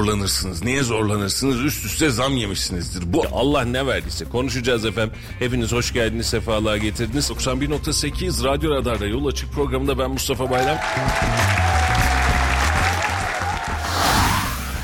[0.00, 0.64] zorlanırsınız.
[0.64, 1.60] Niye zorlanırsınız?
[1.60, 3.12] Üst üste zam yemişsinizdir.
[3.12, 5.14] Bu Allah ne verdiyse konuşacağız efendim.
[5.38, 7.30] Hepiniz hoş geldiniz, sefalar getirdiniz.
[7.30, 10.78] 91.8 Radyo Radar'da Yol Açık programında ben Mustafa Bayram.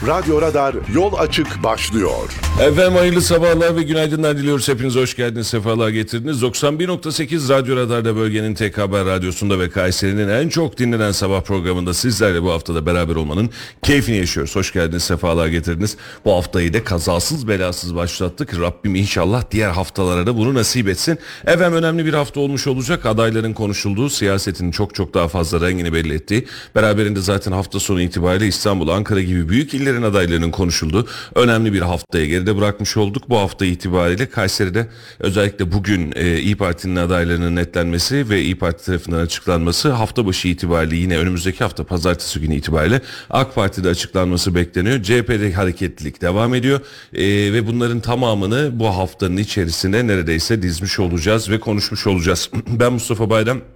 [0.02, 2.32] Radyo Radar yol açık başlıyor.
[2.62, 4.68] Efendim hayırlı sabahlar ve günaydınlar diliyoruz.
[4.68, 6.42] Hepiniz hoş geldiniz, sefalar getirdiniz.
[6.42, 12.42] 91.8 Radyo Radar'da bölgenin tek haber radyosunda ve Kayseri'nin en çok dinlenen sabah programında sizlerle
[12.42, 13.50] bu haftada beraber olmanın
[13.82, 14.56] keyfini yaşıyoruz.
[14.56, 15.96] Hoş geldiniz, sefalar getirdiniz.
[16.24, 18.60] Bu haftayı da kazasız belasız başlattık.
[18.60, 21.18] Rabbim inşallah diğer haftalara da bunu nasip etsin.
[21.46, 23.06] Efendim önemli bir hafta olmuş olacak.
[23.06, 28.46] Adayların konuşulduğu, siyasetin çok çok daha fazla rengini belli ettiği, beraberinde zaten hafta sonu itibariyle
[28.46, 33.28] İstanbul, Ankara gibi büyük illerin adaylarının konuşulduğu önemli bir haftaya geride bırakmış olduk.
[33.28, 39.18] Bu hafta itibariyle Kayseri'de özellikle bugün e, İyi Parti'nin adaylarının netlenmesi ve İyi Parti tarafından
[39.18, 45.02] açıklanması hafta başı itibariyle yine önümüzdeki hafta pazartesi günü itibariyle AK Parti'de açıklanması bekleniyor.
[45.02, 46.80] CHP'de hareketlilik devam ediyor
[47.12, 52.50] E, ve bunların tamamını bu haftanın içerisinde neredeyse dizmiş olacağız ve konuşmuş olacağız.
[52.66, 53.75] ben Mustafa Bayram.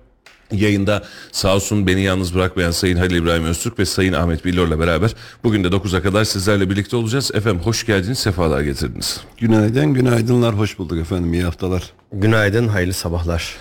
[0.53, 5.11] Yayında sağ olsun beni yalnız bırakmayan Sayın Halil İbrahim Öztürk ve Sayın Ahmet Billor'la beraber
[5.45, 7.31] bugün de 9'a kadar sizlerle birlikte olacağız.
[7.35, 9.21] Efendim hoş geldiniz, sefalar getirdiniz.
[9.39, 11.83] Günaydın, günaydınlar, hoş bulduk efendim, iyi haftalar.
[12.13, 13.57] Günaydın, hayırlı sabahlar.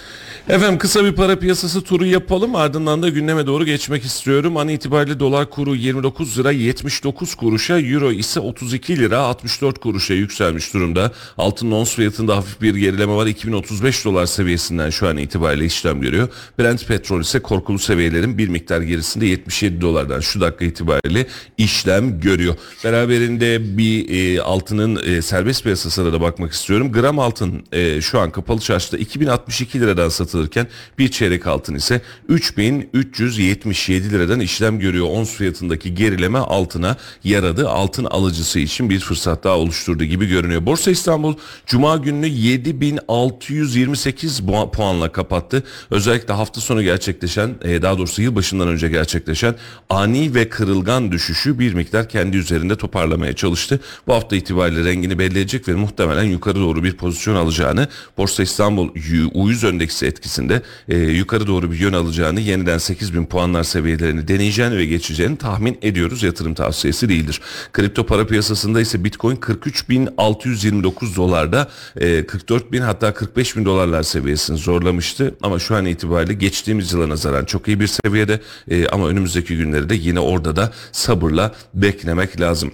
[0.49, 4.57] Efendim kısa bir para piyasası turu yapalım ardından da gündeme doğru geçmek istiyorum.
[4.57, 10.73] An itibariyle dolar kuru 29 lira 79 kuruşa, euro ise 32 lira 64 kuruşa yükselmiş
[10.73, 11.11] durumda.
[11.37, 16.27] Altın ons fiyatında hafif bir gerileme var 2035 dolar seviyesinden şu an itibariyle işlem görüyor.
[16.59, 22.55] Brent petrol ise korkulu seviyelerin bir miktar gerisinde 77 dolardan şu dakika itibariyle işlem görüyor.
[22.83, 26.91] Beraberinde bir e, altının e, serbest piyasasına da bakmak istiyorum.
[26.91, 30.67] Gram altın e, şu an kapalı çarşıda 2062 liradan satılırken
[30.99, 35.07] bir çeyrek altın ise 3377 liradan işlem görüyor.
[35.09, 37.69] Ons fiyatındaki gerileme altına yaradı.
[37.69, 40.65] Altın alıcısı için bir fırsat daha oluşturdu gibi görünüyor.
[40.65, 41.35] Borsa İstanbul
[41.65, 45.63] Cuma gününü 7628 bu- puanla kapattı.
[45.91, 49.55] Özellikle hafta sonu gerçekleşen e, daha doğrusu yılbaşından önce gerçekleşen
[49.89, 53.79] ani ve kırılgan düşüşü bir miktar kendi üzerinde toparlamaya çalıştı.
[54.07, 58.89] Bu hafta itibariyle rengini belli edecek ve muhtemelen yukarı doğru bir pozisyon alacağını Borsa İstanbul
[58.89, 64.85] U100 endeksi etkisinde e, yukarı doğru bir yön alacağını yeniden 8000 puanlar seviyelerini deneyeceğini ve
[64.85, 66.23] geçeceğini tahmin ediyoruz.
[66.23, 67.41] Yatırım tavsiyesi değildir.
[67.73, 74.57] Kripto para piyasasında ise Bitcoin 43.629 dolarda e, 44 bin hatta 45 bin dolarlar seviyesini
[74.57, 75.35] zorlamıştı.
[75.41, 79.89] Ama şu an itibariyle geçtiğimiz yıla nazaran çok iyi bir seviyede E, ama önümüzdeki günleri
[79.89, 82.71] de yine orada da sabırla beklemek lazım.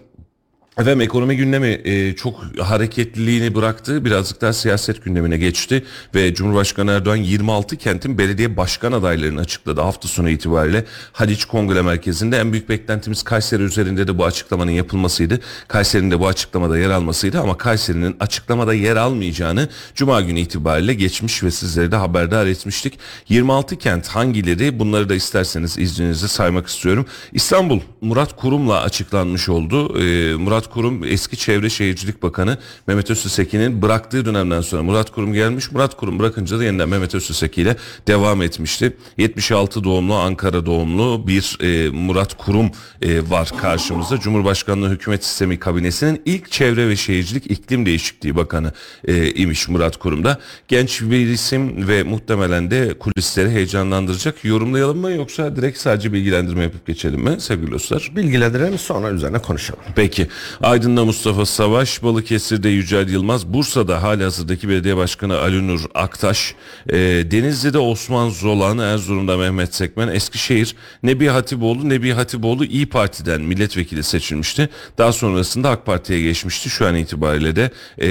[0.77, 4.05] Efendim ekonomi gündemi e, çok hareketliliğini bıraktı.
[4.05, 5.83] Birazcık daha siyaset gündemine geçti
[6.15, 10.85] ve Cumhurbaşkanı Erdoğan 26 kentin belediye başkan adaylarını açıkladı hafta sonu itibariyle.
[11.11, 15.39] Haliç Kongre Merkezi'nde en büyük beklentimiz Kayseri üzerinde de bu açıklamanın yapılmasıydı.
[15.67, 21.43] Kayseri'nin de bu açıklamada yer almasıydı ama Kayseri'nin açıklamada yer almayacağını Cuma günü itibariyle geçmiş
[21.43, 22.99] ve sizleri de haberdar etmiştik.
[23.29, 27.05] 26 kent hangileri bunları da isterseniz izninizle saymak istiyorum.
[27.33, 29.99] İstanbul Murat Kurum'la açıklanmış oldu.
[29.99, 35.71] Ee, Murat Kurum eski Çevre Şehircilik Bakanı Mehmet Öztüsekin'in bıraktığı dönemden sonra Murat Kurum gelmiş.
[35.71, 37.75] Murat Kurum bırakınca da yeniden Mehmet Öztüseki ile
[38.07, 38.97] devam etmişti.
[39.17, 42.71] 76 doğumlu Ankara doğumlu bir e, Murat Kurum
[43.01, 44.19] e, var karşımızda.
[44.19, 48.73] Cumhurbaşkanlığı Hükümet Sistemi Kabinesi'nin ilk Çevre ve Şehircilik İklim Değişikliği Bakanı
[49.07, 50.39] e, imiş Murat Kurum'da.
[50.67, 54.45] Genç bir isim ve muhtemelen de kulisleri heyecanlandıracak.
[54.45, 58.11] Yorumlayalım mı yoksa direkt sadece bilgilendirme yapıp geçelim mi sevgili dostlar?
[58.15, 59.83] Bilgilendirelim sonra üzerine konuşalım.
[59.95, 60.27] Peki.
[60.61, 66.55] Aydın'da Mustafa Savaş, Balıkesir'de Yücel Yılmaz, Bursa'da halihazırdaki belediye başkanı Ali Nur Aktaş,
[66.89, 66.97] e,
[67.31, 74.69] Denizli'de Osman Zolan, Erzurum'da Mehmet Sekmen, Eskişehir Nebi Hatipoğlu, Nebi Hatipoğlu İyi Parti'den milletvekili seçilmişti.
[74.97, 76.69] Daha sonrasında AK Parti'ye geçmişti.
[76.69, 78.07] Şu an itibariyle de e,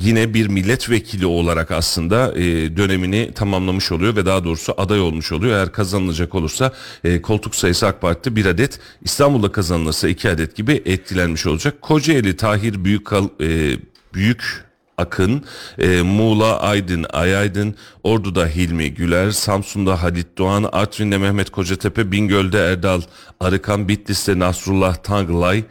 [0.00, 5.56] yine bir milletvekili olarak aslında e, dönemini tamamlamış oluyor ve daha doğrusu aday olmuş oluyor.
[5.56, 6.72] Eğer kazanılacak olursa
[7.04, 10.82] e, koltuk sayısı AK Parti'de bir adet, İstanbul'da kazanılırsa iki adet gibi
[11.30, 11.82] etkilenmiş olacak.
[11.82, 13.78] Kocaeli Tahir Büyük e,
[14.14, 14.64] Büyük
[14.98, 15.44] Akın,
[15.78, 23.02] e, Muğla Aydın Ayaydın, Ordu'da Hilmi Güler, Samsun'da Halit Doğan, Artvin'de Mehmet Kocatepe, Bingöl'de Erdal
[23.40, 25.64] Arıkan, Bitlis'te Nasrullah Tanglay,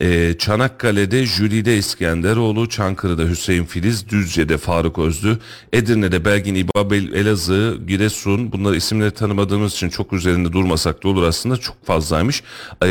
[0.00, 5.38] ee, Çanakkale'de Jülide İskenderoğlu, Çankırı'da Hüseyin Filiz, Düzce'de Faruk Özlü,
[5.72, 11.22] Edirne'de Belgin İbab, El- Elazığ, Giresun bunları isimleri tanımadığımız için çok üzerinde durmasak da olur
[11.22, 12.42] aslında çok fazlaymış.
[12.82, 12.88] Ee,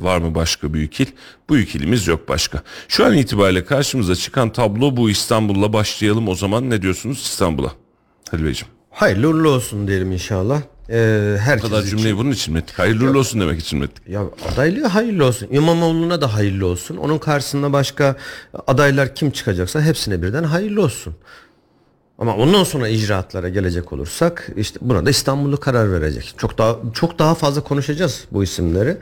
[0.00, 1.06] var mı başka büyük il?
[1.50, 2.62] Büyük ilimiz yok başka.
[2.88, 7.72] Şu an itibariyle karşımıza çıkan tablo bu İstanbul'la başlayalım o zaman ne diyorsunuz İstanbul'a?
[8.30, 8.72] Halil Beyciğim.
[8.90, 10.62] Hayırlı uğurlu olsun diyelim inşallah.
[10.88, 10.92] Bu
[11.38, 11.96] herkes kadar için.
[11.96, 12.78] cümleyi bunun için mi ettik?
[12.78, 14.08] Hayırlı uğurlu olsun demek için mi ettik?
[14.08, 15.48] Ya adaylığı hayırlı olsun.
[15.50, 16.96] İmamoğlu'na da hayırlı olsun.
[16.96, 18.16] Onun karşısında başka
[18.66, 21.14] adaylar kim çıkacaksa hepsine birden hayırlı olsun.
[22.18, 26.34] Ama ondan sonra icraatlara gelecek olursak işte buna da İstanbul'u karar verecek.
[26.38, 28.96] Çok daha çok daha fazla konuşacağız bu isimleri.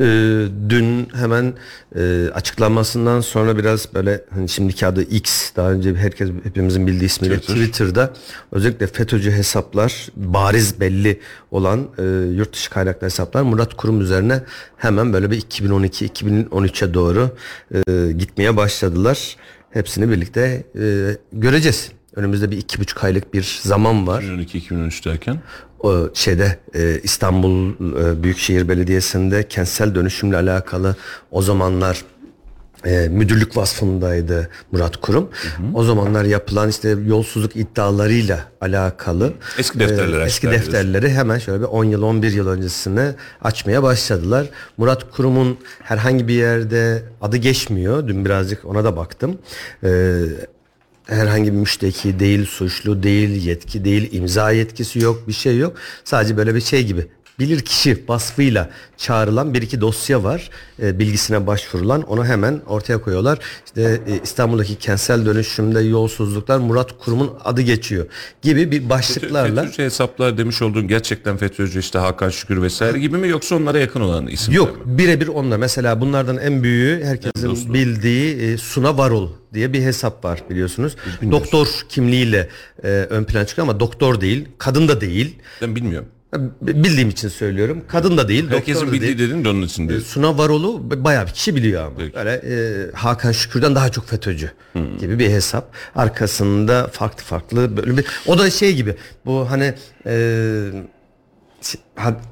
[0.00, 1.54] Ee, dün hemen
[1.96, 7.40] e, açıklanmasından sonra biraz böyle hani şimdiki adı X daha önce herkes hepimizin bildiği ismiyle
[7.40, 7.54] Twitter.
[7.54, 8.12] Twitter'da
[8.52, 12.02] özellikle FETÖ'cü hesaplar bariz belli olan e,
[12.36, 14.42] yurt dışı kaynaklı hesaplar Murat Kurum üzerine
[14.76, 17.30] hemen böyle bir 2012-2013'e doğru
[17.74, 19.36] e, gitmeye başladılar.
[19.70, 21.90] Hepsini birlikte e, göreceğiz.
[22.16, 24.22] Önümüzde bir iki buçuk aylık bir zaman var.
[24.22, 25.38] 2012-2013 derken?
[25.80, 30.96] O şeyde e, İstanbul e, Büyükşehir Belediyesi'nde kentsel dönüşümle alakalı
[31.30, 32.04] o zamanlar
[32.86, 35.28] e, müdürlük vasfındaydı Murat Kurum.
[35.74, 41.66] O zamanlar yapılan işte yolsuzluk iddialarıyla alakalı Eski defterleri e, eski defterleri hemen şöyle bir
[41.66, 44.46] 10 yıl 11 yıl öncesine açmaya başladılar.
[44.76, 48.08] Murat Kurum'un herhangi bir yerde adı geçmiyor.
[48.08, 49.38] Dün birazcık ona da baktım.
[49.84, 50.20] E,
[51.06, 55.76] herhangi bir müşteki değil, suçlu değil, yetki değil, imza yetkisi yok, bir şey yok.
[56.04, 57.06] Sadece böyle bir şey gibi
[57.38, 60.50] bilir kişi vasfıyla çağrılan bir iki dosya var.
[60.82, 63.38] E, bilgisine başvurulan onu hemen ortaya koyuyorlar.
[63.66, 68.06] İşte e, İstanbul'daki kentsel dönüşümde yolsuzluklar Murat Kurum'un adı geçiyor
[68.42, 73.28] gibi bir başlıklarla FETÖ'cü hesaplar demiş olduğun gerçekten FETÖ'cü işte Hakan Şükür vesaire gibi mi
[73.28, 75.58] yoksa onlara yakın olan isimler Yok birebir onunla.
[75.58, 77.74] Mesela bunlardan en büyüğü herkesin dostum.
[77.74, 80.96] bildiği e, Suna Varol diye bir hesap var biliyorsunuz.
[81.30, 82.48] Doktor kimliğiyle
[82.84, 85.38] e, ön plan çıkıyor ama doktor değil, kadın da değil.
[85.62, 86.08] Ben bilmiyorum.
[86.62, 87.84] Bildiğim için söylüyorum.
[87.88, 89.30] Kadın da değil, Herkesin bildiği değil.
[89.30, 90.00] dedin de onun için E, değil.
[90.04, 91.96] Suna Varol'u bayağı bir kişi biliyor ama.
[91.98, 92.14] Peki.
[92.14, 94.98] Böyle e, Hakan Şükür'den daha çok FETÖ'cü Hmm.
[94.98, 95.72] gibi bir hesap.
[95.96, 98.96] Arkasında farklı farklı böyle bir o da şey gibi.
[99.26, 99.74] Bu hani
[100.06, 100.12] e,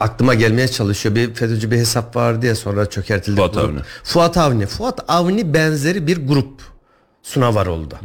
[0.00, 1.14] aklıma gelmeye çalışıyor.
[1.14, 3.36] Bir FETÖ'cü bir hesap vardı ya sonra çökertildi.
[3.36, 3.56] Fuat.
[3.56, 3.80] Avni.
[4.04, 4.66] Fuat Avni.
[4.66, 6.60] Fuat Avni benzeri bir grup.
[7.22, 8.00] Suna Varol'da.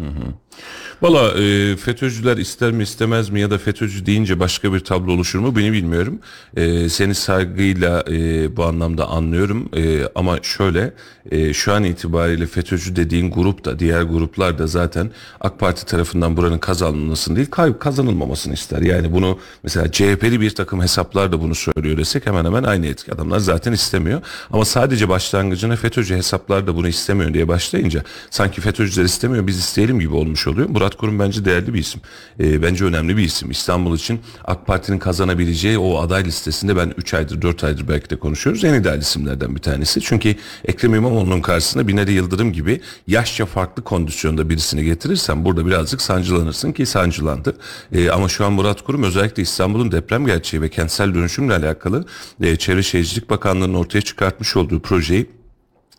[1.01, 5.39] Valla e, FETÖ'cüler ister mi istemez mi ya da FETÖ'cü deyince başka bir tablo oluşur
[5.39, 6.19] mu beni bilmiyorum.
[6.55, 10.93] E, seni saygıyla e, bu anlamda anlıyorum E, ama şöyle
[11.31, 15.11] e, şu an itibariyle FETÖ'cü dediğin grup da diğer gruplar da zaten
[15.41, 17.47] AK Parti tarafından buranın kazanılmasını değil
[17.79, 18.81] kazanılmamasını ister.
[18.81, 23.13] Yani bunu mesela CHP'li bir takım hesaplar da bunu söylüyor desek hemen hemen aynı etki.
[23.13, 24.21] Adamlar zaten istemiyor
[24.51, 29.99] ama sadece başlangıcına FETÖ'cü hesaplar da bunu istemiyor diye başlayınca sanki FETÖ'cüler istemiyor biz isteyelim
[29.99, 30.69] gibi olmuş oluyor.
[30.69, 32.01] Murat Kurum bence değerli bir isim.
[32.39, 33.51] Ee, bence önemli bir isim.
[33.51, 38.15] İstanbul için AK Parti'nin kazanabileceği o aday listesinde ben 3 aydır 4 aydır belki de
[38.15, 38.63] konuşuyoruz.
[38.63, 40.01] En ideal isimlerden bir tanesi.
[40.01, 40.35] Çünkü
[40.65, 46.85] Ekrem İmamoğlu'nun karşısına Binali Yıldırım gibi yaşça farklı kondisyonda birisini getirirsen burada birazcık sancılanırsın ki
[46.85, 47.57] sancılandı.
[47.91, 52.05] Ee, ama şu an Murat Kurum özellikle İstanbul'un deprem gerçeği ve kentsel dönüşümle alakalı
[52.41, 55.29] e, Çevre Şehircilik Bakanlığı'nın ortaya çıkartmış olduğu projeyi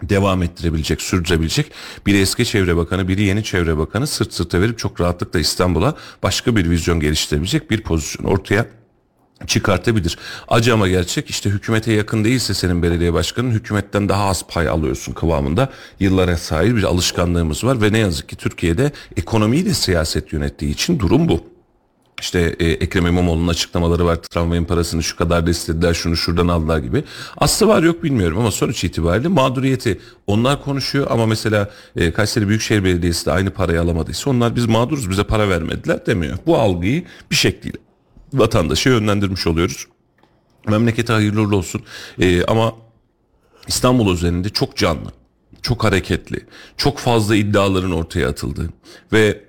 [0.03, 1.73] devam ettirebilecek, sürdürebilecek
[2.07, 6.57] biri eski çevre bakanı, biri yeni çevre bakanı sırt sırta verip çok rahatlıkla İstanbul'a başka
[6.57, 8.67] bir vizyon geliştirebilecek bir pozisyon ortaya
[9.47, 10.19] çıkartabilir.
[10.49, 15.13] Acı ama gerçek işte hükümete yakın değilse senin belediye başkanın hükümetten daha az pay alıyorsun
[15.13, 15.69] kıvamında
[16.01, 20.99] yıllara sahip bir alışkanlığımız var ve ne yazık ki Türkiye'de ekonomiyi de siyaset yönettiği için
[20.99, 21.58] durum bu.
[22.21, 24.17] İşte e, Ekrem İmamoğlu'nun açıklamaları var.
[24.17, 27.05] Tramvayın parasını şu kadar da şunu şuradan aldılar gibi.
[27.37, 32.85] Aslı var yok bilmiyorum ama sonuç itibariyle mağduriyeti onlar konuşuyor ama mesela e, Kayseri Büyükşehir
[32.85, 36.39] Belediyesi de aynı parayı alamadıysa onlar biz mağduruz bize para vermediler demiyor.
[36.47, 37.79] Bu algıyı bir şekliyle
[38.33, 39.87] vatandaşa yönlendirmiş oluyoruz.
[40.69, 41.83] Memlekete hayırlı olsun.
[42.21, 42.73] E, ama
[43.69, 45.11] İstanbul üzerinde çok canlı,
[45.63, 46.47] çok hareketli,
[46.77, 48.71] çok fazla iddiaların ortaya atıldığı
[49.13, 49.48] ve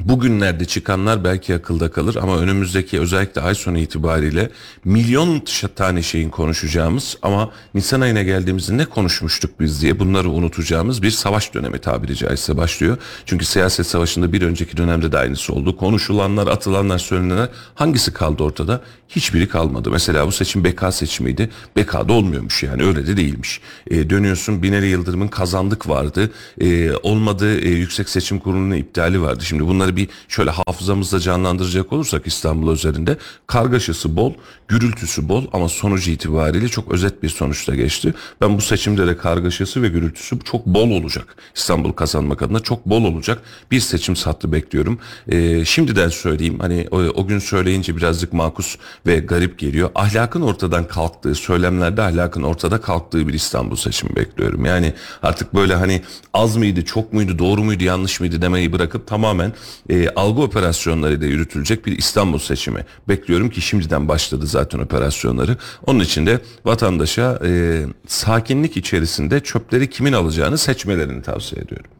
[0.00, 4.50] Bugünlerde çıkanlar belki akılda kalır ama önümüzdeki özellikle ay sonu itibariyle
[4.84, 5.42] milyon
[5.76, 11.54] tane şeyin konuşacağımız ama Nisan ayına geldiğimizde ne konuşmuştuk biz diye bunları unutacağımız bir savaş
[11.54, 12.96] dönemi tabiri caizse başlıyor.
[13.26, 15.76] Çünkü siyaset savaşında bir önceki dönemde de aynısı oldu.
[15.76, 18.80] Konuşulanlar, atılanlar, söylenenler hangisi kaldı ortada?
[19.08, 19.90] Hiçbiri kalmadı.
[19.90, 21.50] Mesela bu seçim BK seçimiydi.
[21.76, 23.60] BK'da olmuyormuş yani öyle de değilmiş.
[23.90, 26.30] E, dönüyorsun Binali Yıldırım'ın kazandık vardı.
[26.60, 29.44] E, olmadı e, Yüksek Seçim Kurulu'nun iptali vardı.
[29.44, 33.16] Şimdi bunları bir şöyle hafızamızda canlandıracak olursak İstanbul üzerinde
[33.46, 34.34] kargaşası bol,
[34.68, 38.14] gürültüsü bol ama sonucu itibariyle çok özet bir sonuçta geçti.
[38.40, 41.36] Ben bu seçimde de kargaşası ve gürültüsü çok bol olacak.
[41.54, 44.98] İstanbul kazanmak adına çok bol olacak bir seçim sattı bekliyorum.
[45.28, 48.76] E, şimdiden söyleyeyim hani o, o gün söyleyince birazcık makus
[49.06, 49.90] ve garip geliyor.
[49.94, 54.64] Ahlakın ortadan kalktığı, söylemlerde ahlakın ortada kalktığı bir İstanbul seçimi bekliyorum.
[54.64, 54.92] Yani
[55.22, 56.02] artık böyle hani
[56.34, 59.52] az mıydı, çok muydu, doğru muydu, yanlış mıydı demeyi bırakıp tamamen
[59.90, 65.56] e, algı operasyonlarıyla yürütülecek bir İstanbul seçimi bekliyorum ki şimdiden başladı zaten operasyonları.
[65.86, 71.90] Onun için de vatandaşa e, sakinlik içerisinde çöpleri kimin alacağını seçmelerini tavsiye ediyorum.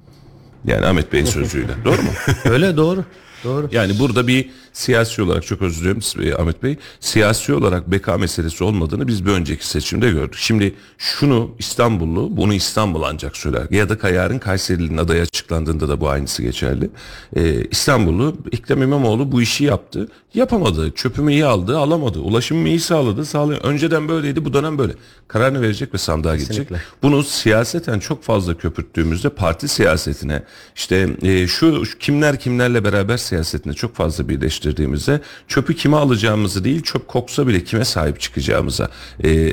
[0.64, 1.73] Yani Ahmet Bey'in sözüyle.
[1.85, 2.11] Doğru mu?
[2.44, 3.04] Öyle doğru.
[3.44, 3.68] Doğru.
[3.73, 6.02] Yani burada bir siyasi olarak çok özür diliyorum
[6.38, 6.76] Ahmet Bey.
[7.00, 10.38] Siyasi olarak beka meselesi olmadığını biz bir önceki seçimde gördük.
[10.38, 13.66] Şimdi şunu İstanbullu bunu İstanbul ancak söyler.
[13.70, 16.90] Ya da Kayar'ın Kayseri'nin adayı açıklandığında da bu aynısı geçerli.
[17.37, 20.08] Ee, İstanbullu Ekrem İmamoğlu bu işi yaptı.
[20.34, 20.90] Yapamadı.
[20.90, 22.18] Çöpümü iyi aldı alamadı.
[22.18, 23.25] Ulaşımı iyi sağladı.
[23.25, 23.58] Sağladı.
[23.62, 24.92] Önceden böyleydi bu dönem böyle.
[25.28, 26.62] Kararını verecek ve sandığa Kesinlikle.
[26.62, 26.82] gidecek.
[27.02, 30.42] Bunu siyaseten çok fazla köpürttüğümüzde parti siyasetine
[30.76, 37.08] işte e, şu, kimler kimlerle beraber siyasetine çok fazla birleştirdiğimizde çöpü kime alacağımızı değil çöp
[37.08, 38.88] koksa bile kime sahip çıkacağımıza
[39.24, 39.50] e,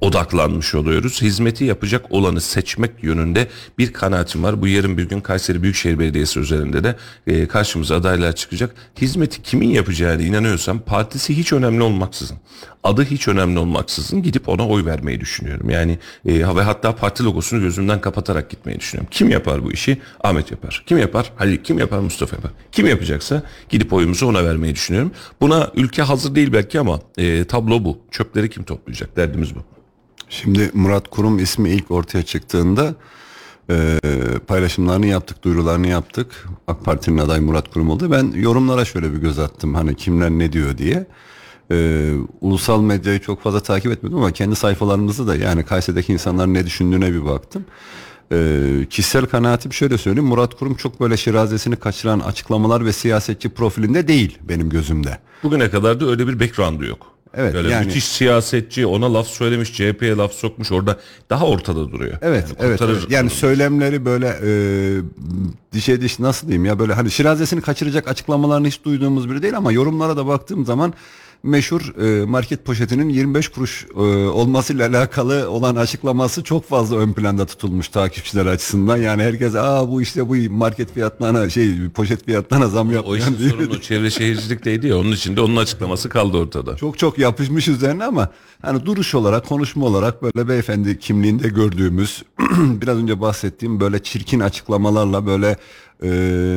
[0.00, 1.22] odaklanmış oluyoruz.
[1.22, 4.62] Hizmeti yapacak olanı seçmek yönünde bir kanaatim var.
[4.62, 8.74] Bu yarın bir gün Kayseri Büyükşehir Belediyesi üzerinde de e, karşımıza adaylar çıkacak.
[9.00, 12.38] Hizmeti kimin yapacağına inanıyorsam partisi hiç önemli olmaksızın
[12.84, 15.70] adı hiç önemli olmaksızın gidip ona oy vermeyi düşünüyorum.
[15.70, 19.08] Yani e, ve hatta parti logosunu gözümden kapatarak gitmeyi düşünüyorum.
[19.10, 19.98] Kim yapar bu işi?
[20.24, 20.82] Ahmet yapar.
[20.86, 21.32] Kim yapar?
[21.36, 21.56] Halil.
[21.56, 21.98] Kim yapar?
[21.98, 22.50] Mustafa yapar.
[22.72, 25.12] Kim yapacaksa gidip oyumuzu ona vermeyi düşünüyorum.
[25.40, 27.98] Buna ülke hazır değil belki ama e, tablo bu.
[28.10, 29.16] Çöpleri kim toplayacak?
[29.16, 29.58] Derdimiz bu.
[30.28, 32.94] Şimdi Murat Kurum ismi ilk ortaya çıktığında
[33.70, 34.00] e,
[34.46, 36.46] paylaşımlarını yaptık, duyurularını yaptık.
[36.66, 38.10] AK Parti'nin adayı Murat Kurum oldu.
[38.10, 41.06] Ben yorumlara şöyle bir göz attım hani kimler ne diyor diye.
[41.70, 46.66] Ee, ulusal medyayı çok fazla takip etmedim ama kendi sayfalarımızda da yani Kayseri'deki insanların ne
[46.66, 47.64] düşündüğüne bir baktım.
[48.32, 54.08] Ee, kişisel kanaatim şöyle söyleyeyim Murat Kurum çok böyle şirazesini kaçıran açıklamalar ve siyasetçi profilinde
[54.08, 55.18] değil benim gözümde.
[55.42, 57.06] Bugüne kadar da öyle bir background'u yok.
[57.34, 60.96] Evet, Böyle yani- müthiş siyasetçi ona laf söylemiş CHP'ye laf sokmuş orada
[61.30, 62.18] daha ortada duruyor.
[62.22, 63.06] Evet, Yani evet.
[63.10, 64.50] Yani söylemleri böyle e,
[65.72, 69.72] dişe diş nasıl diyeyim ya böyle hani şirazesini kaçıracak açıklamalarını hiç duyduğumuz biri değil ama
[69.72, 70.94] yorumlara da baktığım zaman
[71.42, 77.46] meşhur e, market poşetinin 25 kuruş e, olmasıyla alakalı olan açıklaması çok fazla ön planda
[77.46, 78.96] tutulmuş takipçiler açısından.
[78.96, 83.38] Yani herkes aa bu işte bu market fiyatlarına şey poşet fiyatlarına zam o yapmayan işin
[83.38, 86.76] diye- sorunu çevre şehircilikteydi ya onun için de onun açıklaması kaldı ortada.
[86.76, 88.30] çok çok yapışmış üzerine ama
[88.62, 92.22] hani duruş olarak konuşma olarak böyle beyefendi kimliğinde gördüğümüz
[92.58, 95.56] biraz önce bahsettiğim böyle çirkin açıklamalarla böyle
[96.02, 96.10] e,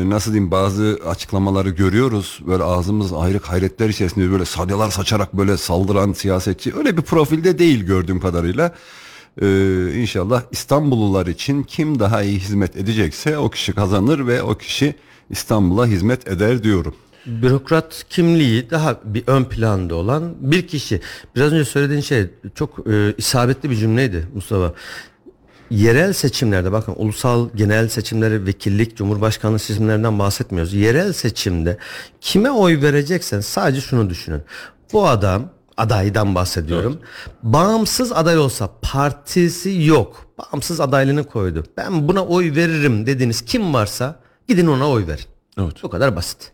[0.05, 6.13] nasıl diyeyim bazı açıklamaları görüyoruz böyle ağzımız ayrık hayretler içerisinde böyle salyalar saçarak böyle saldıran
[6.13, 8.75] siyasetçi öyle bir profilde değil gördüğüm kadarıyla.
[9.41, 14.95] Ee, inşallah İstanbullular için kim daha iyi hizmet edecekse o kişi kazanır ve o kişi
[15.29, 16.95] İstanbul'a hizmet eder diyorum.
[17.25, 21.01] bürokrat kimliği daha bir ön planda olan bir kişi.
[21.35, 24.73] Biraz önce söylediğin şey çok e, isabetli bir cümleydi Mustafa.
[25.71, 30.73] Yerel seçimlerde bakın ulusal genel seçimleri, vekillik, cumhurbaşkanlığı seçimlerinden bahsetmiyoruz.
[30.73, 31.77] Yerel seçimde
[32.21, 34.41] kime oy vereceksen sadece şunu düşünün.
[34.93, 36.99] Bu adam adaydan bahsediyorum.
[37.43, 40.25] Bağımsız aday olsa partisi yok.
[40.37, 41.63] Bağımsız adaylığını koydu.
[41.77, 44.15] Ben buna oy veririm dediğiniz kim varsa
[44.47, 45.25] gidin ona oy verin.
[45.59, 45.83] Evet.
[45.83, 46.51] Bu kadar basit.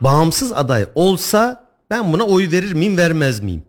[0.00, 3.62] Bağımsız aday olsa ben buna oy verir miyim vermez miyim?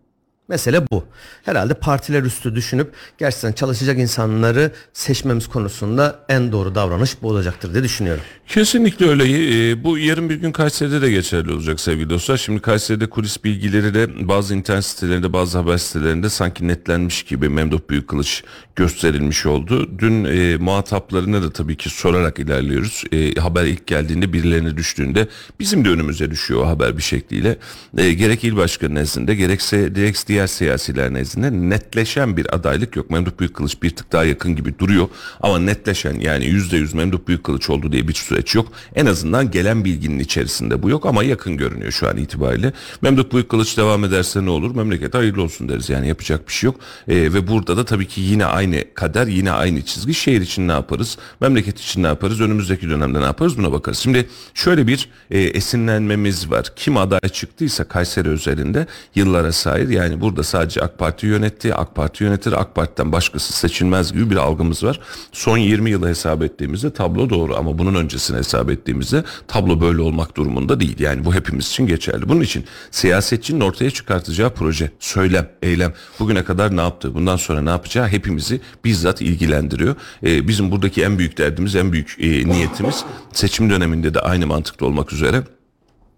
[0.50, 1.04] Mesele bu.
[1.42, 7.84] Herhalde partiler üstü düşünüp gerçekten çalışacak insanları seçmemiz konusunda en doğru davranış bu olacaktır diye
[7.84, 8.22] düşünüyorum.
[8.46, 9.24] Kesinlikle öyle.
[9.24, 12.36] Ee, bu yarın bir gün Kayseri'de de geçerli olacak sevgili dostlar.
[12.36, 17.80] Şimdi Kayseri'de kulis bilgileri de bazı internet sitelerinde bazı haber sitelerinde sanki netlenmiş gibi Memduh
[17.90, 18.44] Büyükkılıç
[18.76, 19.90] gösterilmiş oldu.
[19.98, 23.04] Dün e, muhataplarına da tabii ki sorarak ilerliyoruz.
[23.12, 25.28] E, haber ilk geldiğinde birilerine düştüğünde
[25.60, 27.58] bizim de önümüze düşüyor o haber bir şekliyle.
[27.96, 33.10] E, gerek il başkanı nezdinde gerekse direkt diğer diğer siyasiler nezdinde netleşen bir adaylık yok.
[33.10, 35.08] Memduh Büyükkılıç bir tık daha yakın gibi duruyor
[35.40, 38.72] ama netleşen yani yüzde yüz Memduh Büyükkılıç oldu diye bir süreç yok.
[38.94, 42.72] En azından gelen bilginin içerisinde bu yok ama yakın görünüyor şu an itibariyle.
[43.02, 44.74] Memduh Büyükkılıç devam ederse ne olur?
[44.74, 46.80] Memleket hayırlı olsun deriz yani yapacak bir şey yok.
[47.08, 50.14] Ee, ve burada da tabii ki yine aynı kader yine aynı çizgi.
[50.14, 51.18] Şehir için ne yaparız?
[51.40, 52.40] Memleket için ne yaparız?
[52.40, 53.58] Önümüzdeki dönemde ne yaparız?
[53.58, 53.98] Buna bakarız.
[53.98, 56.66] Şimdi şöyle bir e, esinlenmemiz var.
[56.76, 61.74] Kim aday çıktıysa Kayseri özelinde yıllara sahip yani burada sadece AK Parti yönetti.
[61.74, 62.52] AK Parti yönetir.
[62.52, 65.00] AK Parti'den başkası seçilmez gibi bir algımız var.
[65.32, 70.36] Son 20 yılı hesap ettiğimizde tablo doğru ama bunun öncesini hesap ettiğimizde tablo böyle olmak
[70.36, 71.00] durumunda değil.
[71.00, 72.28] Yani bu hepimiz için geçerli.
[72.28, 77.70] Bunun için siyasetçinin ortaya çıkartacağı proje, söylem, eylem bugüne kadar ne yaptı, bundan sonra ne
[77.70, 79.94] yapacağı hepimizi bizzat ilgilendiriyor.
[80.24, 84.86] Ee, bizim buradaki en büyük derdimiz, en büyük e, niyetimiz seçim döneminde de aynı mantıklı
[84.86, 85.42] olmak üzere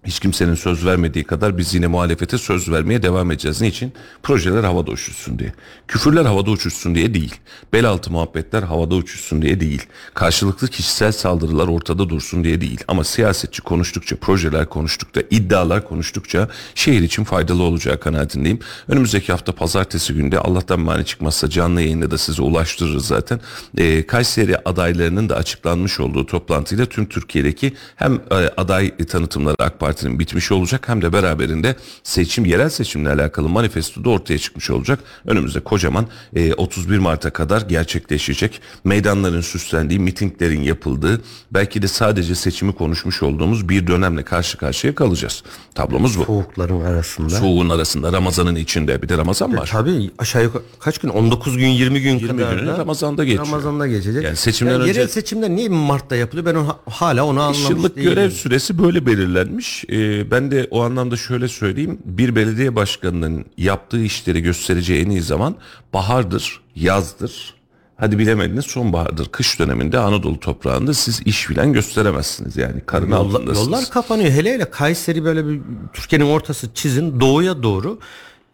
[0.05, 3.61] hiç kimsenin söz vermediği kadar biz yine muhalefete söz vermeye devam edeceğiz.
[3.61, 3.93] Niçin?
[4.23, 5.53] Projeler havada uçuşsun diye.
[5.89, 7.35] Küfürler havada uçuşsun diye değil.
[7.73, 9.83] Bel altı muhabbetler havada uçuşsun diye değil.
[10.15, 12.81] Karşılıklı kişisel saldırılar ortada dursun diye değil.
[12.89, 18.59] Ama siyasetçi konuştukça, projeler konuştukça, iddialar konuştukça şehir için faydalı olacağı kanaatindeyim.
[18.89, 23.41] Önümüzdeki hafta pazartesi günde Allah'tan mani çıkmazsa canlı yayında da size ulaştırırız zaten.
[23.79, 29.92] Ee, Kayseri adaylarının da açıklanmış olduğu toplantıyla tüm Türkiye'deki hem e, aday tanıtımları AK Parti
[29.93, 34.99] Parti'nin bitmiş olacak hem de beraberinde seçim yerel seçimle alakalı manifesto da ortaya çıkmış olacak.
[35.27, 36.07] Önümüzde kocaman
[36.37, 41.21] e, 31 Mart'a kadar gerçekleşecek meydanların süslendiği, mitinglerin yapıldığı,
[41.51, 45.43] belki de sadece seçimi konuşmuş olduğumuz bir dönemle karşı karşıya kalacağız.
[45.75, 46.25] Tablomuz bu.
[46.25, 47.29] Soğukların arasında.
[47.31, 49.69] Soğuğun arasında Ramazan'ın içinde bir de Ramazan var.
[49.73, 51.09] Tabii aşağı yukarı kaç gün?
[51.09, 53.47] 19 gün 20 gün 20 kadar günü da Ramazan'da geçiyor.
[53.47, 54.25] Ramazan'da geçecek.
[54.25, 56.47] Yani seçimden Yani önce- Yerel seçimler niye Mart'ta yapılıyor?
[56.47, 58.11] Ben onu, hala onu 5 anlamış yıllık değilim.
[58.15, 59.82] görev süresi böyle belirlenmiş.
[59.91, 61.99] Ee, ben de o anlamda şöyle söyleyeyim.
[62.05, 65.57] Bir belediye başkanının yaptığı işleri göstereceği en iyi zaman
[65.95, 67.55] bahardır, yazdır.
[67.97, 69.29] Hadi bilemediniz sonbahardır.
[69.29, 72.57] Kış döneminde Anadolu toprağında siz iş filan gösteremezsiniz.
[72.57, 73.67] Yani karın Yolla- altındasınız.
[73.69, 74.31] yollar kapanıyor.
[74.31, 75.61] Hele hele Kayseri böyle bir
[75.93, 77.99] Türkiye'nin ortası çizin doğuya doğru.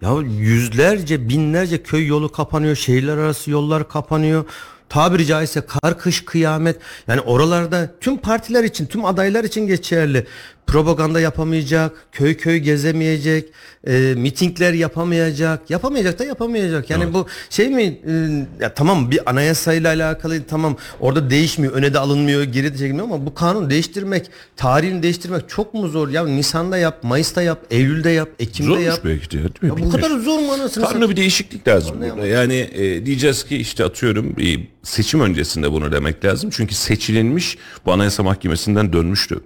[0.02, 2.76] Ya yüzlerce binlerce köy yolu kapanıyor.
[2.76, 4.44] Şehirler arası yollar kapanıyor.
[4.88, 6.76] Tabiri caizse kar kış kıyamet.
[7.08, 10.26] Yani oralarda tüm partiler için tüm adaylar için geçerli.
[10.68, 13.48] Propaganda yapamayacak, köy köy gezemeyecek,
[13.86, 16.90] e, mitingler yapamayacak, yapamayacak da yapamayacak.
[16.90, 17.82] Yani bu şey mi?
[17.82, 18.12] e,
[18.60, 23.26] ya tamam bir anayasayla alakalı tamam orada değişmiyor, öne de alınmıyor, geri de çekilmiyor ama
[23.26, 26.08] bu kanun değiştirmek, tarihini değiştirmek çok mu zor?
[26.08, 29.00] Ya Nisan'da yap, Mayıs'ta yap, Eylül'de yap, Ekim'de Zormuş yap.
[29.04, 29.66] belki de.
[29.66, 32.26] Ya bu kadar zor mu anasını Kanuna bir değişiklik lazım burada.
[32.26, 34.46] Yani e, diyeceğiz ki işte atıyorum e,
[34.82, 36.50] seçim öncesinde bunu demek lazım.
[36.52, 39.40] Çünkü seçilinmiş bu Anayasa Mahkemesi'nden dönmüştü.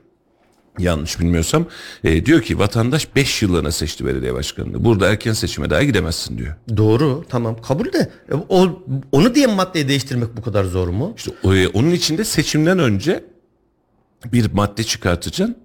[0.79, 1.67] Yanlış bilmiyorsam
[2.05, 4.85] e, diyor ki vatandaş 5 yıllığına seçti belediye başkanını.
[4.85, 6.55] Burada erken seçime daha gidemezsin diyor.
[6.77, 8.83] Doğru tamam kabul de E, o,
[9.13, 11.15] onu diye maddeyi değiştirmek bu kadar zor mu?
[11.17, 13.25] İşte e, onun içinde seçimden önce
[14.33, 15.57] bir madde çıkartacaksın.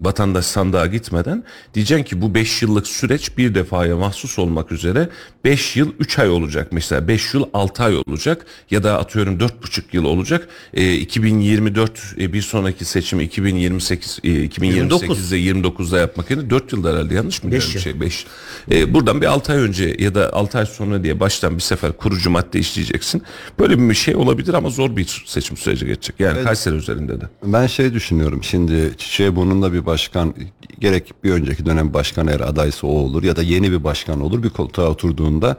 [0.00, 5.08] Vatandaş sandığa gitmeden diyeceksin ki bu 5 yıllık süreç bir defaya mahsus olmak üzere
[5.44, 9.82] 5 yıl 3 ay olacak mesela 5 yıl 6 ay olacak ya da atıyorum 4,5
[9.92, 10.48] yıl olacak.
[10.74, 17.14] E, 2024 e, bir sonraki seçimi 2028 e, 2028'de 29'da yapmak yerine 4 yılda herhalde
[17.14, 17.52] yanlış mı?
[17.52, 17.74] Beş diyorum?
[17.74, 17.80] yıl.
[17.80, 18.26] Şey, 5.
[18.70, 21.92] E, buradan bir 6 ay önce ya da 6 ay sonra diye baştan bir sefer
[21.92, 23.22] kurucu madde işleyeceksin.
[23.58, 26.20] Böyle bir şey olabilir ama zor bir seçim süreci geçecek.
[26.20, 27.24] Yani Kayseri üzerinde de.
[27.44, 30.34] Ben şey düşünüyorum şimdi şey bunun da bir başkan
[30.80, 34.42] gerek bir önceki dönem başkan eğer adaysa o olur ya da yeni bir başkan olur
[34.42, 35.56] bir koltuğa oturduğunda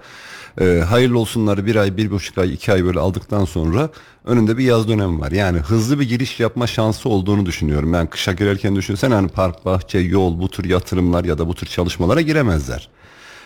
[0.62, 3.90] e, hayırlı olsunları bir ay bir buçuk ay iki ay böyle aldıktan sonra
[4.26, 5.32] önünde bir yaz dönemi var.
[5.32, 7.94] Yani hızlı bir giriş yapma şansı olduğunu düşünüyorum.
[7.94, 11.68] Ben kışa girerken düşünsen hani park, bahçe, yol bu tür yatırımlar ya da bu tür
[11.68, 12.90] çalışmalara giremezler.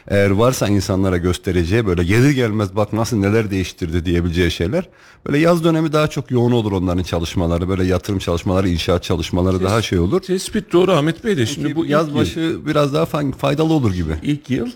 [0.08, 4.90] Eğer varsa insanlara göstereceği böyle gelir gelmez bak nasıl neler değiştirdi diyebileceği şeyler.
[5.28, 7.70] Böyle yaz dönemi daha çok yoğun olur onların çalışmaları.
[7.70, 10.22] Böyle yatırım çalışmaları, inşaat çalışmaları daha şey olur.
[10.22, 13.94] Tespit doğru Ahmet Bey de şimdi bu yaz başı yıl, biraz daha fa- faydalı olur
[13.94, 14.12] gibi.
[14.24, 14.68] ilk yıl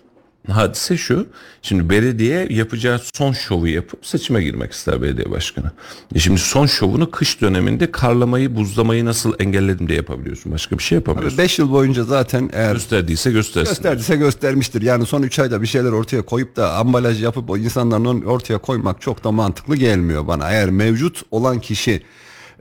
[0.52, 1.28] hadise şu.
[1.62, 5.72] Şimdi belediye yapacağı son şovu yapıp seçime girmek ister belediye başkanı.
[6.16, 10.52] E şimdi son şovunu kış döneminde karlamayı, buzlamayı nasıl engelledim diye yapabiliyorsun.
[10.52, 11.38] Başka bir şey yapamıyorsun.
[11.38, 13.70] 5 yıl boyunca zaten eğer Gösterdiyse göstersin.
[13.70, 14.82] gösterdiyse göstermiştir.
[14.82, 19.02] Yani son 3 ayda bir şeyler ortaya koyup da ambalaj yapıp o insanların ortaya koymak
[19.02, 20.52] çok da mantıklı gelmiyor bana.
[20.52, 22.02] Eğer mevcut olan kişi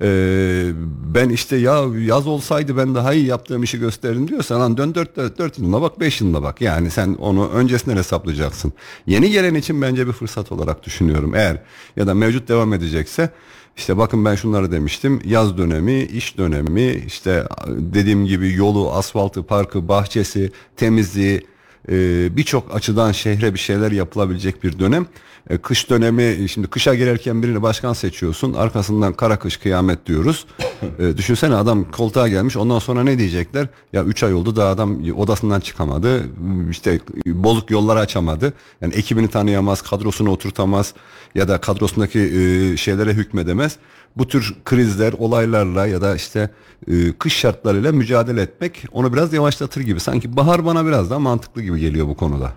[0.03, 0.71] e,
[1.15, 5.17] ben işte ya yaz olsaydı ben daha iyi yaptığım işi gösteririm diyorsan lan dön 4,
[5.17, 6.61] 4, 4 yılına bak 5 yılına bak.
[6.61, 8.73] Yani sen onu öncesinden hesaplayacaksın.
[9.07, 11.35] Yeni gelen için bence bir fırsat olarak düşünüyorum.
[11.35, 11.63] Eğer
[11.97, 13.31] ya da mevcut devam edecekse
[13.77, 15.21] işte bakın ben şunları demiştim.
[15.25, 21.47] Yaz dönemi, iş dönemi, işte dediğim gibi yolu, asfaltı, parkı, bahçesi, temizliği,
[21.89, 25.07] e, birçok açıdan şehre bir şeyler yapılabilecek bir dönem.
[25.51, 28.53] E, kış dönemi şimdi kışa girerken birini başkan seçiyorsun.
[28.53, 30.47] Arkasından kara kış kıyamet diyoruz.
[30.99, 32.57] E, düşünsene adam koltuğa gelmiş.
[32.57, 33.67] Ondan sonra ne diyecekler?
[33.93, 36.23] Ya 3 ay oldu da adam odasından çıkamadı.
[36.71, 38.53] İşte bozuk yolları açamadı.
[38.81, 40.95] Yani ekibini tanıyamaz, kadrosunu oturtamaz
[41.35, 43.77] ya da kadrosundaki e, şeylere hükmedemez.
[44.17, 46.51] Bu tür krizler, olaylarla ya da işte
[46.89, 50.01] e, kış şartlarıyla mücadele etmek onu biraz yavaşlatır gibi.
[50.01, 52.53] Sanki bahar bana biraz daha mantıklı gibi geliyor bu konuda.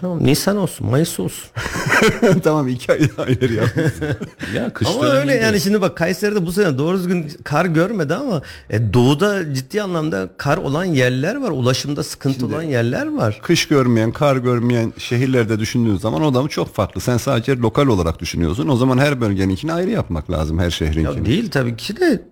[0.00, 1.50] Tamam Nisan olsun, Mayıs olsun.
[2.44, 3.64] tamam iki ay hayır ya.
[4.54, 8.42] Ya kış ama öyle yani şimdi bak Kayseri'de bu sene doğru düzgün kar görmedi ama
[8.70, 11.50] e, doğuda ciddi anlamda kar olan yerler var.
[11.50, 13.40] Ulaşımda sıkıntı olan yerler var.
[13.42, 17.00] Kış görmeyen, kar görmeyen şehirlerde düşündüğün zaman o da çok farklı.
[17.00, 18.68] Sen sadece lokal olarak düşünüyorsun.
[18.68, 21.26] O zaman her bölgeninkini ayrı yapmak lazım her Ya şehrinkini.
[21.26, 22.22] değil tabii ki de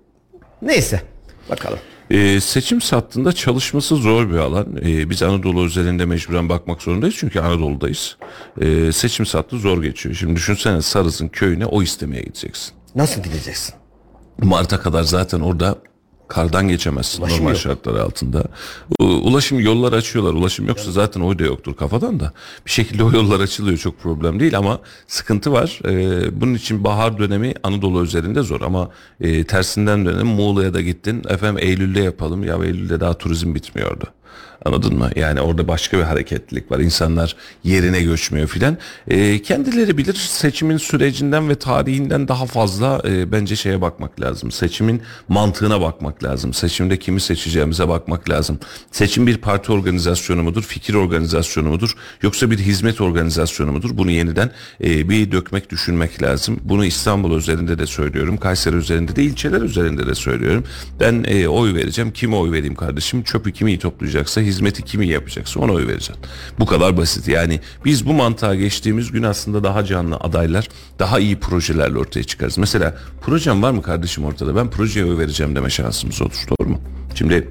[0.62, 1.02] neyse
[1.50, 1.78] bakalım.
[2.10, 4.76] Ee, seçim sattığında çalışması zor bir alan.
[4.82, 8.16] Ee, biz Anadolu özelinde mecburen bakmak zorundayız çünkü Anadolu'dayız.
[8.60, 10.14] Ee, seçim sattı zor geçiyor.
[10.14, 12.74] Şimdi düşünsene Sarız'ın köyüne o istemeye gideceksin.
[12.94, 13.74] Nasıl gideceksin?
[14.42, 15.78] Mart'a kadar zaten orada
[16.33, 17.61] kardan geçemezsin Ulaşım normal yok.
[17.61, 18.45] şartlar altında.
[19.01, 20.33] Ulaşım yollar açıyorlar.
[20.35, 22.33] Ulaşım yoksa zaten o da yoktur kafadan da.
[22.66, 25.81] Bir şekilde o yollar açılıyor çok problem değil ama sıkıntı var.
[25.85, 28.90] Ee, bunun için bahar dönemi Anadolu üzerinde zor ama
[29.21, 31.23] e, tersinden dönem Muğla'ya da gittin.
[31.29, 32.45] Efendim Eylül'de yapalım.
[32.45, 34.05] Ya Eylül'de daha turizm bitmiyordu.
[34.64, 35.11] Anladın mı?
[35.16, 36.79] Yani orada başka bir hareketlilik var.
[36.79, 38.77] İnsanlar yerine göçmüyor filan.
[39.09, 44.51] Ee, kendileri bilir seçimin sürecinden ve tarihinden daha fazla e, bence şeye bakmak lazım.
[44.51, 46.55] Seçimin mantığına bakmak lazım.
[46.55, 48.59] Seçimde kimi seçeceğimize bakmak lazım.
[48.90, 50.62] Seçim bir parti organizasyonu mudur?
[50.62, 51.94] Fikir organizasyonu mudur?
[52.22, 53.90] Yoksa bir hizmet organizasyonu mudur?
[53.92, 54.51] Bunu yeniden
[54.85, 56.61] e, bir dökmek, düşünmek lazım.
[56.64, 58.37] Bunu İstanbul üzerinde de söylüyorum.
[58.37, 60.64] Kayseri üzerinde de, ilçeler üzerinde de söylüyorum.
[61.01, 62.11] Ben e, oy vereceğim.
[62.11, 63.22] Kime oy vereyim kardeşim?
[63.22, 66.16] Çöpü kimi toplayacaksa, hizmeti kimi yapacaksa ona oy vereceksin.
[66.58, 67.28] Bu kadar basit.
[67.28, 72.58] Yani biz bu mantığa geçtiğimiz gün aslında daha canlı adaylar, daha iyi projelerle ortaya çıkarız.
[72.58, 74.56] Mesela projem var mı kardeşim ortada?
[74.56, 76.44] Ben projeye oy vereceğim deme şansımız olur.
[76.48, 76.80] Doğru mu?
[77.14, 77.48] Şimdi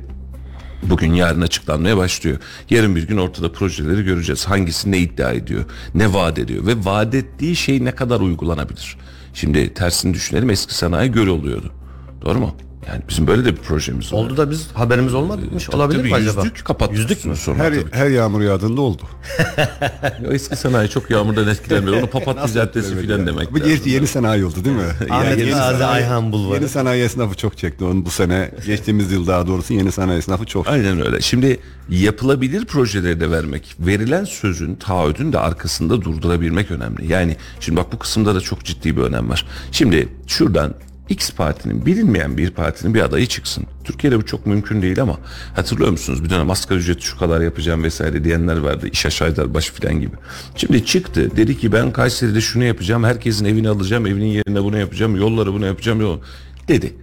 [0.84, 2.38] Bugün yarın açıklanmaya başlıyor.
[2.70, 4.46] Yarın bir gün ortada projeleri göreceğiz.
[4.46, 8.98] Hangisi ne iddia ediyor, ne vaat ediyor ve vaat ettiği şey ne kadar uygulanabilir.
[9.34, 11.72] Şimdi tersini düşünelim eski sanayi göl oluyordu.
[12.26, 12.56] Doğru mu?
[12.88, 14.18] Yani bizim böyle de bir projemiz var.
[14.18, 16.42] Oldu da biz haberimiz olmamış Tabii, olabilir tabii, mi acaba?
[16.44, 16.98] Yüzdük kapattık.
[16.98, 17.36] Yüzdük mü?
[17.36, 17.86] Sonra Her, tabii.
[17.92, 19.02] her yağmur yağdığında oldu.
[20.30, 21.98] O eski sanayi çok yağmurdan etkilenmiyor.
[21.98, 23.70] Onu papatya caddesi filan demek Bu lazım.
[23.70, 25.10] gerçi yeni sanayi oldu değil mi?
[25.10, 26.60] Ahmet yeni Gazi sanayi- Ayhan Bulvarı.
[26.60, 28.52] Yeni sanayi esnafı çok çekti onu bu sene.
[28.66, 30.68] Geçtiğimiz yıl daha doğrusu yeni sanayi esnafı çok.
[30.68, 31.22] Aynen öyle.
[31.22, 37.12] Şimdi yapılabilir projeleri de vermek, verilen sözün, taahhüdün de arkasında durdurabilmek önemli.
[37.12, 39.46] Yani şimdi bak bu kısımda da çok ciddi bir önem var.
[39.72, 40.74] Şimdi şuradan
[41.12, 43.66] X partinin bilinmeyen bir partinin bir adayı çıksın.
[43.84, 45.18] Türkiye'de bu çok mümkün değil ama
[45.56, 48.88] hatırlıyor musunuz bir dönem asgari ücreti şu kadar yapacağım vesaire diyenler vardı.
[48.92, 50.16] İş aşağılar başı filan gibi.
[50.56, 55.16] Şimdi çıktı dedi ki ben Kayseri'de şunu yapacağım herkesin evini alacağım evinin yerine bunu yapacağım
[55.16, 56.20] yolları bunu yapacağım yol
[56.68, 56.94] dedi.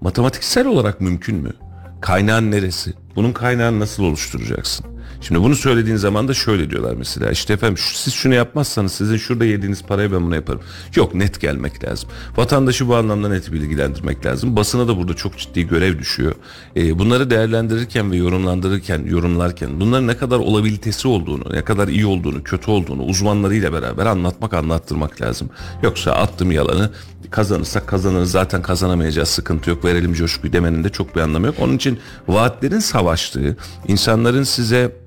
[0.00, 1.52] Matematiksel olarak mümkün mü?
[2.00, 2.92] Kaynağın neresi?
[3.16, 4.86] Bunun kaynağını nasıl oluşturacaksın?
[5.22, 9.44] Şimdi bunu söylediğin zaman da şöyle diyorlar mesela işte efendim siz şunu yapmazsanız sizin şurada
[9.44, 10.60] yediğiniz parayı ben bunu yaparım.
[10.94, 12.10] Yok net gelmek lazım.
[12.36, 14.56] Vatandaşı bu anlamda net bilgilendirmek lazım.
[14.56, 16.34] Basına da burada çok ciddi görev düşüyor.
[16.76, 22.42] Ee, bunları değerlendirirken ve yorumlandırırken, yorumlarken bunların ne kadar olabilitesi olduğunu, ne kadar iyi olduğunu,
[22.42, 25.50] kötü olduğunu uzmanlarıyla beraber anlatmak, anlattırmak lazım.
[25.82, 26.90] Yoksa attım yalanı
[27.30, 31.54] kazanırsak kazanırız zaten kazanamayacağız sıkıntı yok verelim coşkuyu demenin de çok bir anlamı yok.
[31.60, 33.56] Onun için vaatlerin savaştığı,
[33.88, 35.01] insanların size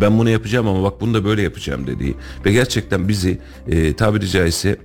[0.00, 2.14] ben bunu yapacağım ama bak bunu da böyle yapacağım dediği
[2.46, 4.78] ve gerçekten bizi e, tabiri caizse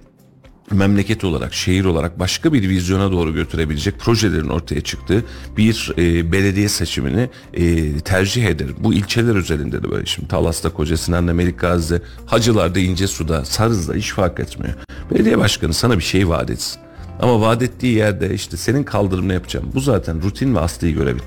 [0.72, 5.24] memleket olarak, şehir olarak başka bir vizyona doğru götürebilecek projelerin ortaya çıktığı
[5.58, 8.76] bir e, belediye seçimini e, tercih ederim.
[8.80, 10.06] Bu ilçeler özelinde de böyle.
[10.06, 14.74] Şimdi Talas'ta, Kocasinan'da, Melikgazi'de, Hacılar'da, İncesu'da, Sarız'da hiç fark etmiyor.
[15.12, 16.82] Belediye başkanı sana bir şey vaat etsin.
[17.20, 19.72] Ama vaat ettiği yerde işte senin kaldırımını yapacağım.
[19.76, 21.22] Bu zaten rutin ve asliyi görebil.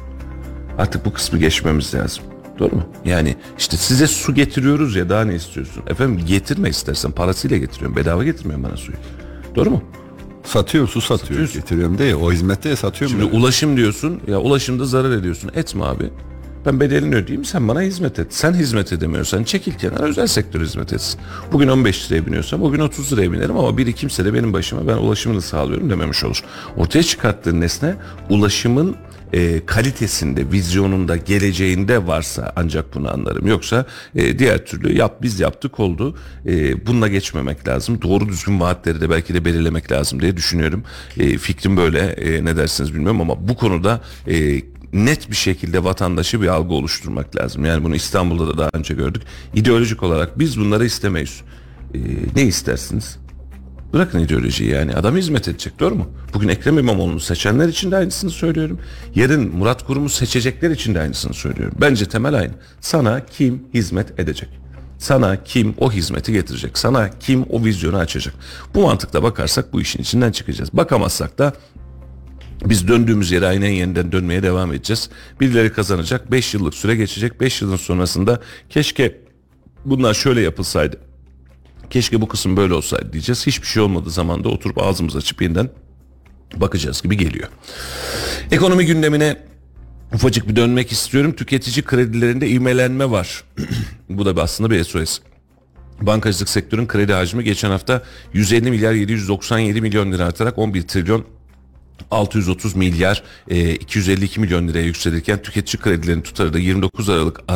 [0.79, 2.25] Artık bu kısmı geçmemiz lazım.
[2.62, 2.83] Doğru mu?
[3.05, 5.83] Yani işte size su getiriyoruz ya daha ne istiyorsun?
[5.87, 7.96] Efendim getirme istersen parasıyla getiriyorum.
[7.96, 8.98] Bedava getirmiyorum bana suyu.
[9.55, 9.83] Doğru mu?
[10.44, 11.20] Satıyor su satıyor.
[11.20, 11.61] Satıyorsun.
[11.61, 12.14] Getiriyorum değil.
[12.14, 13.18] O hizmette de satıyorum.
[13.18, 13.38] Şimdi ben.
[13.38, 14.20] ulaşım diyorsun.
[14.27, 15.51] Ya ulaşımda zarar ediyorsun.
[15.55, 16.11] Etme abi.
[16.66, 18.27] Ben bedelini ödeyeyim sen bana hizmet et.
[18.31, 21.20] Sen hizmet edemiyorsan çekil kenara özel sektör hizmet etsin.
[21.53, 24.96] Bugün 15 liraya biniyorsam bugün 30 liraya binerim ama biri kimse de benim başıma ben
[24.96, 26.44] ulaşımını sağlıyorum dememiş olur.
[26.77, 27.94] Ortaya çıkarttığın nesne
[28.31, 28.96] ulaşımın
[29.33, 33.47] e, kalitesinde, vizyonunda, geleceğinde varsa ancak bunu anlarım.
[33.47, 36.16] Yoksa e, diğer türlü yap biz yaptık oldu.
[36.47, 38.03] E, bununla geçmemek lazım.
[38.03, 40.85] Doğru düzgün vaatleri de belki de belirlemek lazım diye düşünüyorum.
[41.18, 41.99] E, fikrim böyle.
[41.99, 47.37] E, ne dersiniz bilmiyorum ama bu konuda e, net bir şekilde vatandaşı bir algı oluşturmak
[47.37, 47.64] lazım.
[47.64, 49.23] Yani bunu İstanbul'da da daha önce gördük.
[49.55, 51.40] İdeolojik olarak biz bunları istemeyiz.
[51.95, 51.99] Ee,
[52.37, 53.18] ne istersiniz?
[53.93, 56.07] Bırakın ideolojiyi yani adam hizmet edecek doğru mu?
[56.35, 58.79] Bugün Ekrem İmamoğlu'nu seçenler için de aynısını söylüyorum.
[59.15, 61.75] Yarın Murat Kurum'u seçecekler için de aynısını söylüyorum.
[61.81, 62.53] Bence temel aynı.
[62.81, 64.49] Sana kim hizmet edecek?
[64.99, 66.79] Sana kim o hizmeti getirecek?
[66.79, 68.35] Sana kim o vizyonu açacak?
[68.75, 70.71] Bu mantıkla bakarsak bu işin içinden çıkacağız.
[70.73, 71.53] Bakamazsak da
[72.65, 75.11] biz döndüğümüz yere aynen yeniden dönmeye devam edeceğiz.
[75.41, 76.33] Birileri kazanacak.
[76.33, 77.41] 5 yıllık süre geçecek.
[77.41, 79.21] 5 yılın sonrasında keşke
[79.85, 81.12] bunlar şöyle yapılsaydı.
[81.93, 83.47] Keşke bu kısım böyle olsaydı diyeceğiz.
[83.47, 85.71] Hiçbir şey olmadığı zaman da oturup ağzımızı açıp yeniden
[86.57, 87.49] bakacağız gibi geliyor.
[88.51, 89.37] Ekonomi gündemine
[90.15, 91.33] ufacık bir dönmek istiyorum.
[91.33, 93.45] Tüketici kredilerinde ivmelenme var.
[94.09, 95.21] bu da aslında bir SOS.
[96.01, 98.03] Bankacılık sektörün kredi hacmi geçen hafta
[98.33, 101.25] 150 milyar 797 milyon lira artarak 11 trilyon
[102.11, 107.51] 630 milyar e, 252 milyon liraya yükselirken tüketici kredilerinin tutarı da 29 Aralık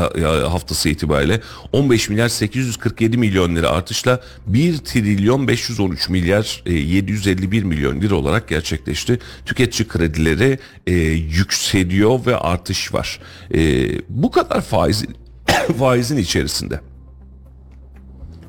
[0.51, 1.41] haftası itibariyle
[1.73, 8.49] 15 milyar 847 milyon lira artışla 1 trilyon 513 milyar e, 751 milyon lira olarak
[8.49, 9.19] gerçekleşti.
[9.47, 13.21] Tüketici kredileri e, yükseliyor ve artış var.
[13.55, 15.05] E, bu kadar faiz
[15.79, 16.81] faizin içerisinde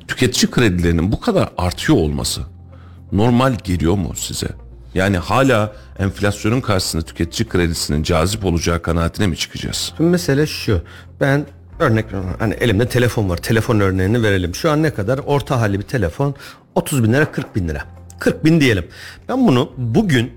[0.08, 2.42] tüketici kredilerinin bu kadar artıyor olması
[3.12, 4.67] normal geliyor mu size?
[4.94, 9.92] Yani hala enflasyonun karşısında tüketici kredisinin cazip olacağı kanaatine mi çıkacağız?
[9.96, 10.82] Şimdi mesele şu.
[11.20, 11.46] Ben
[11.78, 12.06] örnek.
[12.38, 13.36] Hani elimde telefon var.
[13.36, 14.54] Telefon örneğini verelim.
[14.54, 15.18] Şu an ne kadar?
[15.18, 16.34] Orta halli bir telefon.
[16.74, 17.84] 30 bin lira 40 bin lira.
[18.18, 18.86] 40 bin diyelim.
[19.28, 20.32] Ben bunu bugün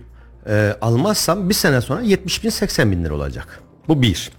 [0.47, 3.59] e, almazsam bir sene sonra 70 bin 80 bin lira olacak.
[3.87, 4.31] Bu bir.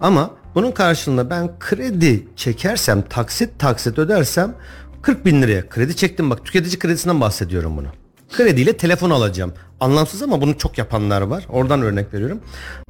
[0.00, 4.54] Ama bunun karşılığında ben kredi çekersem taksit taksit ödersem
[5.02, 7.88] 40 bin liraya kredi çektim bak tüketici kredisinden bahsediyorum bunu.
[8.32, 9.52] Krediyle telefon alacağım.
[9.80, 11.46] Anlamsız ama bunu çok yapanlar var.
[11.48, 12.40] Oradan örnek veriyorum.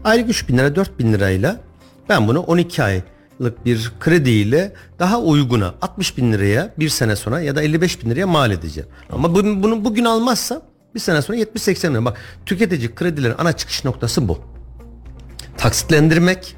[0.05, 1.61] Aylık 3 bin lira 4 bin lirayla
[2.09, 7.57] ben bunu 12 aylık bir krediyle daha uyguna 60 bin liraya bir sene sonra ya
[7.57, 8.89] da 55 bin liraya mal edeceğim.
[9.11, 10.63] Ama bu- bunu bugün almazsam
[10.95, 12.05] bir sene sonra 70-80 bin lira.
[12.05, 14.39] Bak tüketici kredilerin ana çıkış noktası bu
[15.57, 16.57] taksitlendirmek,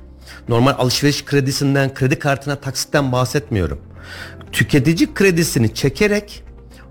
[0.48, 3.80] normal alışveriş kredisinden, kredi kartına taksitten bahsetmiyorum.
[4.52, 6.44] Tüketici kredisini çekerek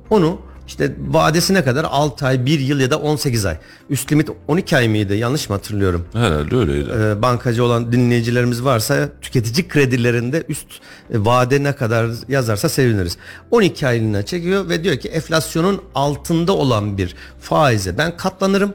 [0.10, 3.58] onu işte vadesine kadar 6 ay, 1 yıl ya da 18 ay.
[3.90, 5.16] Üst limit 12 ay mıydı?
[5.16, 6.06] Yanlış mı hatırlıyorum?
[6.14, 6.90] Herhalde öyleydi.
[6.98, 10.68] Ee, bankacı olan dinleyicilerimiz varsa tüketici kredilerinde üst
[11.14, 13.18] e, vade ne kadar yazarsa seviniriz.
[13.52, 18.74] 12 aylığına çekiyor ve diyor ki enflasyonun altında olan bir faize ben katlanırım.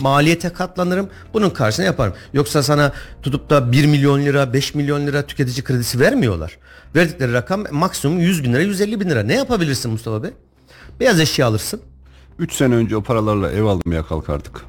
[0.00, 1.08] Maliyete katlanırım.
[1.34, 2.14] Bunun karşına yaparım.
[2.32, 2.92] Yoksa sana
[3.22, 6.58] tutup da 1 milyon lira 5 milyon lira tüketici kredisi vermiyorlar.
[6.96, 9.22] Verdikleri rakam maksimum 100 bin lira 150 bin lira.
[9.22, 10.30] Ne yapabilirsin Mustafa Bey?
[11.00, 11.80] Beyaz eşya alırsın.
[12.38, 14.64] 3 sene önce o paralarla ev almaya kalkardık.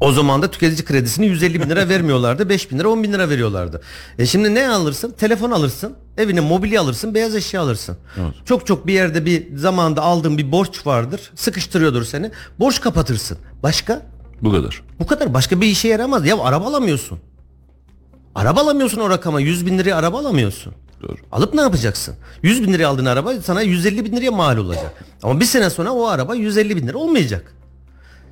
[0.00, 2.48] O zaman da tüketici kredisini 150 bin lira vermiyorlardı.
[2.48, 3.80] 5 bin lira 10 bin lira veriyorlardı.
[4.18, 5.14] E şimdi ne alırsın?
[5.18, 5.94] Telefon alırsın.
[6.18, 7.14] Evine mobilya alırsın.
[7.14, 7.96] Beyaz eşya alırsın.
[8.44, 11.30] Çok çok bir yerde bir zamanda aldığın bir borç vardır.
[11.34, 12.30] Sıkıştırıyordur seni.
[12.60, 13.38] Borç kapatırsın.
[13.62, 14.02] Başka?
[14.42, 14.82] Bu kadar.
[15.00, 15.34] Bu kadar.
[15.34, 16.26] Başka bir işe yaramaz.
[16.26, 17.18] Ya araba alamıyorsun.
[18.34, 19.40] Araba alamıyorsun o rakama.
[19.40, 20.72] 100 bin liraya araba alamıyorsun.
[21.08, 21.16] Doğru.
[21.32, 22.14] Alıp ne yapacaksın?
[22.42, 25.04] 100 bin liraya aldığın araba sana 150 bin liraya mal olacak.
[25.22, 27.55] Ama bir sene sonra o araba 150 bin lira olmayacak.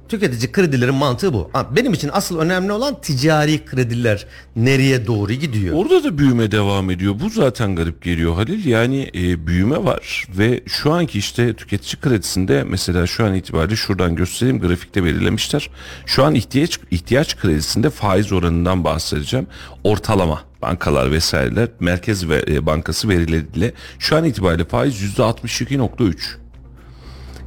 [0.09, 1.51] Tüketici kredilerin mantığı bu.
[1.77, 5.77] Benim için asıl önemli olan ticari krediler nereye doğru gidiyor?
[5.77, 7.15] Orada da büyüme devam ediyor.
[7.21, 8.65] Bu zaten garip geliyor Halil.
[8.65, 14.17] Yani e, büyüme var ve şu anki işte tüketici kredisinde mesela şu an itibariyle şuradan
[14.17, 15.71] göstereyim grafikte belirlemişler.
[16.07, 19.47] Şu an ihtiyaç ihtiyaç kredisinde faiz oranından bahsedeceğim.
[19.85, 26.15] Ortalama bankalar vesaireler Merkez e, Bankası verileriyle şu an itibariyle faiz %62.3.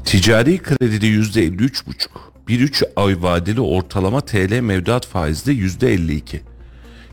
[0.06, 2.27] Ticari kredide yüzde 53,5.
[2.48, 6.42] Bir üç ay vadeli ortalama TL mevduat faizde yüzde 52.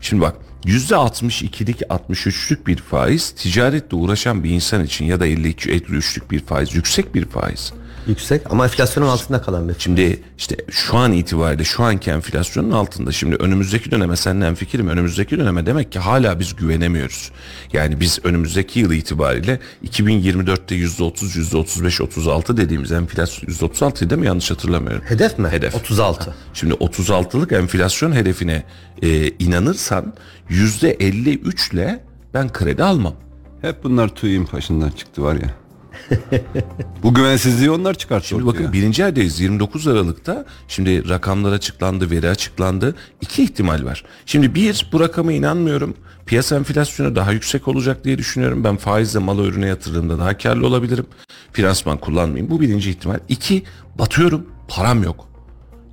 [0.01, 5.69] Şimdi bak yüzde 62'lik 63'lük bir faiz ticaretle uğraşan bir insan için ya da 52
[5.69, 7.73] 53'lük bir faiz yüksek bir faiz.
[8.07, 9.75] Yüksek ama enflasyonun altında kalan bir.
[9.79, 15.39] Şimdi işte şu an itibariyle şu anki enflasyonun altında şimdi önümüzdeki döneme senden fikrim önümüzdeki
[15.39, 17.31] döneme demek ki hala biz güvenemiyoruz.
[17.73, 21.11] Yani biz önümüzdeki yıl itibariyle 2024'te %30,
[21.51, 25.03] %35, 36 dediğimiz enflasyon %36 değil mi yanlış hatırlamıyorum.
[25.05, 25.47] Hedef mi?
[25.47, 25.75] Hedef.
[25.75, 26.35] 36.
[26.53, 28.63] Şimdi 36'lık enflasyon hedefine
[29.01, 30.13] e, inanırsan
[30.49, 33.13] %53 ile ben kredi almam.
[33.61, 35.64] Hep bunlar TÜİ'nin başından çıktı var ya.
[37.03, 42.95] Bu güvensizliği onlar çıkarttı Şimdi bakın birinci aydayız 29 Aralık'ta şimdi rakamlar açıklandı veri açıklandı
[43.21, 44.03] iki ihtimal var.
[44.25, 49.39] Şimdi bir bu rakama inanmıyorum piyasa enflasyonu daha yüksek olacak diye düşünüyorum ben faizle mal
[49.39, 51.05] ürüne yatırdığımda daha karlı olabilirim
[51.51, 53.19] finansman kullanmayayım bu birinci ihtimal.
[53.29, 53.63] İki
[53.99, 55.27] batıyorum param yok.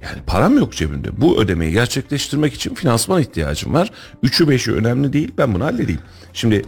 [0.02, 1.20] Yani param yok cebimde.
[1.20, 3.90] Bu ödemeyi gerçekleştirmek için finansman ihtiyacım var.
[4.22, 5.32] Üçü beşi önemli değil.
[5.38, 6.00] Ben bunu halledeyim.
[6.32, 6.64] Şimdi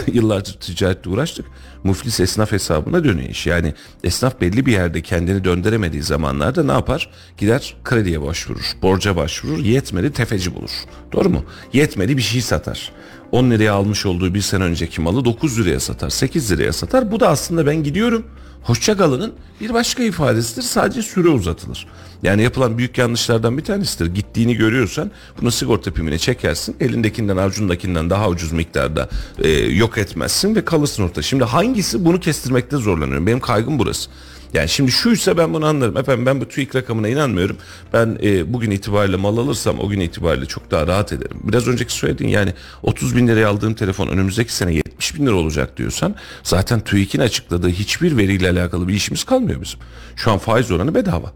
[0.12, 1.46] yıllardır ticaretle uğraştık.
[1.84, 3.46] Muflis esnaf hesabına dönüyor iş.
[3.46, 7.10] Yani esnaf belli bir yerde kendini döndüremediği zamanlarda ne yapar?
[7.38, 9.58] Gider krediye başvurur, borca başvurur.
[9.58, 10.70] Yetmedi tefeci bulur.
[11.12, 11.44] Doğru mu?
[11.72, 12.92] Yetmedi bir şey satar.
[13.32, 17.10] 10 liraya almış olduğu bir sene önceki malı 9 liraya satar, 8 liraya satar.
[17.12, 18.26] Bu da aslında ben gidiyorum.
[18.66, 20.62] Hoşçakalının bir başka ifadesidir.
[20.62, 21.86] Sadece süre uzatılır.
[22.22, 24.06] Yani yapılan büyük yanlışlardan bir tanesidir.
[24.14, 26.76] Gittiğini görüyorsan bunu sigorta primine çekersin.
[26.80, 31.22] Elindekinden avucundakinden daha ucuz miktarda e, yok etmezsin ve kalırsın ortada.
[31.22, 33.26] Şimdi hangisi bunu kestirmekte zorlanıyorum.
[33.26, 34.10] Benim kaygım burası.
[34.54, 35.96] Yani şimdi şuysa ben bunu anlarım.
[35.96, 37.56] Efendim ben bu TÜİK rakamına inanmıyorum.
[37.92, 41.36] Ben e, bugün itibariyle mal alırsam o gün itibariyle çok daha rahat ederim.
[41.42, 45.76] Biraz önceki söylediğin yani 30 bin liraya aldığım telefon önümüzdeki sene 70 bin lira olacak
[45.76, 49.80] diyorsan zaten TÜİK'in açıkladığı hiçbir veriyle alakalı bir işimiz kalmıyor bizim.
[50.16, 51.32] Şu an faiz oranı bedava.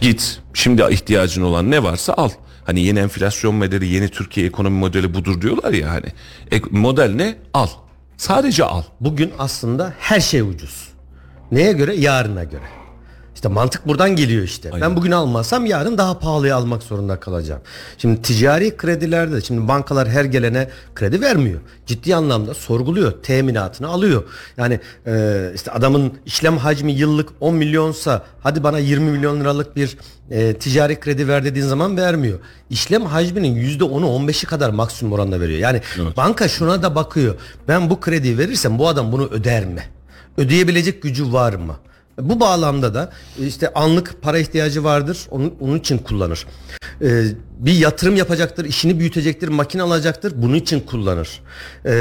[0.00, 2.30] Git şimdi ihtiyacın olan ne varsa al.
[2.64, 6.06] Hani yeni enflasyon modeli, yeni Türkiye ekonomi modeli budur diyorlar ya hani.
[6.52, 7.38] E, model ne?
[7.54, 7.68] Al.
[8.16, 8.82] Sadece al.
[9.00, 10.87] Bugün aslında her şey ucuz.
[11.52, 11.94] Neye göre?
[11.94, 12.78] Yarına göre.
[13.38, 14.70] İşte mantık buradan geliyor işte.
[14.80, 17.60] Ben bugün almazsam yarın daha pahalıya almak zorunda kalacağım.
[17.98, 21.60] Şimdi ticari kredilerde de şimdi bankalar her gelene kredi vermiyor.
[21.86, 23.12] Ciddi anlamda sorguluyor.
[23.22, 24.22] Teminatını alıyor.
[24.56, 29.96] Yani e, işte adamın işlem hacmi yıllık 10 milyonsa hadi bana 20 milyon liralık bir
[30.30, 32.38] e, ticari kredi ver dediğin zaman vermiyor.
[32.70, 35.58] İşlem hacminin %10'u 15'i kadar maksimum oranda veriyor.
[35.58, 35.80] Yani
[36.16, 37.34] banka şuna da bakıyor.
[37.68, 39.82] Ben bu krediyi verirsem bu adam bunu öder mi?
[40.38, 41.76] Ödeyebilecek gücü var mı?
[42.20, 45.18] Bu bağlamda da işte anlık para ihtiyacı vardır.
[45.30, 46.46] Onun, onun için kullanır.
[47.02, 47.24] Ee,
[47.58, 50.32] bir yatırım yapacaktır, işini büyütecektir, makine alacaktır.
[50.36, 51.40] Bunun için kullanır.
[51.84, 51.92] Ee,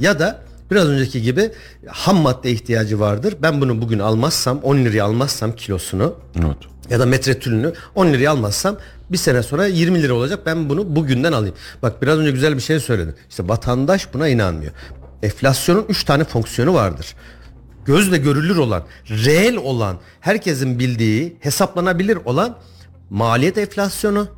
[0.00, 1.50] ya da biraz önceki gibi
[1.86, 3.34] ham madde ihtiyacı vardır.
[3.42, 6.56] Ben bunu bugün almazsam, 10 liraya almazsam kilosunu Evet.
[6.90, 8.76] ya da metretülünü 10 liraya almazsam
[9.10, 10.40] bir sene sonra 20 lira olacak.
[10.46, 11.54] Ben bunu bugünden alayım.
[11.82, 13.14] Bak biraz önce güzel bir şey söyledin.
[13.30, 14.72] İşte vatandaş buna inanmıyor.
[15.22, 17.14] Enflasyonun 3 tane fonksiyonu vardır
[17.86, 22.58] gözle görülür olan, reel olan, herkesin bildiği, hesaplanabilir olan
[23.10, 24.28] maliyet enflasyonu,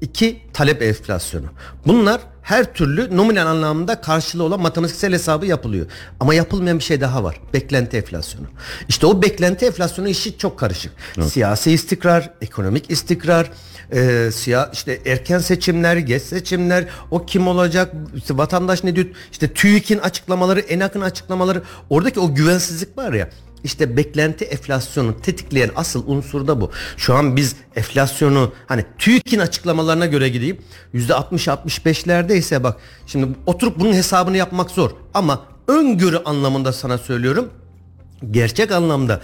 [0.00, 1.46] iki talep enflasyonu.
[1.86, 2.20] Bunlar
[2.50, 5.86] her türlü nominal anlamda karşılığı olan matematiksel hesabı yapılıyor.
[6.20, 7.40] Ama yapılmayan bir şey daha var.
[7.54, 8.46] Beklenti enflasyonu.
[8.88, 10.92] İşte o beklenti enflasyonu işi çok karışık.
[11.26, 13.50] Siyasi istikrar, ekonomik istikrar,
[13.92, 19.48] e, siyah işte erken seçimler, geç seçimler, o kim olacak, işte vatandaş ne diyor, işte
[19.52, 23.28] TÜİK'in açıklamaları, ENAK'ın açıklamaları, oradaki o güvensizlik var ya.
[23.64, 26.70] İşte beklenti enflasyonu tetikleyen asıl unsur da bu.
[26.96, 30.58] Şu an biz enflasyonu hani TÜİK'in açıklamalarına göre gideyim.
[30.94, 34.90] %60-65'lerde ise bak şimdi oturup bunun hesabını yapmak zor.
[35.14, 37.50] Ama öngörü anlamında sana söylüyorum.
[38.30, 39.20] Gerçek anlamda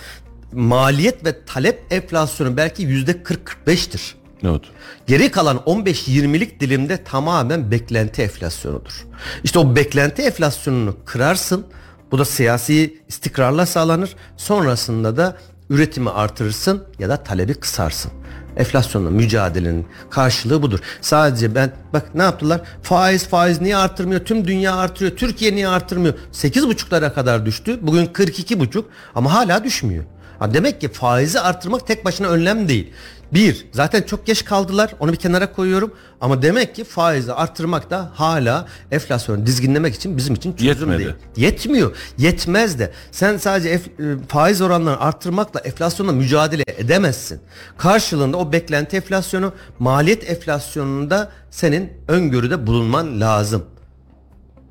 [0.52, 4.14] maliyet ve talep enflasyonu belki %40-45'tir.
[4.44, 4.62] Evet.
[5.06, 9.06] Geri kalan 15-20'lik dilimde tamamen beklenti enflasyonudur.
[9.44, 11.66] İşte o beklenti enflasyonunu kırarsın.
[12.10, 14.16] Bu da siyasi istikrarla sağlanır.
[14.36, 15.36] Sonrasında da
[15.70, 18.12] üretimi artırırsın ya da talebi kısarsın.
[18.56, 20.78] Enflasyonla mücadelenin karşılığı budur.
[21.00, 22.60] Sadece ben bak ne yaptılar?
[22.82, 24.24] Faiz faiz niye artırmıyor?
[24.24, 25.16] Tüm dünya artırıyor.
[25.16, 26.14] Türkiye niye artırmıyor?
[26.32, 27.78] 8,5'lara kadar düştü.
[27.82, 30.04] Bugün 42,5 ama hala düşmüyor.
[30.38, 32.92] Ha demek ki faizi artırmak tek başına önlem değil.
[33.32, 34.90] Bir, zaten çok geç kaldılar.
[35.00, 35.94] Onu bir kenara koyuyorum.
[36.20, 40.98] Ama demek ki faizi artırmak da hala enflasyonu dizginlemek için bizim için çözüm Yetmedi.
[40.98, 41.14] değil.
[41.36, 41.96] Yetmiyor.
[42.18, 42.92] Yetmez de.
[43.10, 47.40] Sen sadece ef- e, faiz oranlarını arttırmakla enflasyonla mücadele edemezsin.
[47.78, 53.64] Karşılığında o beklenti enflasyonu, maliyet enflasyonunda senin öngörüde bulunman lazım.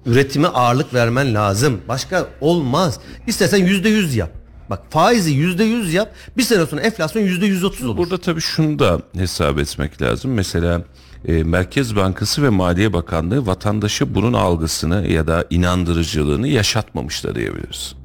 [0.06, 1.82] Üretime ağırlık vermen lazım.
[1.88, 3.00] Başka olmaz.
[3.28, 4.30] İstersen yüzde yüz yap.
[4.70, 6.14] Bak faizi yüzde yüz yap.
[6.38, 7.98] Bir sene sonra enflasyon yüzde yüz otuz olur.
[7.98, 10.32] Burada tabii şunu da hesap etmek lazım.
[10.34, 10.82] Mesela
[11.28, 17.96] e, Merkez Bankası ve Maliye Bakanlığı vatandaşa bunun algısını ya da inandırıcılığını yaşatmamışlar diyebiliriz.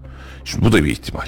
[0.44, 1.26] Şimdi bu da bir ihtimal.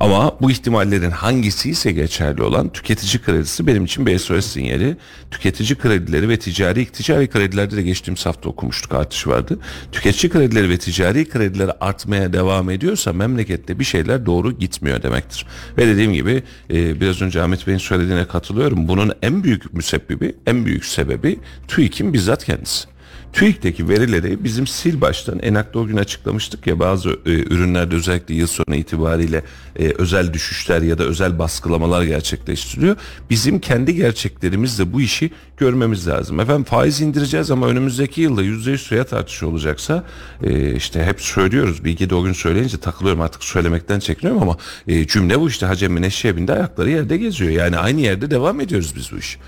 [0.00, 4.96] Ama bu ihtimallerin hangisi ise geçerli olan tüketici kredisi benim için bir SOS sinyali.
[5.30, 9.58] Tüketici kredileri ve ticari ticari kredilerde de geçtiğimiz hafta okumuştuk artış vardı.
[9.92, 15.46] Tüketici kredileri ve ticari krediler artmaya devam ediyorsa memlekette bir şeyler doğru gitmiyor demektir.
[15.78, 18.88] Ve dediğim gibi e, biraz önce Ahmet Bey'in söylediğine katılıyorum.
[18.88, 22.88] Bunun en büyük müsebbibi, en büyük sebebi TÜİK'in bizzat kendisi.
[23.32, 28.46] TÜİK'teki verileri bizim sil baştan Enak'ta o gün açıklamıştık ya bazı e, ürünlerde özellikle yıl
[28.46, 29.42] sonu itibariyle
[29.78, 32.96] e, özel düşüşler ya da özel baskılamalar gerçekleştiriyor.
[33.30, 36.40] Bizim kendi gerçeklerimizle bu işi görmemiz lazım.
[36.40, 40.04] Efendim faiz indireceğiz ama önümüzdeki yılda %100 fiyat artışı olacaksa
[40.42, 41.84] e, işte hep söylüyoruz.
[41.84, 44.56] Bilgi de o gün söyleyince takılıyorum artık söylemekten çekiniyorum ama
[44.88, 47.50] e, cümle bu işte Hacem Neşe bindi ayakları yerde geziyor.
[47.50, 49.38] Yani aynı yerde devam ediyoruz biz bu iş.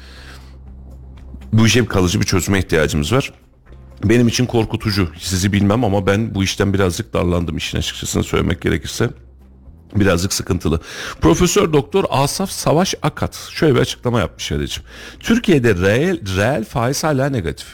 [1.52, 3.32] Bu işe kalıcı bir çözüme ihtiyacımız var.
[4.04, 5.08] Benim için korkutucu.
[5.18, 9.10] Sizi bilmem ama ben bu işten birazcık darlandım işin açıkçası söylemek gerekirse.
[9.96, 10.80] Birazcık sıkıntılı.
[11.20, 14.88] Profesör Doktor Asaf Savaş Akat şöyle bir açıklama yapmış Ali'ciğim.
[15.20, 17.66] Türkiye'de reel, reel faiz hala negatif.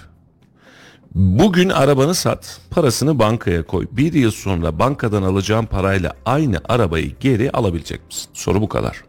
[1.14, 3.86] Bugün arabanı sat, parasını bankaya koy.
[3.92, 8.30] Bir yıl sonra bankadan alacağın parayla aynı arabayı geri alabilecek misin?
[8.34, 9.04] Soru bu kadar.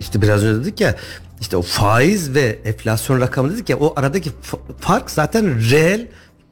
[0.00, 0.96] İşte biraz önce dedik ya
[1.40, 4.30] işte o faiz ve enflasyon rakamı dedik ya o aradaki
[4.80, 6.08] fark zaten reel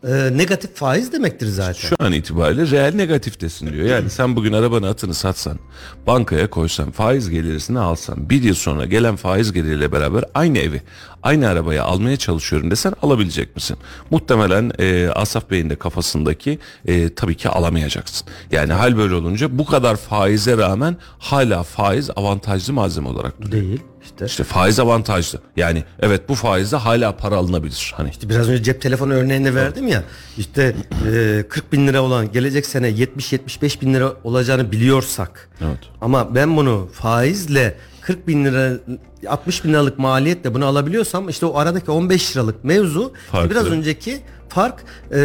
[0.09, 1.89] e, negatif faiz demektir zaten.
[1.89, 3.87] Şu an itibariyle reel negatiftesin diyor.
[3.87, 5.59] Yani sen bugün arabanı atını satsan,
[6.07, 10.83] bankaya koysan, faiz gelirisini alsan, bir yıl sonra gelen faiz geliriyle beraber aynı evi,
[11.23, 13.77] aynı arabayı almaya çalışıyorum desen alabilecek misin?
[14.11, 18.29] Muhtemelen e, Asaf Bey'in de kafasındaki e, tabii ki alamayacaksın.
[18.53, 23.63] Yani hal böyle olunca bu kadar faize rağmen hala faiz avantajlı malzeme olarak duruyor.
[23.63, 24.25] Değil işte.
[24.27, 25.39] İşte faiz avantajlı.
[25.57, 27.93] Yani evet bu faizle hala para alınabilir.
[27.97, 30.03] Hani İşte biraz önce cep telefonu örneğini verdim ya
[30.39, 30.75] işte
[31.13, 35.79] e, 40 bin lira olan gelecek sene 70-75 bin lira olacağını biliyorsak Evet.
[36.01, 38.73] ama ben bunu faizle 40 bin lira
[39.29, 43.51] 60 bin liralık maliyetle bunu alabiliyorsam işte o aradaki 15 liralık mevzu Farklı.
[43.51, 44.75] biraz önceki fark
[45.13, 45.21] e,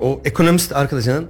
[0.00, 1.26] o ekonomist arkadaşının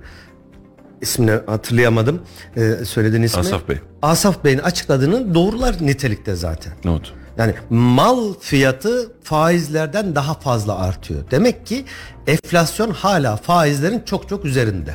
[1.00, 2.22] ismini hatırlayamadım
[2.56, 3.40] e, söylediğin ismi.
[3.40, 3.76] Asaf Bey.
[4.02, 6.72] Asaf Bey'in açıkladığını doğrular nitelikte zaten.
[6.84, 7.12] Evet.
[7.38, 11.20] Yani mal fiyatı faizlerden daha fazla artıyor.
[11.30, 11.84] Demek ki
[12.26, 14.94] enflasyon hala faizlerin çok çok üzerinde.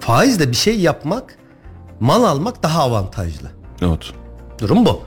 [0.00, 1.38] Faizle bir şey yapmak,
[2.00, 3.48] mal almak daha avantajlı.
[3.82, 4.02] Evet.
[4.60, 5.02] Durum bu.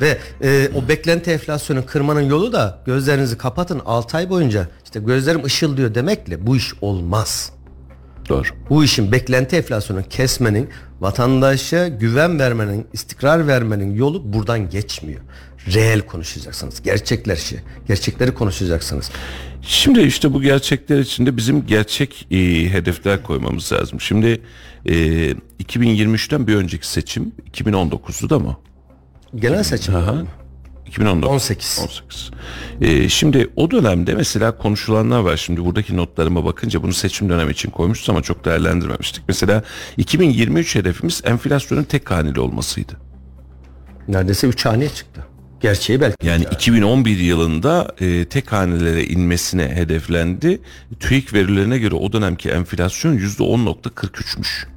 [0.00, 5.44] Ve e, o beklenti enflasyonu kırmanın yolu da gözlerinizi kapatın 6 ay boyunca işte gözlerim
[5.44, 7.52] ışıldıyor demekle bu iş olmaz.
[8.28, 8.48] Doğru.
[8.70, 10.68] Bu işin beklenti enflasyonu kesmenin,
[11.00, 15.20] vatandaşa güven vermenin, istikrar vermenin yolu buradan geçmiyor.
[15.74, 16.82] Reel konuşacaksınız.
[16.82, 17.58] Gerçekler şey.
[17.88, 19.10] Gerçekleri konuşacaksınız.
[19.62, 22.36] Şimdi işte bu gerçekler içinde bizim gerçek e,
[22.72, 24.00] hedefler koymamız lazım.
[24.00, 24.40] Şimdi
[24.86, 24.92] e,
[25.62, 28.56] 2023'ten bir önceki seçim 2019'du da mı?
[29.36, 29.96] Genel seçim.
[29.96, 30.22] Aha.
[30.94, 31.30] 2019.
[31.30, 31.78] 18.
[31.82, 32.30] 18.
[32.80, 35.36] E, şimdi o dönemde mesela konuşulanlar var.
[35.36, 39.24] Şimdi buradaki notlarıma bakınca bunu seçim dönemi için koymuşuz ama çok değerlendirmemiştik.
[39.28, 39.62] Mesela
[39.96, 42.92] 2023 hedefimiz enflasyonun tek haneli olmasıydı.
[44.08, 45.26] Neredeyse 3 haneye çıktı.
[45.60, 46.26] Gerçeği belki.
[46.26, 50.60] Yani 2011 yılında e, tek hanelere inmesine hedeflendi.
[51.00, 54.73] TÜİK verilerine göre o dönemki enflasyon %10.43'müş.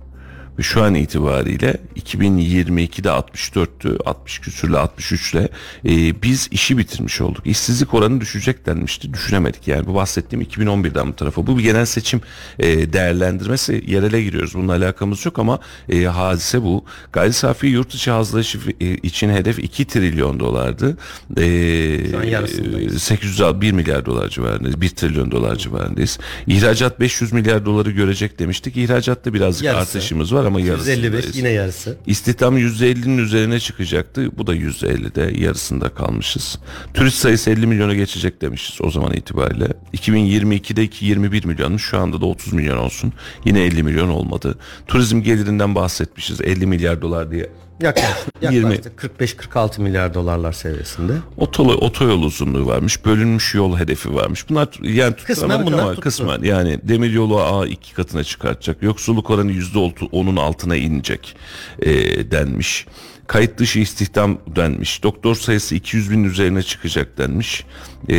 [0.60, 5.50] Ve şu an itibariyle 2022'de 64'tü, 60 küsürle 63'le
[5.86, 7.48] e, biz işi bitirmiş olduk.
[7.48, 9.14] İşsizlik oranı düşecek denmişti.
[9.14, 11.48] Düşünemedik yani bu bahsettiğim 2011'den bu tarafa.
[11.48, 12.22] Bu bir genel seçim
[12.60, 14.54] e, değerlendirmesi yerele giriyoruz.
[14.56, 16.86] Bununla alakamız yok ama e, hadise bu.
[17.14, 20.98] Gayri safi yurt içi hazırlayışı e, için hedef 2 trilyon dolardı.
[21.38, 23.04] E, Şu an yarısındayız.
[23.04, 24.82] 801 milyar dolar civarındayız.
[24.82, 26.20] 1 trilyon dolar civarındayız.
[26.48, 28.78] İhracat 500 milyar doları görecek demiştik.
[28.78, 29.82] İhracatta birazcık Yarısı.
[29.82, 31.04] artışımız var ama yarısındayız.
[31.04, 31.98] 155 yine yarısı.
[32.08, 34.38] İstihdam %50'nin üzerine çıkacaktı.
[34.38, 36.60] Bu da %50'de yarısında kalmışız.
[36.94, 39.68] Turist sayısı 50 milyona geçecek demişiz o zaman itibariyle.
[39.94, 43.14] 2022'de 21 milyon şu anda da 30 milyon olsun.
[43.46, 44.58] Yine 50 milyon olmadı.
[44.88, 47.50] Turizm gelirinden bahsetmişiz 50 milyar dolar diye.
[47.82, 48.74] Yaklaşık, 20.
[48.74, 51.14] yaklaşık 45-46 milyar dolarlar seviyesinde.
[51.38, 53.06] Otolu, otoyol uzunluğu varmış.
[53.06, 54.50] Bölünmüş yol hedefi varmış.
[54.50, 56.02] Bunlar yani tutturamadık bunlar ama tuttu.
[56.02, 58.84] kısmen yani demiryolu A iki katına çıkartacak.
[58.84, 61.36] Yoksulluk oranı yüzde onun altına inecek
[61.80, 61.92] e,
[62.32, 62.86] denmiş.
[63.28, 65.04] Kayıt dışı istihdam denmiş.
[65.04, 67.66] Doktor sayısı 200 bin üzerine çıkacak denmiş.
[68.10, 68.18] E,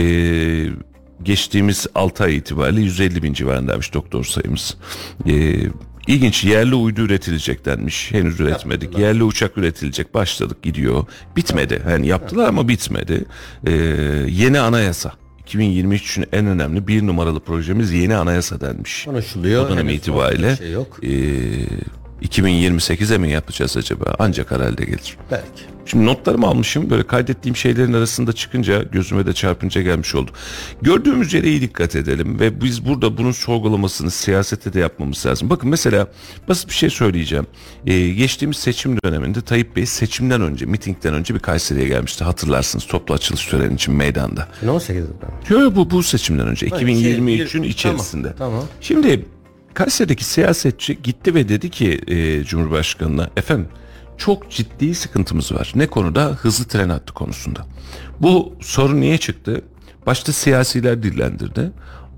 [1.23, 4.77] geçtiğimiz 6 ay itibariyle 150 bin civarındaymış doktor sayımız.
[5.27, 5.63] E,
[6.09, 8.13] İlginç yerli uydu üretilecek denmiş.
[8.13, 8.99] Henüz üretmedik.
[8.99, 10.15] Yerli uçak üretilecek.
[10.15, 11.07] Başladık gidiyor.
[11.37, 11.83] Bitmedi.
[11.91, 13.25] Yani yaptılar ama bitmedi.
[13.67, 13.73] Ee,
[14.29, 15.13] yeni anayasa.
[15.39, 19.05] 2023 için en önemli bir numaralı projemiz yeni anayasa denmiş.
[19.05, 19.67] Konuşuluyor.
[19.67, 21.01] O dönem Henüz itibariyle şey yok.
[21.05, 21.09] ee,
[22.23, 24.15] 2028'e mi yapacağız acaba?
[24.19, 25.17] Ancak herhalde gelir.
[25.31, 25.79] Belki.
[25.91, 26.91] Şimdi notlarımı almışım.
[26.91, 30.31] Böyle kaydettiğim şeylerin arasında çıkınca gözüme de çarpınca gelmiş oldu.
[30.83, 35.51] Gördüğümüz yere iyi dikkat edelim ve biz burada bunun sorgulamasını siyasete de yapmamız lazım.
[35.51, 36.07] Bakın mesela
[36.49, 37.47] basit bir şey söyleyeceğim.
[37.87, 42.25] Ee, geçtiğimiz seçim döneminde Tayyip Bey seçimden önce, mitingden önce bir Kayseri'ye gelmişti.
[42.25, 44.49] Hatırlarsınız toplu açılış töreni için meydanda.
[44.65, 45.55] 18'de ben.
[45.55, 48.35] Yo, yo, bu bu seçimden önce 2023'ün şey, içerisinde.
[48.39, 48.65] tamam, tamam.
[48.81, 49.25] Şimdi
[49.79, 53.69] Kayseri'deki siyasetçi gitti ve dedi ki e, Cumhurbaşkanı'na efendim
[54.17, 55.73] çok ciddi sıkıntımız var.
[55.75, 56.25] Ne konuda?
[56.25, 57.67] Hızlı tren hattı konusunda.
[58.21, 59.63] Bu sorun niye çıktı?
[60.07, 61.71] Başta siyasiler dillendirdi.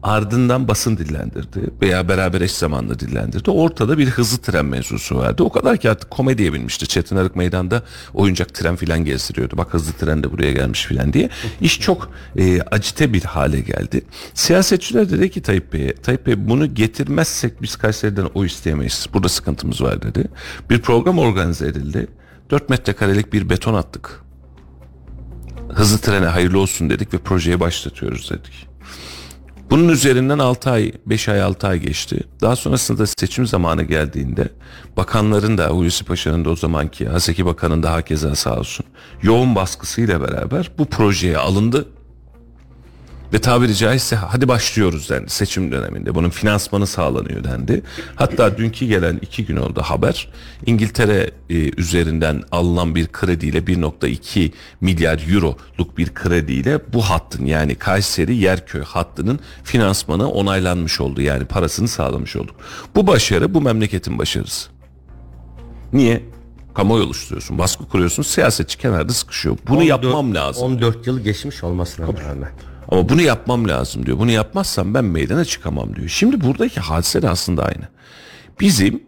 [0.02, 3.50] Ardından basın dillendirdi veya beraber eş zamanlı dillendirdi.
[3.50, 5.42] Ortada bir hızlı tren mevzusu vardı.
[5.42, 6.86] O kadar ki artık komediye binmişti.
[6.86, 7.82] Çetin Arık meydanda
[8.14, 9.56] oyuncak tren filan gezdiriyordu.
[9.56, 11.30] Bak hızlı tren de buraya gelmiş filan diye.
[11.60, 14.04] İş çok e, acite bir hale geldi.
[14.34, 19.06] Siyasetçiler dedi ki Tayyip Bey'e, Tayyip Bey bunu getirmezsek biz Kayseri'den o isteyemeyiz.
[19.14, 20.24] Burada sıkıntımız var dedi.
[20.70, 22.06] Bir program organize edildi.
[22.50, 24.22] 4 metrekarelik bir beton attık.
[25.68, 28.69] Hızlı trene hayırlı olsun dedik ve projeye başlatıyoruz dedik.
[29.70, 32.20] Bunun üzerinden 6 ay, 5 ay 6 ay geçti.
[32.40, 34.48] Daha sonrasında seçim zamanı geldiğinde
[34.96, 38.86] bakanların da Hulusi Paşa'nın da o zamanki Haseki Bakan'ın da hakeza sağ olsun
[39.22, 41.88] yoğun baskısıyla beraber bu projeye alındı.
[43.32, 46.14] Ve tabiri caizse hadi başlıyoruz dendi seçim döneminde.
[46.14, 47.82] Bunun finansmanı sağlanıyor dendi.
[48.14, 50.28] Hatta dünkü gelen iki gün oldu haber.
[50.66, 58.36] İngiltere e, üzerinden alınan bir krediyle 1.2 milyar euroluk bir krediyle bu hattın yani Kayseri
[58.36, 61.20] Yerköy hattının finansmanı onaylanmış oldu.
[61.20, 62.56] Yani parasını sağlamış olduk.
[62.94, 64.70] Bu başarı bu memleketin başarısı.
[65.92, 66.22] Niye?
[66.74, 69.56] Kamuoyu oluşturuyorsun, baskı kuruyorsun, siyasetçi kenarda sıkışıyor.
[69.68, 70.62] Bunu 14 yapmam lazım.
[70.62, 72.50] 14 yıl geçmiş olmasına rağmen.
[72.90, 74.18] Ama bunu yapmam lazım diyor.
[74.18, 76.08] Bunu yapmazsam ben meydana çıkamam diyor.
[76.08, 77.88] Şimdi buradaki hadise de aslında aynı.
[78.60, 79.02] Bizim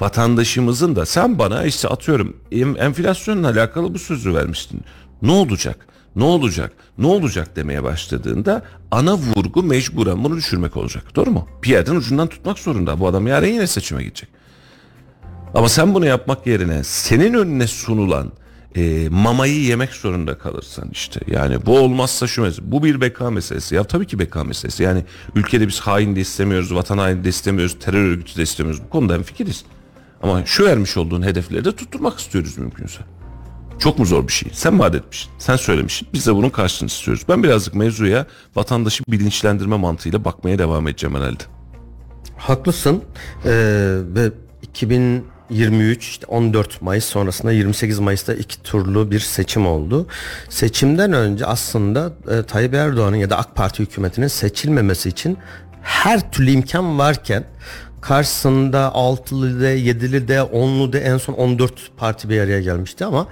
[0.00, 2.36] vatandaşımızın da sen bana işte atıyorum
[2.78, 4.80] enflasyonla alakalı bu sözü vermiştin.
[5.22, 5.86] Ne olacak?
[6.16, 6.72] Ne olacak?
[6.98, 11.16] Ne olacak demeye başladığında ana vurgu mecburen bunu düşürmek olacak.
[11.16, 11.48] Doğru mu?
[11.62, 13.00] Bir yerden ucundan tutmak zorunda.
[13.00, 14.28] Bu adam yarın yine seçime gidecek.
[15.54, 18.32] Ama sen bunu yapmak yerine senin önüne sunulan
[18.76, 21.20] e, mamayı yemek zorunda kalırsan işte.
[21.26, 23.74] Yani bu olmazsa şu mesele bu bir beka meselesi.
[23.74, 24.82] Ya tabii ki beka meselesi.
[24.82, 25.04] Yani
[25.34, 28.82] ülkede biz hain de istemiyoruz vatan haini de istemiyoruz terör örgütü de istemiyoruz.
[28.84, 29.64] Bu konuda fikiriz.
[30.22, 33.00] Ama şu vermiş olduğun hedefleri de tutturmak istiyoruz mümkünse.
[33.78, 34.50] Çok mu zor bir şey?
[34.52, 36.08] Sen vaat etmişsin sen söylemişsin.
[36.12, 37.24] Biz de bunun karşılığını istiyoruz.
[37.28, 41.42] Ben birazcık mevzuya vatandaşı bilinçlendirme mantığıyla bakmaya devam edeceğim herhalde.
[42.36, 43.02] Haklısın.
[43.44, 43.50] Ee,
[44.14, 44.32] ve
[45.50, 50.06] 2023 işte 14 Mayıs sonrasında 28 Mayıs'ta iki turlu bir seçim oldu.
[50.48, 55.38] Seçimden önce aslında e, Tayyip Erdoğan'ın ya da AK Parti hükümetinin seçilmemesi için
[55.82, 57.44] her türlü imkan varken
[58.00, 63.26] karşısında 6'lı 7'li de 10'lu de en son 14 parti bir araya gelmişti ama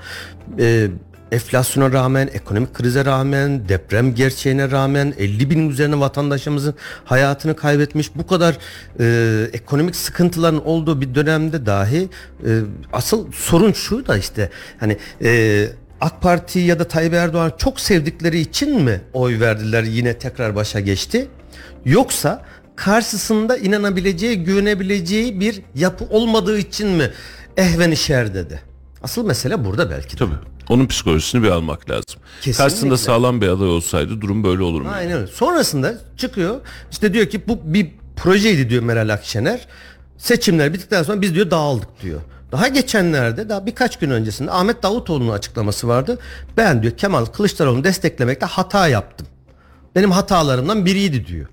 [0.58, 0.88] e,
[1.32, 6.74] enflasyona rağmen, ekonomik krize rağmen, deprem gerçeğine rağmen 50 bin üzerine vatandaşımızın
[7.04, 8.58] hayatını kaybetmiş bu kadar
[9.00, 12.08] e, ekonomik sıkıntıların olduğu bir dönemde dahi
[12.46, 12.60] e,
[12.92, 15.68] asıl sorun şu da işte hani e,
[16.00, 20.80] AK Parti ya da Tayyip Erdoğan çok sevdikleri için mi oy verdiler yine tekrar başa
[20.80, 21.28] geçti?
[21.84, 22.44] Yoksa
[22.76, 27.10] karşısında inanabileceği, güvenebileceği bir yapı olmadığı için mi
[27.56, 28.60] ehven şer dedi?
[29.02, 30.18] Asıl mesele burada belki de.
[30.18, 30.34] tabii
[30.72, 32.64] onun psikolojisini bir almak lazım Kesinlikle.
[32.64, 34.88] karşısında sağlam bir aday olsaydı durum böyle olur mu?
[34.94, 35.26] Aynen öyle.
[35.26, 36.60] Sonrasında çıkıyor
[36.90, 39.66] işte diyor ki bu bir projeydi diyor Meral Akşener.
[40.18, 42.20] Seçimler bittikten sonra biz diyor dağıldık diyor.
[42.52, 46.18] Daha geçenlerde daha birkaç gün öncesinde Ahmet Davutoğlu'nun açıklaması vardı.
[46.56, 49.26] Ben diyor Kemal Kılıçdaroğlu'nu desteklemekte hata yaptım.
[49.94, 51.46] Benim hatalarımdan biriydi diyor.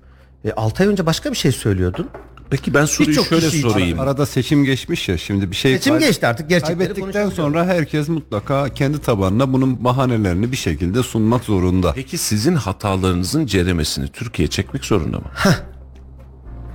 [0.44, 2.08] E, 6 ay önce başka bir şey söylüyordun.
[2.50, 4.00] Peki ben soruyu Birçok şöyle kişi için sorayım.
[4.00, 8.08] Arada seçim geçmiş ya şimdi bir şey Seçim kay- geçti artık gerçekleri Kaybettikten sonra herkes
[8.08, 11.92] mutlaka kendi tabanına bunun bahanelerini bir şekilde sunmak zorunda.
[11.92, 15.24] Peki sizin hatalarınızın ceremesini Türkiye çekmek zorunda mı?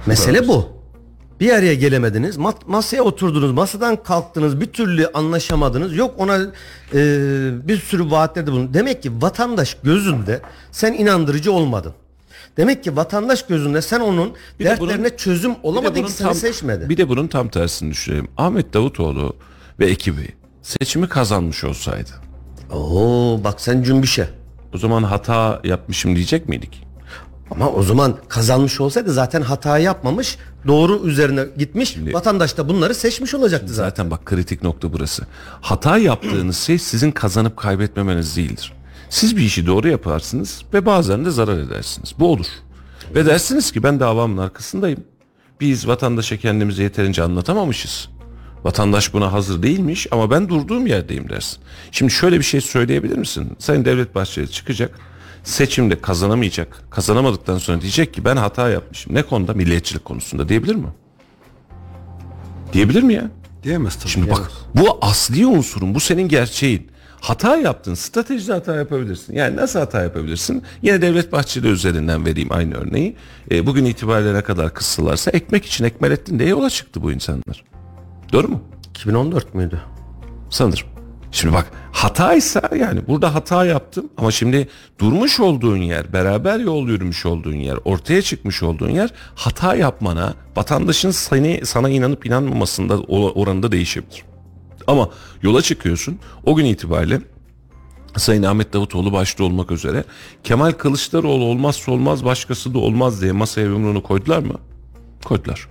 [0.05, 0.75] Mesele bu.
[1.39, 5.95] Bir araya gelemediniz, mat- masaya oturdunuz, masadan kalktınız, bir türlü anlaşamadınız.
[5.95, 6.37] Yok ona
[6.93, 6.99] e,
[7.67, 8.73] bir sürü vaatlerde bulun.
[8.73, 11.93] Demek ki vatandaş gözünde sen inandırıcı olmadın.
[12.57, 16.05] Demek ki vatandaş gözünde sen onun Bir de dertlerine bunun- çözüm Bir de olamadığı bunun
[16.05, 16.89] için seni tam- seçmedi.
[16.89, 18.27] Bir de bunun tam tersini düşünelim.
[18.37, 19.35] Ahmet Davutoğlu
[19.79, 20.27] ve ekibi
[20.61, 22.09] seçimi kazanmış olsaydı
[22.73, 24.29] Oo bak sen cümbüşe.
[24.73, 26.85] o zaman hata yapmışım diyecek miydik?
[27.51, 30.37] Ama o zaman kazanmış olsaydı zaten hata yapmamış,
[30.67, 31.97] doğru üzerine gitmiş.
[32.13, 33.89] vatandaş da bunları seçmiş olacaktı zaten.
[33.89, 35.23] Zaten bak kritik nokta burası.
[35.61, 38.73] Hata yaptığınız şey sizin kazanıp kaybetmemeniz değildir.
[39.09, 42.13] Siz bir işi doğru yaparsınız ve bazen de zarar edersiniz.
[42.19, 42.45] Bu olur.
[43.15, 45.03] Ve dersiniz ki ben davamın arkasındayım.
[45.59, 48.09] Biz vatandaşa kendimizi yeterince anlatamamışız.
[48.63, 51.59] Vatandaş buna hazır değilmiş ama ben durduğum yerdeyim dersin.
[51.91, 53.55] Şimdi şöyle bir şey söyleyebilir misin?
[53.59, 54.99] Sayın Devlet Bahçeli çıkacak.
[55.43, 56.83] Seçimde kazanamayacak.
[56.89, 59.15] Kazanamadıktan sonra diyecek ki ben hata yapmışım.
[59.15, 59.53] Ne konuda?
[59.53, 60.87] Milliyetçilik konusunda diyebilir mi?
[62.73, 63.31] Diyebilir mi ya?
[63.63, 64.09] Diyemez tabii.
[64.09, 66.87] Şimdi bak bu asli unsurun bu senin gerçeğin.
[67.25, 69.33] Hata yaptın stratejide hata yapabilirsin.
[69.33, 70.63] Yani nasıl hata yapabilirsin?
[70.81, 73.15] Yine Devlet Bahçeli üzerinden vereyim aynı örneği.
[73.51, 77.63] E, bugün itibariyle ne kadar kıssalarsa ekmek için Ekmelettin diye yola çıktı bu insanlar.
[78.33, 78.61] Doğru mu?
[78.89, 79.81] 2014 müydü?
[80.49, 80.87] Sanırım.
[81.31, 84.67] Şimdi bak hataysa yani burada hata yaptım ama şimdi
[84.99, 91.11] durmuş olduğun yer, beraber yol yürümüş olduğun yer, ortaya çıkmış olduğun yer hata yapmana, vatandaşın
[91.11, 94.34] seni sana inanıp inanmamasında oranında değişebilir.
[94.87, 95.09] Ama
[95.41, 97.21] yola çıkıyorsun o gün itibariyle
[98.17, 100.03] Sayın Ahmet Davutoğlu başta olmak üzere
[100.43, 104.55] Kemal Kılıçdaroğlu olmazsa olmaz başkası da olmaz diye masaya yumruğunu koydular mı?
[105.25, 105.67] Koydular.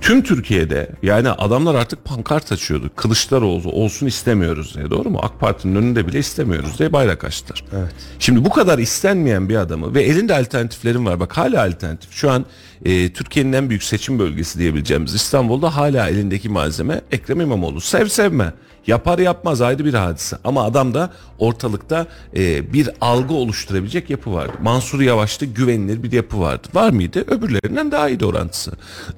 [0.00, 2.90] Tüm Türkiye'de yani adamlar artık pankart açıyordu.
[2.96, 5.18] Kılıçdaroğlu olsun istemiyoruz diye doğru mu?
[5.22, 7.64] AK Parti'nin önünde bile istemiyoruz diye bayrak açtılar.
[7.72, 7.94] Evet.
[8.18, 11.20] Şimdi bu kadar istenmeyen bir adamı ve elinde alternatiflerin var.
[11.20, 12.12] Bak hala alternatif.
[12.12, 12.44] Şu an
[12.84, 17.80] e, Türkiye'nin en büyük seçim bölgesi diyebileceğimiz İstanbul'da hala elindeki malzeme Ekrem İmamoğlu.
[17.80, 18.52] Sev sevme.
[18.86, 20.36] Yapar yapmaz ayrı bir hadise.
[20.44, 22.06] Ama adamda ortalıkta
[22.36, 24.52] e, bir algı oluşturabilecek yapı vardı.
[24.62, 26.68] Mansur Yavaş'ta güvenilir bir yapı vardı.
[26.74, 27.24] Var mıydı?
[27.26, 28.72] Öbürlerinden daha iyiydi orantısı.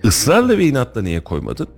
[0.04, 1.68] Israrla ve inatla niye koymadın?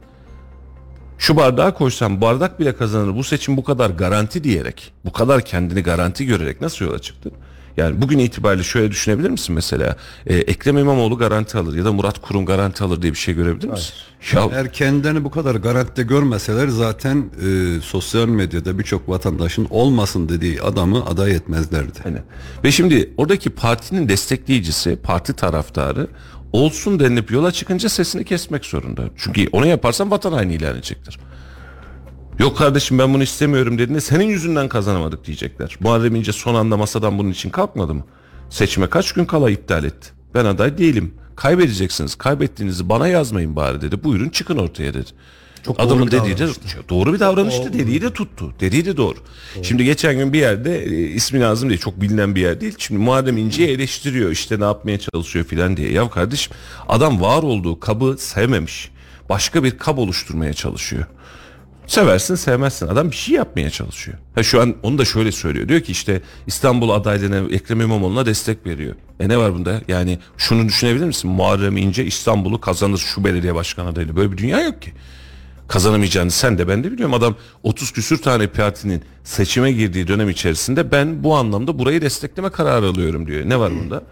[1.18, 5.82] Şu bardağı koysam bardak bile kazanır bu seçim bu kadar garanti diyerek bu kadar kendini
[5.82, 7.30] garanti görerek nasıl yola çıktı?
[7.76, 9.96] Yani bugün itibariyle şöyle düşünebilir misin mesela
[10.26, 13.68] e, Ekrem İmamoğlu garanti alır ya da Murat Kurum garanti alır diye bir şey görebilir
[13.68, 13.94] misin?
[14.32, 20.62] Ya Eğer kendilerini bu kadar garantide görmeseler zaten e, sosyal medyada birçok vatandaşın olmasın dediği
[20.62, 21.98] adamı aday etmezlerdi.
[22.04, 22.22] Aynen.
[22.64, 26.08] Ve şimdi oradaki partinin destekleyicisi, parti taraftarı
[26.52, 29.02] olsun denilip yola çıkınca sesini kesmek zorunda.
[29.16, 31.18] Çünkü onu yaparsan vatan haini ilan edecektir.
[32.38, 35.76] Yok kardeşim ben bunu istemiyorum dediğinde senin yüzünden kazanamadık diyecekler.
[35.80, 38.04] Muharrem İnce son anda masadan bunun için kalkmadı mı?
[38.50, 40.08] Seçime kaç gün kala iptal etti.
[40.34, 41.14] Ben aday değilim.
[41.36, 42.14] Kaybedeceksiniz.
[42.14, 44.04] Kaybettiğinizi bana yazmayın bari dedi.
[44.04, 45.10] Buyurun çıkın ortaya dedi.
[45.62, 46.48] Çok Adamın doğru dediği de
[46.88, 47.72] doğru bir davranıştı.
[47.72, 48.54] Dediği de tuttu.
[48.60, 49.16] Dediği de doğru.
[49.62, 51.80] Şimdi geçen gün bir yerde e, ismi lazım değil.
[51.80, 52.74] Çok bilinen bir yer değil.
[52.78, 54.30] Şimdi Muharrem İnce'yi eleştiriyor.
[54.30, 55.92] işte ne yapmaya çalışıyor filan diye.
[55.92, 56.52] Ya kardeşim
[56.88, 58.90] adam var olduğu kabı sevmemiş.
[59.28, 61.04] Başka bir kab oluşturmaya çalışıyor.
[61.90, 64.18] Seversin sevmezsin adam bir şey yapmaya çalışıyor.
[64.34, 65.68] Ha şu an onu da şöyle söylüyor.
[65.68, 68.94] Diyor ki işte İstanbul adaylığına Ekrem İmamoğlu'na destek veriyor.
[69.20, 69.80] E ne var bunda?
[69.88, 71.30] Yani şunu düşünebilir misin?
[71.30, 74.16] Muharrem İnce İstanbul'u kazanır şu belediye başkan adaylı.
[74.16, 74.92] Böyle bir dünya yok ki.
[75.68, 77.14] Kazanamayacağını sen de ben de biliyorum.
[77.14, 82.86] Adam 30 küsür tane partinin seçime girdiği dönem içerisinde ben bu anlamda burayı destekleme kararı
[82.86, 83.48] alıyorum diyor.
[83.48, 84.02] Ne var bunda?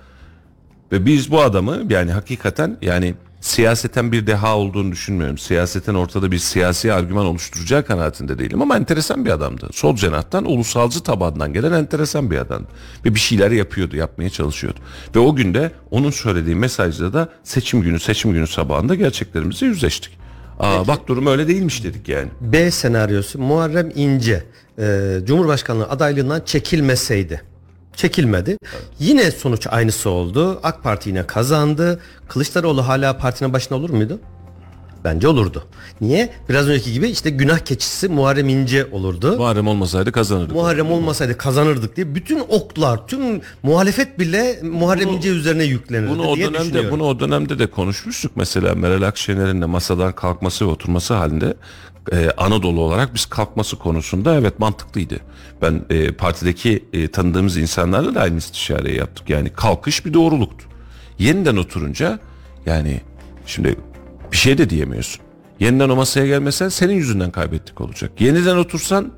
[0.93, 5.39] Ve biz bu adamı yani hakikaten yani siyaseten bir deha olduğunu düşünmüyorum.
[5.39, 9.69] Siyaseten ortada bir siyasi argüman oluşturacağı kanaatinde değilim ama enteresan bir adamdı.
[9.73, 12.63] Sol cenahtan ulusalcı tabandan gelen enteresan bir adam.
[13.05, 14.79] Ve bir şeyler yapıyordu, yapmaya çalışıyordu.
[15.17, 20.19] Ve o günde onun söylediği mesajda da seçim günü, seçim günü sabahında gerçeklerimizle yüzleştik.
[20.61, 22.29] Aa bak durum öyle değilmiş dedik yani.
[22.41, 24.45] B senaryosu Muharrem İnce
[24.79, 27.43] e, Cumhurbaşkanlığı adaylığından çekilmeseydi.
[27.99, 28.59] Çekilmedi.
[28.99, 30.61] Yine sonuç aynısı oldu.
[30.63, 32.01] AK Parti yine kazandı.
[32.29, 34.21] Kılıçdaroğlu hala partinin başında olur muydu?
[35.05, 35.65] Bence olurdu.
[36.01, 36.33] Niye?
[36.49, 39.37] Biraz önceki gibi işte günah keçisi Muharrem İnce olurdu.
[39.37, 40.55] Muharrem olmasaydı kazanırdık.
[40.55, 46.37] Muharrem olmasaydı kazanırdık diye bütün oklar, tüm muhalefet bile Muharrem İnce üzerine yüklenirdi Bunu o
[46.37, 46.91] diye dönemde düşünüyorum.
[46.91, 51.55] bunu o dönemde de konuşmuştuk mesela Meral Akşener'in de masadan kalkması ve oturması halinde
[52.13, 55.21] e, Anadolu olarak biz kalkması konusunda evet mantıklıydı.
[55.63, 59.31] Ben e, partideki e, tanıdığımız insanlarla da aynı istişareyi yaptık.
[59.31, 60.65] Yani kalkış bir doğruluktu.
[61.19, 62.19] Yeniden oturunca
[62.67, 63.01] yani
[63.47, 63.77] şimdi
[64.33, 65.23] bir şey de diyemiyorsun.
[65.61, 68.21] Yeniden o masaya gelmesen senin yüzünden kaybettik olacak.
[68.21, 69.13] Yeniden otursan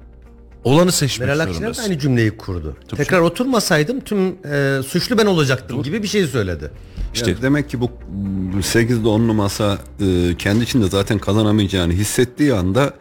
[0.64, 1.82] olanı seçmek Meral Akşener de zorundasın.
[1.82, 2.76] aynı cümleyi kurdu.
[2.96, 6.70] Tekrar oturmasaydım tüm e, suçlu ben olacaktım gibi bir şey söyledi.
[7.14, 7.90] İşte Yani demek ki bu
[8.60, 12.94] 8'de 10'lu masa e, kendi içinde zaten kazanamayacağını hissettiği anda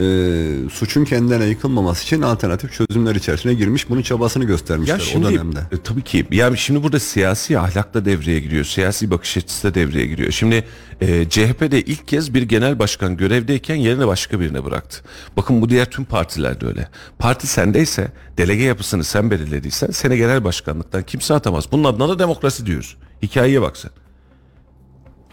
[0.00, 3.90] e, suçun kendine yıkılmaması için alternatif çözümler içerisine girmiş.
[3.90, 5.58] Bunun çabasını göstermişler o dönemde.
[5.72, 6.26] e, tabii ki.
[6.30, 8.64] Yani şimdi burada siyasi ahlak da devreye giriyor.
[8.64, 10.32] Siyasi bakış açısı da devreye giriyor.
[10.32, 10.64] Şimdi
[11.00, 15.02] e, CHP'de ilk kez bir genel başkan görevdeyken yerine başka birine bıraktı.
[15.36, 16.88] Bakın bu diğer tüm partilerde öyle.
[17.18, 21.64] Parti sendeyse delege yapısını sen belirlediysen seni genel başkanlıktan kimse atamaz.
[21.72, 22.96] Bunun adına da demokrasi diyoruz.
[23.22, 23.90] Hikayeye bak sen.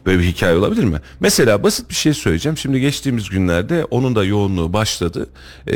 [0.05, 0.97] Böyle bir hikaye olabilir mi?
[1.19, 2.57] Mesela basit bir şey söyleyeceğim.
[2.57, 5.29] Şimdi geçtiğimiz günlerde onun da yoğunluğu başladı.
[5.67, 5.75] Ee,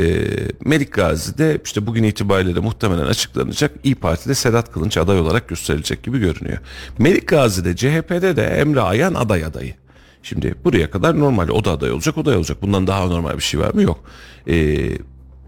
[0.66, 3.72] Melik Gazi'de işte bugün itibariyle de muhtemelen açıklanacak.
[3.84, 6.58] İyi Parti'de Sedat Kılınç aday olarak gösterilecek gibi görünüyor.
[6.98, 9.74] Melik Gazi'de CHP'de de Emre Ayan aday adayı.
[10.24, 12.62] Şimdi buraya kadar normal o da aday olacak o da aday olacak.
[12.62, 13.82] Bundan daha normal bir şey var mı?
[13.82, 14.04] Yok.
[14.48, 14.90] Ee,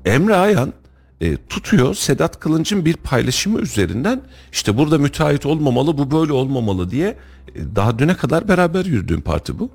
[0.06, 0.74] Emre Ayan
[1.22, 7.18] e, tutuyor Sedat Kılınç'ın bir paylaşımı üzerinden işte burada müteahhit olmamalı bu böyle olmamalı diye
[7.56, 9.70] e, daha düne kadar beraber yürüdüğün parti bu.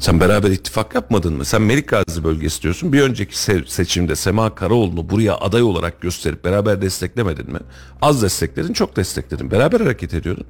[0.00, 1.44] Sen beraber ittifak yapmadın mı?
[1.44, 2.92] Sen Melik Gazi bölgesi diyorsun.
[2.92, 7.58] Bir önceki se- seçimde Sema Karaoğlu'nu buraya aday olarak gösterip beraber desteklemedin mi?
[8.02, 9.50] Az destekledin, çok destekledin.
[9.50, 10.44] Beraber hareket ediyordun.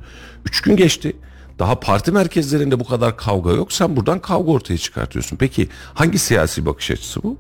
[0.45, 1.17] Üç gün geçti.
[1.59, 3.73] Daha parti merkezlerinde bu kadar kavga yok.
[3.73, 5.37] Sen buradan kavga ortaya çıkartıyorsun.
[5.37, 7.37] Peki hangi siyasi bakış açısı bu?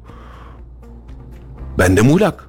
[1.78, 2.44] Bende muğlak.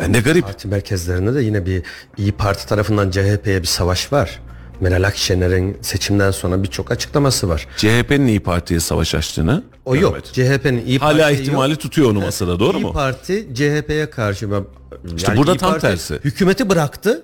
[0.00, 0.44] Bende garip.
[0.44, 1.82] Parti merkezlerinde de yine bir
[2.18, 4.40] İyi Parti tarafından CHP'ye bir savaş var.
[4.80, 7.66] Meral Akşener'in seçimden sonra birçok açıklaması var.
[7.76, 10.24] CHP'nin İyi Parti'ye savaş açtığını O yok.
[10.24, 11.80] CHP'nin İyi Hala Parti'yi ihtimali yok.
[11.80, 12.92] tutuyor onu masada doğru İyi mu?
[12.92, 14.64] Parti CHP'ye karşı ben-
[15.16, 16.14] İşte burada İYİ tam Parti tersi.
[16.24, 17.22] Hükümeti bıraktı.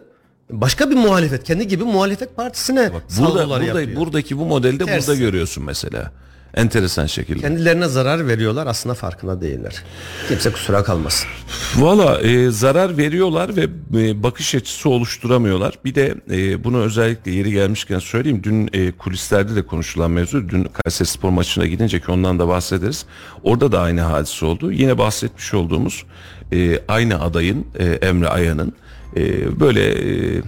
[0.51, 4.01] Başka bir muhalefet, kendi gibi muhalefet partisine Burada, saldırılar burada, yapıyor.
[4.01, 5.09] buradaki bu modelde Tersi.
[5.09, 6.13] burada görüyorsun mesela.
[6.55, 7.41] Enteresan şekilde.
[7.41, 9.83] Kendilerine zarar veriyorlar aslında farkında değiller.
[10.29, 11.29] Kimse kusura kalmasın.
[11.77, 13.63] Valla e, zarar veriyorlar ve
[14.01, 15.75] e, bakış açısı oluşturamıyorlar.
[15.85, 18.41] Bir de e, bunu özellikle yeri gelmişken söyleyeyim.
[18.43, 20.49] Dün e, kulislerde de konuşulan mevzu.
[20.49, 23.05] Dün Kayseri Spor maçına gidince ki ondan da bahsederiz.
[23.43, 24.73] Orada da aynı hadise oldu.
[24.73, 26.05] Yine bahsetmiş olduğumuz
[26.53, 28.73] e, aynı adayın e, Emre Ayan'ın
[29.17, 30.43] e, böyle e,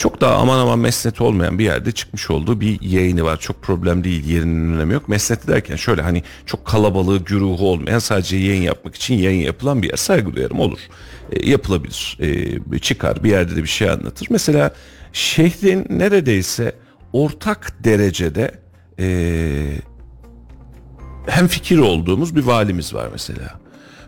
[0.00, 3.40] çok daha aman aman mesneti olmayan bir yerde çıkmış olduğu bir yayını var.
[3.40, 5.08] Çok problem değil yerinin önemi yok.
[5.08, 9.88] Mesneti derken şöyle hani çok kalabalığı güruhu olmayan sadece yayın yapmak için yayın yapılan bir
[9.88, 9.96] yer.
[9.96, 10.78] Saygı duyarım olur.
[11.32, 12.18] E, yapılabilir.
[12.72, 14.26] E, çıkar bir yerde de bir şey anlatır.
[14.30, 14.74] Mesela
[15.12, 16.72] şehrin neredeyse
[17.12, 18.54] ortak derecede
[18.98, 19.06] e,
[21.26, 23.60] hem fikir olduğumuz bir valimiz var mesela.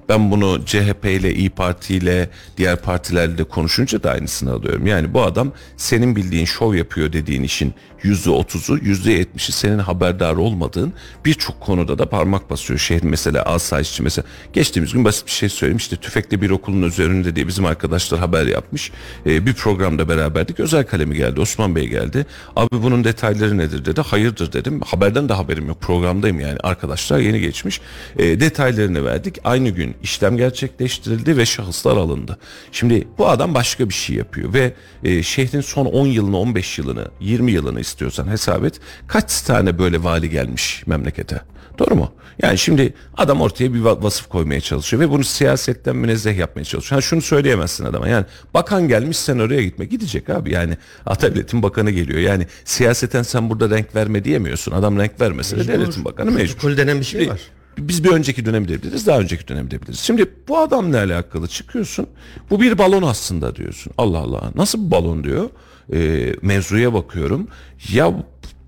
[0.09, 4.87] Ben bunu CHP ile İyi Parti ile diğer partilerle konuşunca da aynısını alıyorum.
[4.87, 10.35] Yani bu adam senin bildiğin şov yapıyor dediğin işin yüzde otuzu, yüzde yetmişi senin haberdar
[10.35, 10.93] olmadığın
[11.25, 12.79] birçok konuda da parmak basıyor.
[12.79, 14.27] Şehrin mesela asayişçi mesela.
[14.53, 15.77] Geçtiğimiz gün basit bir şey söyleyeyim.
[15.77, 18.93] İşte tüfekli bir okulun üzerinde diye bizim arkadaşlar haber yapmış.
[19.27, 20.61] Ee, bir programda beraberdik.
[20.61, 21.41] Özel kalemi geldi.
[21.41, 22.27] Osman Bey geldi.
[22.57, 24.01] Abi bunun detayları nedir dedi.
[24.01, 24.81] Hayırdır dedim.
[24.81, 25.81] Haberden de haberim yok.
[25.81, 26.59] Programdayım yani.
[26.63, 27.81] Arkadaşlar yeni geçmiş.
[28.19, 29.39] Ee, detaylarını verdik.
[29.45, 32.39] Aynı gün işlem gerçekleştirildi ve şahıslar alındı.
[32.73, 34.75] Şimdi bu adam başka bir şey yapıyor ve
[35.05, 38.81] e, şehrin son 10 yılını, 15 yılını, 20 yılını istiyorsan hesap et.
[39.07, 41.41] Kaç tane böyle vali gelmiş memlekete?
[41.79, 42.13] Doğru mu?
[42.43, 46.97] Yani şimdi adam ortaya bir va- vasıf koymaya çalışıyor ve bunu siyasetten münezzeh yapmaya çalışıyor.
[46.97, 48.25] Ha şunu söyleyemezsin adama yani
[48.55, 50.77] bakan gelmiş sen oraya gitme gidecek abi yani
[51.07, 56.05] Adalet'in bakanı geliyor yani siyaseten sen burada renk verme diyemiyorsun adam renk vermese de devletin
[56.05, 56.55] bakanı mecbur.
[56.55, 57.41] Protokol denen bir şey var.
[57.79, 59.99] Biz bir önceki dönem diyebiliriz, daha önceki dönem diyebiliriz.
[60.01, 62.07] Şimdi bu adamla alakalı çıkıyorsun.
[62.51, 63.93] Bu bir balon aslında diyorsun.
[63.99, 65.51] Allah Allah nasıl bir balon diyor.
[65.93, 67.49] Ee, mevzuya bakıyorum.
[67.93, 68.15] Ya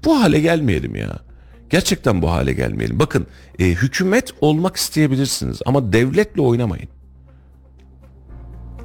[0.04, 1.18] bu hale gelmeyelim ya.
[1.70, 2.98] Gerçekten bu hale gelmeyelim.
[2.98, 3.26] Bakın
[3.58, 6.88] e, hükümet olmak isteyebilirsiniz ama devletle oynamayın.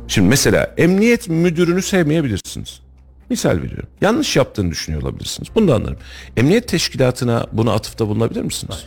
[0.08, 2.82] Şimdi mesela emniyet müdürünü sevmeyebilirsiniz.
[3.30, 3.90] Misal veriyorum.
[4.02, 5.50] Yanlış yaptığını düşünüyor olabilirsiniz.
[5.56, 5.98] Bunu da anlarım.
[6.38, 8.86] Emniyet teşkilatına bunu atıfta bulunabilir misiniz?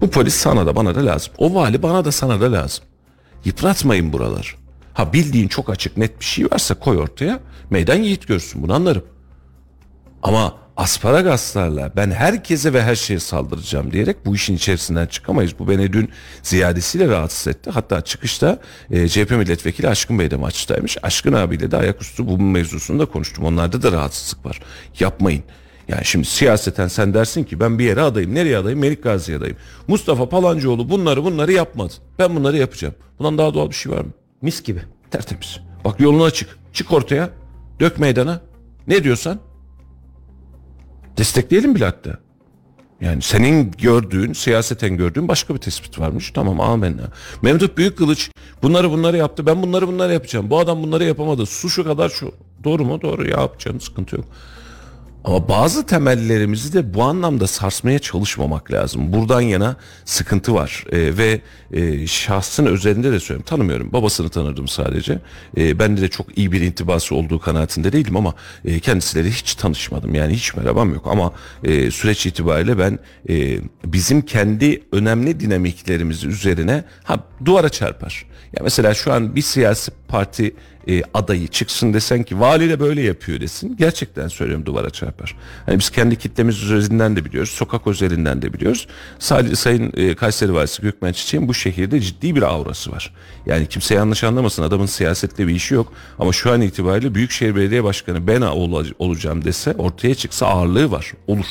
[0.00, 1.32] Bu polis sana da bana da lazım.
[1.38, 2.84] O vali bana da sana da lazım.
[3.44, 4.63] Yıpratmayın buraları.
[4.94, 7.40] Ha bildiğin çok açık net bir şey varsa koy ortaya.
[7.70, 9.04] Meydan yiğit görsün bunu anlarım.
[10.22, 15.58] Ama asparagaslarla ben herkese ve her şeye saldıracağım diyerek bu işin içerisinden çıkamayız.
[15.58, 16.10] Bu beni dün
[16.42, 17.70] ziyadesiyle rahatsız etti.
[17.70, 18.58] Hatta çıkışta
[18.90, 20.98] e, CHP milletvekili Aşkın Bey de maçtaymış.
[21.02, 23.44] Aşkın abiyle de ayaküstü bu mevzusunda konuştum.
[23.44, 24.60] Onlarda da rahatsızlık var.
[25.00, 25.42] Yapmayın.
[25.88, 28.34] Yani şimdi siyaseten sen dersin ki ben bir yere adayım.
[28.34, 28.78] Nereye adayım?
[28.78, 29.56] Melik Gazi'ye adayım.
[29.88, 31.92] Mustafa Palancıoğlu bunları bunları yapmadı.
[32.18, 32.94] Ben bunları yapacağım.
[33.18, 34.12] Bundan daha doğal bir şey var mı?
[34.44, 34.82] Mis gibi.
[35.10, 35.60] Tertemiz.
[35.84, 36.58] Bak yolun açık.
[36.72, 37.30] Çık ortaya.
[37.80, 38.40] Dök meydana.
[38.86, 39.38] Ne diyorsan.
[41.16, 42.18] Destekleyelim bile hatta.
[43.00, 46.30] Yani senin gördüğün, siyaseten gördüğün başka bir tespit varmış.
[46.30, 47.02] Tamam amenna.
[47.42, 48.30] Memduh Büyükkılıç
[48.62, 49.46] bunları bunları yaptı.
[49.46, 50.50] Ben bunları bunları yapacağım.
[50.50, 51.46] Bu adam bunları yapamadı.
[51.46, 52.32] Su şu kadar şu.
[52.64, 53.02] Doğru mu?
[53.02, 53.28] Doğru.
[53.28, 54.24] Ya yapacağım sıkıntı yok.
[55.24, 59.12] Ama bazı temellerimizi de bu anlamda sarsmaya çalışmamak lazım.
[59.12, 61.40] Buradan yana sıkıntı var Ee, ve
[61.72, 63.44] e, şahsın özelinde de söylüyorum.
[63.46, 63.92] Tanımıyorum.
[63.92, 65.18] Babasını tanırdım sadece.
[65.56, 69.54] E, bende de çok iyi bir intibası olduğu kanaatinde değilim ama e, kendisiyle de hiç
[69.54, 70.14] tanışmadım.
[70.14, 71.32] Yani hiç merhabam yok ama
[71.64, 72.98] e, süreç itibariyle ben
[73.28, 78.26] e, bizim kendi önemli dinamiklerimiz üzerine ha duvara çarpar.
[78.56, 80.54] Ya mesela şu an bir siyasi parti
[80.88, 83.76] e, adayı çıksın desen ki vali de böyle yapıyor desin.
[83.78, 85.36] Gerçekten söylüyorum duvara çarpar.
[85.66, 87.50] Hani biz kendi kitlemiz üzerinden de biliyoruz.
[87.50, 88.86] Sokak özelinden de biliyoruz.
[89.18, 93.14] Sadece Sayın e, Kayseri Valisi Gökmen Çiçek'in bu şehirde ciddi bir aurası var.
[93.46, 95.92] Yani kimse yanlış anlamasın adamın siyasetle bir işi yok.
[96.18, 101.12] Ama şu an itibariyle Büyükşehir Belediye Başkanı ben ol- olacağım dese ortaya çıksa ağırlığı var.
[101.26, 101.46] Olur.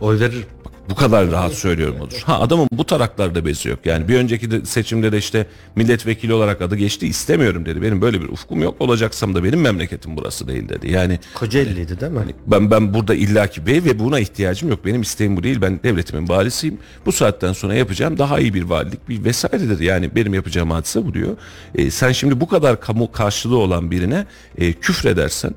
[0.00, 0.44] Oy verir.
[0.90, 2.22] Bu kadar rahat söylüyorum odur.
[2.24, 3.78] Ha adamın bu taraklarda bezi yok.
[3.84, 7.82] Yani bir önceki de seçimde de işte milletvekili olarak adı geçti istemiyorum dedi.
[7.82, 8.80] Benim böyle bir ufkum yok.
[8.80, 10.90] Olacaksam da benim memleketim burası değil dedi.
[10.90, 12.20] Yani Kocaeli'ydi değil mi?
[12.46, 14.84] ben ben burada illaki bey ve buna ihtiyacım yok.
[14.84, 15.60] Benim isteğim bu değil.
[15.62, 16.78] Ben devletimin valisiyim.
[17.06, 19.80] Bu saatten sonra yapacağım daha iyi bir valilik bir vesairedir.
[19.80, 21.36] Yani benim yapacağım hadise bu diyor.
[21.74, 24.26] E, sen şimdi bu kadar kamu karşılığı olan birine
[24.58, 25.54] e, küfredersen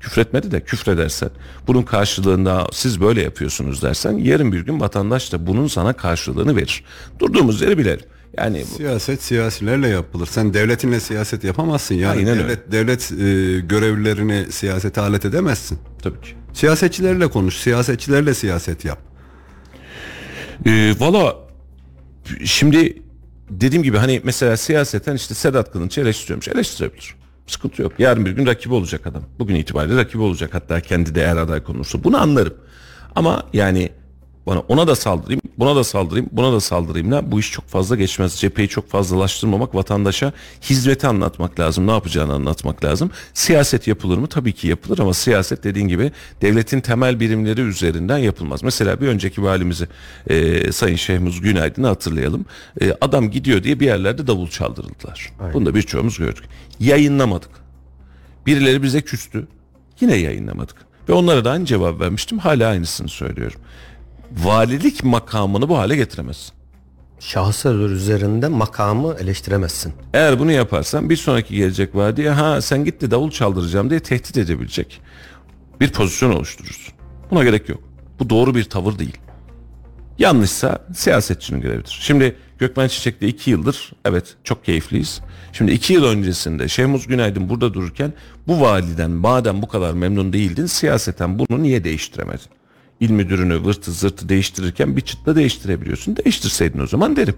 [0.00, 1.30] küfretmedi de küfredersen
[1.66, 6.84] bunun karşılığında siz böyle yapıyorsunuz dersen yarın bir gün vatandaş da bunun sana karşılığını verir.
[7.18, 8.04] Durduğumuz yeri bilelim.
[8.38, 10.26] Yani bu- Siyaset siyasilerle yapılır.
[10.26, 11.94] Sen devletinle siyaset yapamazsın.
[11.94, 12.42] Yani Aynen öyle.
[12.44, 15.78] devlet devlet e, görevlilerini siyasete alet edemezsin.
[16.02, 16.28] tabii ki.
[16.52, 18.98] Siyasetçilerle konuş, siyasetçilerle siyaset yap.
[20.66, 21.36] Ee, Valla
[22.44, 23.02] şimdi
[23.50, 26.48] dediğim gibi hani mesela siyaseten işte Sedat Kılınç'ı eleştiriyormuş.
[26.48, 27.14] Eleştirebilir.
[27.46, 27.92] Sıkıntı yok.
[27.98, 29.22] Yarın bir gün rakibi olacak adam.
[29.38, 30.54] Bugün itibariyle rakibi olacak.
[30.54, 32.04] Hatta kendi de eğer aday konulursa.
[32.04, 32.54] Bunu anlarım.
[33.14, 33.90] Ama yani
[34.46, 37.96] bana ona da saldırayım, buna da saldırayım, buna da saldırayım da bu iş çok fazla
[37.96, 38.36] geçmez.
[38.36, 40.32] Cepheyi çok fazlalaştırmamak, vatandaşa
[40.62, 43.10] hizmeti anlatmak lazım, ne yapacağını anlatmak lazım.
[43.34, 44.26] Siyaset yapılır mı?
[44.26, 48.62] Tabii ki yapılır ama siyaset dediğin gibi devletin temel birimleri üzerinden yapılmaz.
[48.62, 49.86] Mesela bir önceki valimizi
[50.26, 52.44] e, Sayın Şehmuz Günaydın'ı hatırlayalım.
[52.80, 55.32] E, adam gidiyor diye bir yerlerde davul çaldırıldılar.
[55.54, 56.44] Bunu da birçoğumuz gördük.
[56.80, 57.50] Yayınlamadık.
[58.46, 59.46] Birileri bize küstü.
[60.00, 60.76] Yine yayınlamadık.
[61.08, 62.38] Ve onlara da aynı cevap vermiştim.
[62.38, 63.60] Hala aynısını söylüyorum.
[64.32, 66.52] Valilik makamını bu hale getiremezsin.
[67.20, 69.92] Şahıslar üzerinde makamı eleştiremezsin.
[70.14, 75.00] Eğer bunu yaparsan bir sonraki gelecek vadiye ha sen gitti davul çaldıracağım diye tehdit edebilecek
[75.80, 76.94] bir pozisyon oluşturursun.
[77.30, 77.80] Buna gerek yok.
[78.18, 79.18] Bu doğru bir tavır değil.
[80.18, 81.98] Yanlışsa siyasetçinin görevidir.
[82.00, 85.20] Şimdi Gökmen Çiçek'le iki yıldır evet çok keyifliyiz.
[85.52, 88.12] Şimdi iki yıl öncesinde Şehmuz Günaydın burada dururken
[88.46, 92.46] bu validen madem bu kadar memnun değildin siyaseten bunu niye değiştiremedin?
[93.00, 96.16] İl müdürünü vırtı zırtı değiştirirken bir çıtla değiştirebiliyorsun.
[96.16, 97.34] Değiştirseydin o zaman derim.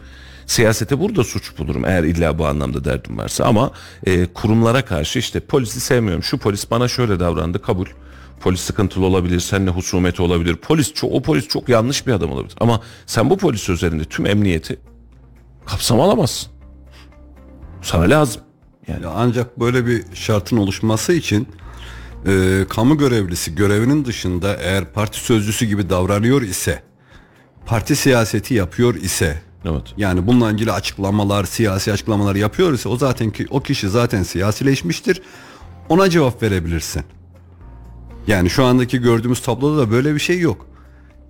[0.47, 3.71] Siyasete burada suç bulurum eğer illa bu anlamda derdim varsa ama
[4.07, 6.23] e, kurumlara karşı işte polisi sevmiyorum.
[6.23, 7.87] Şu polis bana şöyle davrandı kabul.
[8.41, 10.57] Polis sıkıntılı olabilir, seninle husumeti olabilir.
[10.57, 12.55] Polis çok, o polis çok yanlış bir adam olabilir.
[12.61, 14.79] Ama sen bu polis üzerinde tüm emniyeti
[15.67, 16.53] kapsam alamazsın.
[17.83, 18.43] Sana lazım.
[18.89, 21.49] Yani Ya ancak böyle bir şartın oluşması için
[22.27, 26.83] e, kamu görevlisi görevinin dışında eğer parti sözcüsü gibi davranıyor ise
[27.67, 29.95] parti siyaseti yapıyor ise evet.
[29.97, 35.23] yani bununla ilgili açıklamalar, siyasi açıklamalar yapıyor ise o zaten ki o kişi zaten siyasileşmiştir.
[35.89, 37.03] Ona cevap verebilirsin.
[38.27, 40.67] Yani şu andaki gördüğümüz tabloda da böyle bir şey yok.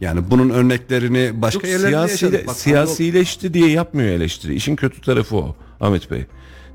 [0.01, 2.47] Yani bunun örneklerini başka Yok, yerlerde siyasi, yaşadık.
[2.47, 4.55] Bak, siyasileşti diye yapmıyor eleştiri.
[4.55, 6.26] İşin kötü tarafı o Ahmet Bey.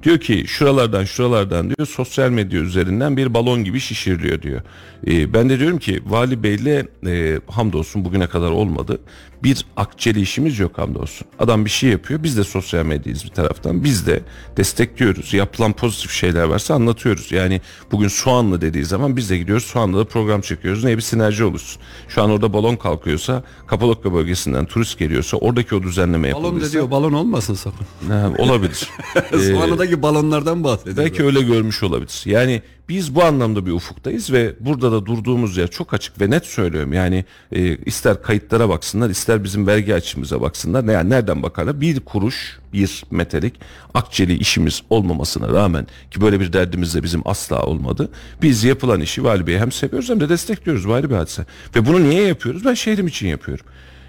[0.04, 4.62] Diyor ki şuralardan şuralardan diyor sosyal medya üzerinden bir balon gibi şişiriliyor diyor.
[5.08, 9.00] Ee, ben de diyorum ki Vali Bey'le e, hamdolsun bugüne kadar olmadı.
[9.44, 11.28] Bir akçeli işimiz yok hamdolsun.
[11.40, 12.24] Adam bir şey yapıyor.
[12.24, 13.84] Biz de sosyal medyayız bir taraftan.
[13.84, 14.22] Biz de
[14.58, 15.34] destekliyoruz.
[15.34, 17.32] Yapılan pozitif şeyler varsa anlatıyoruz.
[17.32, 20.84] Yani bugün soğanlı dediği zaman biz de gidiyoruz soğanlı da program çekiyoruz.
[20.84, 21.82] Ne bir sinerji oluşsun.
[22.08, 26.70] Şu an orada balon kalkıyorsa Kapadokya bölgesinden turist geliyorsa oradaki o düzenleme Balon yapılırsa.
[26.70, 27.88] dedi o balon olmasın sakın.
[28.08, 28.90] Ha, olabilir.
[29.34, 30.98] Ee, Sonradaki balonlardan bahsediyor.
[30.98, 32.22] belki öyle görmüş olabilir.
[32.26, 36.46] Yani biz bu anlamda bir ufuktayız ve burada da durduğumuz yer çok açık ve net
[36.46, 36.94] söylüyorum.
[36.94, 40.84] Yani e, ister kayıtlara baksınlar ister bizim vergi açımıza baksınlar.
[40.94, 41.82] Yani nereden bakarlar?
[41.82, 43.54] Bir kuruş bir metalik
[43.94, 48.10] akçeli işimiz olmamasına rağmen ki böyle bir derdimiz de bizim asla olmadı.
[48.42, 50.88] Biz yapılan işi Vali Bey'i hem seviyoruz hem de destekliyoruz.
[50.88, 51.46] Bu ayrı hadise.
[51.76, 52.66] Ve bunu niye yapıyoruz?
[52.66, 53.66] Ben şehrim için yapıyorum.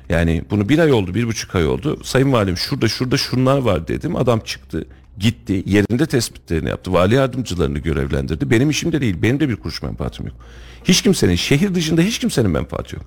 [0.09, 2.01] Yani bunu bir ay oldu, bir buçuk ay oldu.
[2.05, 4.17] Sayın Valim şurada şurada şunlar var dedim.
[4.17, 4.87] Adam çıktı,
[5.19, 6.93] gitti, yerinde tespitlerini yaptı.
[6.93, 8.51] Vali yardımcılarını görevlendirdi.
[8.51, 10.37] Benim işim de değil, benim de bir kuruş menfaatim yok.
[10.85, 13.05] Hiç kimsenin, şehir dışında hiç kimsenin menfaati yok.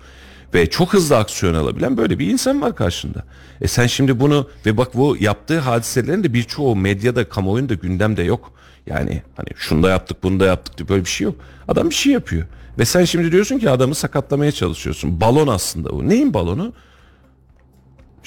[0.53, 3.25] Ve çok hızlı aksiyon alabilen böyle bir insan var karşında.
[3.61, 8.51] E sen şimdi bunu ve bak bu yaptığı hadiselerin de birçoğu medyada, kamuoyunda gündemde yok.
[8.87, 11.35] Yani hani şunu da yaptık, bunu da yaptık diye böyle bir şey yok.
[11.67, 12.45] Adam bir şey yapıyor.
[12.79, 15.21] Ve sen şimdi diyorsun ki adamı sakatlamaya çalışıyorsun.
[15.21, 16.09] Balon aslında bu.
[16.09, 16.73] Neyin balonu?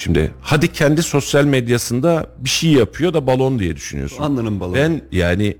[0.00, 4.22] Şimdi hadi kendi sosyal medyasında bir şey yapıyor da balon diye düşünüyorsun.
[4.22, 4.74] Alnının balonu.
[4.74, 5.56] Ben yani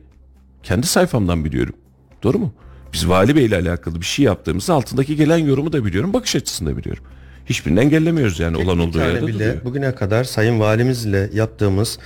[0.62, 1.74] kendi sayfamdan biliyorum.
[2.22, 2.52] Doğru mu?
[2.92, 6.12] Biz Vali Bey ile alakalı bir şey yaptığımızda altındaki gelen yorumu da biliyorum.
[6.12, 7.04] Bakış açısını da biliyorum.
[7.46, 9.64] Hiçbirini engellemiyoruz yani olan Bir olduğu tane yerde bile duruyor.
[9.64, 11.98] bugüne kadar Sayın Valimizle yaptığımız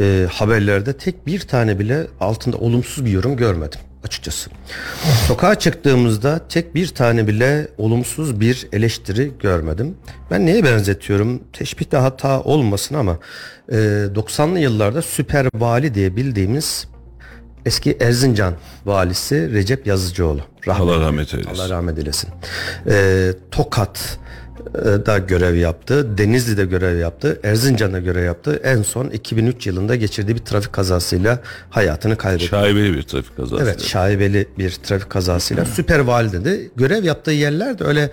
[0.00, 4.50] e, haberlerde tek bir tane bile altında olumsuz bir yorum görmedim açıkçası.
[5.26, 9.96] Sokağa çıktığımızda tek bir tane bile olumsuz bir eleştiri görmedim.
[10.30, 11.42] Ben neye benzetiyorum?
[11.52, 13.18] Teşbihte hata olmasın ama
[13.68, 13.74] e,
[14.14, 16.86] 90'lı yıllarda süper vali diye bildiğimiz
[17.66, 18.54] eski Erzincan
[18.86, 20.40] valisi Recep Yazıcıoğlu.
[20.68, 21.50] Allah rahmet eylesin.
[21.54, 22.30] Allah rahmet eylesin.
[22.90, 24.43] Ee, Tokat e,
[25.06, 26.18] da görev yaptı.
[26.18, 27.40] Denizli'de görev yaptı.
[27.44, 28.60] Erzincan'da görev yaptı.
[28.64, 31.38] En son 2003 yılında geçirdiği bir trafik kazasıyla
[31.70, 32.46] hayatını kaybetti.
[32.46, 33.62] Şaibeli bir trafik kazası.
[33.62, 36.70] Evet şaibeli bir trafik kazasıyla süper vali dedi.
[36.76, 38.10] Görev yaptığı yerler de öyle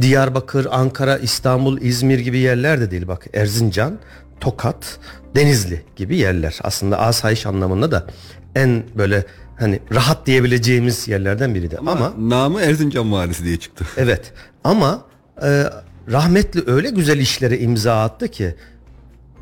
[0.00, 3.08] Diyarbakır, Ankara, İstanbul, İzmir gibi yerler de değil.
[3.08, 3.98] Bak Erzincan,
[4.40, 4.98] Tokat,
[5.36, 6.58] Denizli gibi yerler.
[6.62, 8.06] Aslında asayiş anlamında da
[8.54, 9.24] en böyle
[9.58, 11.78] hani rahat diyebileceğimiz yerlerden biriydi.
[11.78, 13.84] Ama, namı Erzincan valisi diye çıktı.
[13.96, 14.32] evet
[14.64, 15.04] ama
[15.42, 15.64] e,
[16.10, 18.54] rahmetli öyle güzel işlere imza attı ki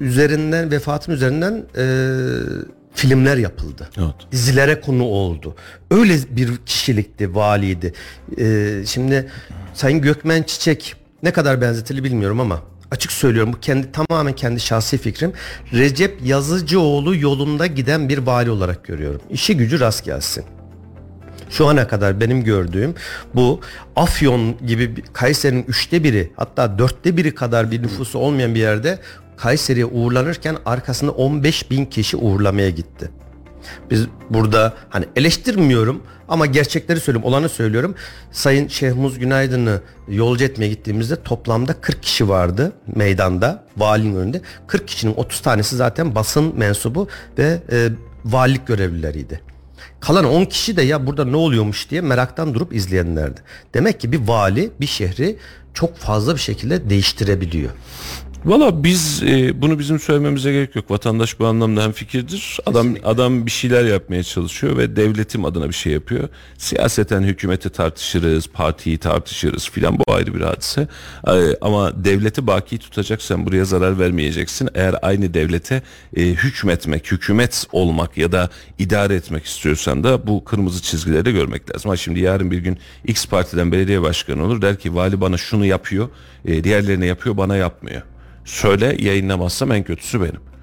[0.00, 1.84] üzerinden vefatın üzerinden e,
[2.94, 3.88] filmler yapıldı.
[3.98, 4.14] Evet.
[4.32, 5.54] Dizilere konu oldu.
[5.90, 7.92] Öyle bir kişilikti, valiydi.
[8.38, 9.30] E, şimdi
[9.74, 14.98] Sayın Gökmen Çiçek ne kadar benzetilir bilmiyorum ama açık söylüyorum bu kendi tamamen kendi şahsi
[14.98, 15.32] fikrim.
[15.72, 19.20] Recep Yazıcıoğlu yolunda giden bir vali olarak görüyorum.
[19.30, 20.44] İşi gücü rast gelsin.
[21.54, 22.94] Şu ana kadar benim gördüğüm
[23.34, 23.60] bu
[23.96, 28.98] Afyon gibi Kayseri'nin üçte biri hatta dörtte biri kadar bir nüfusu olmayan bir yerde
[29.36, 33.10] Kayseri'ye uğurlanırken arkasında 15 bin kişi uğurlamaya gitti.
[33.90, 37.94] Biz burada hani eleştirmiyorum ama gerçekleri söylüyorum, olanı söylüyorum.
[38.32, 44.40] Sayın Şehmuz Günaydın'ı yolcu etmeye gittiğimizde toplamda 40 kişi vardı meydanda, valinin önünde.
[44.66, 47.88] 40 kişinin 30 tanesi zaten basın mensubu ve e,
[48.24, 49.53] valilik görevlileriydi.
[50.06, 53.40] Kalan 10 kişi de ya burada ne oluyormuş diye meraktan durup izleyenlerdi.
[53.74, 55.36] Demek ki bir vali bir şehri
[55.74, 57.70] çok fazla bir şekilde değiştirebiliyor.
[58.44, 60.90] Valla biz e, bunu bizim söylememize gerek yok.
[60.90, 62.58] Vatandaş bu anlamda hem fikirdir.
[62.66, 66.28] Adam adam bir şeyler yapmaya çalışıyor ve devletim adına bir şey yapıyor.
[66.58, 70.88] Siyaseten hükümeti tartışırız, partiyi tartışırız filan bu ayrı bir hadise.
[71.26, 74.68] E, ama devleti baki tutacaksan buraya zarar vermeyeceksin.
[74.74, 75.82] Eğer aynı devlete
[76.16, 81.74] e, hükmetmek, hükümet olmak ya da idare etmek istiyorsan da bu kırmızı çizgileri de görmek
[81.74, 81.90] lazım.
[81.90, 85.66] Ha şimdi yarın bir gün X partiden belediye başkanı olur der ki vali bana şunu
[85.66, 86.08] yapıyor,
[86.44, 88.02] e, diğerlerine yapıyor bana yapmıyor
[88.44, 90.53] söyle yayınlamazsam en kötüsü benim.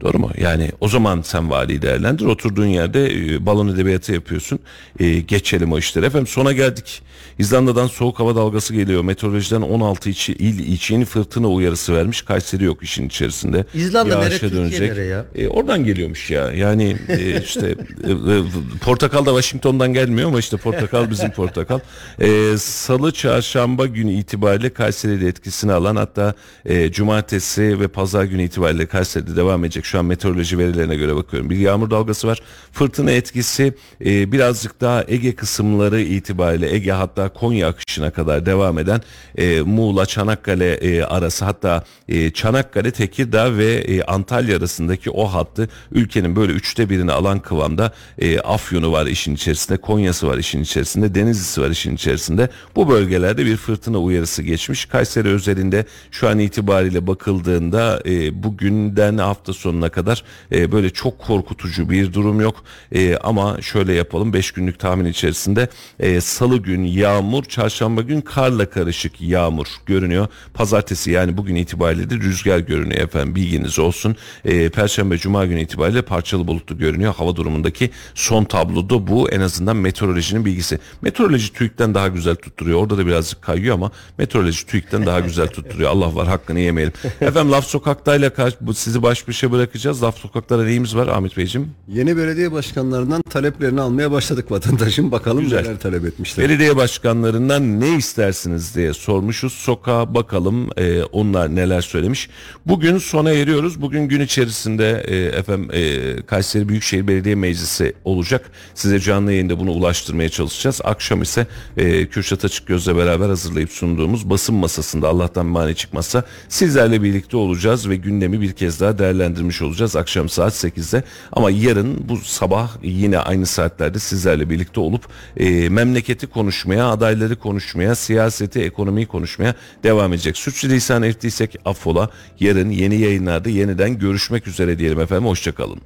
[0.00, 0.30] Doğru mu?
[0.40, 2.24] Yani o zaman sen valiyi değerlendir.
[2.24, 4.58] Oturduğun yerde e, balon edebiyatı yapıyorsun.
[5.00, 6.06] E, geçelim o işleri.
[6.06, 7.02] Efendim sona geldik.
[7.38, 9.02] İzlanda'dan soğuk hava dalgası geliyor.
[9.02, 12.22] Meteorolojiden 16 içi, il için fırtına uyarısı vermiş.
[12.22, 13.64] Kayseri yok işin içerisinde.
[13.74, 15.24] İzlanda Yağışa nere, Türkiye nere ya?
[15.34, 16.52] E, oradan geliyormuş ya.
[16.52, 17.66] Yani e, işte
[18.04, 18.42] e, e,
[18.80, 21.80] portakal da Washington'dan gelmiyor ama işte portakal bizim portakal.
[22.20, 26.34] E, Salı çarşamba günü itibariyle Kayseri'de etkisini alan hatta
[26.64, 29.85] e, cumartesi ve pazar günü itibariyle Kayseri'de devam edecek.
[29.86, 31.50] Şu an meteoroloji verilerine göre bakıyorum.
[31.50, 32.42] Bir yağmur dalgası var.
[32.72, 33.74] Fırtına etkisi
[34.04, 39.00] e, birazcık daha Ege kısımları itibariyle Ege hatta Konya akışına kadar devam eden
[39.38, 45.68] e, Muğla Çanakkale e, arası hatta e, Çanakkale Tekirdağ ve e, Antalya arasındaki o hattı
[45.92, 51.14] ülkenin böyle üçte birini alan kıvamda e, Afyon'u var işin içerisinde Konya'sı var işin içerisinde
[51.14, 57.06] Denizli'si var işin içerisinde bu bölgelerde bir fırtına uyarısı geçmiş Kayseri özelinde şu an itibariyle
[57.06, 62.64] bakıldığında e, bugünden hafta sonuna kadar e, böyle çok korkutucu bir durum yok.
[62.92, 65.68] E, ama şöyle yapalım 5 günlük tahmin içerisinde
[66.00, 70.28] e, salı gün yağmur çarşamba gün karla karışık yağmur görünüyor.
[70.54, 74.16] Pazartesi yani bugün itibariyle de rüzgar görünüyor efendim bilginiz olsun.
[74.44, 77.14] E, perşembe cuma günü itibariyle parçalı bulutlu görünüyor.
[77.14, 80.78] Hava durumundaki son tabloda bu en azından meteorolojinin bilgisi.
[81.02, 82.82] Meteoroloji TÜİK'ten daha güzel tutturuyor.
[82.82, 85.90] Orada da birazcık kayıyor ama meteoroloji TÜİK'ten daha güzel tutturuyor.
[85.90, 86.92] Allah var hakkını yemeyelim.
[87.20, 92.16] Efendim laf sokaktayla karşı sizi baş başa bırakacağız laf sokaklara neyimiz var Ahmet Beyciğim Yeni
[92.16, 95.12] belediye başkanlarından taleplerini almaya başladık vatandaşın.
[95.12, 95.62] Bakalım Güzel.
[95.62, 96.48] neler talep etmişler.
[96.48, 99.52] Belediye başkanlarından ne istersiniz diye sormuşuz.
[99.52, 102.30] Sokağa bakalım e, onlar neler söylemiş.
[102.66, 103.82] Bugün sona eriyoruz.
[103.82, 108.50] Bugün gün içerisinde e, efendim e, Kayseri Büyükşehir Belediye Meclisi olacak.
[108.74, 110.80] Size canlı yayında bunu ulaştırmaya çalışacağız.
[110.84, 111.46] Akşam ise
[111.76, 117.96] e, Kürşat Açıkgöz'le beraber hazırlayıp sunduğumuz basın masasında Allah'tan mani çıkmazsa sizlerle birlikte olacağız ve
[117.96, 121.02] gündemi bir kez daha değerlendirmiş olacağız akşam saat 8'de.
[121.32, 127.94] Ama yarın bu sabah yine aynı saatlerde sizlerle birlikte olup e, memleketi konuşmaya, adayları konuşmaya,
[127.94, 130.36] siyaseti, ekonomiyi konuşmaya devam edecek.
[130.36, 132.10] Suçlulisan ettiysek affola.
[132.40, 135.26] Yarın yeni yayınlarda yeniden görüşmek üzere diyelim efendim.
[135.26, 135.80] Hoşçakalın.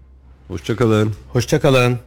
[0.48, 1.14] Hoşçakalın.
[1.32, 1.98] Hoşçakalın.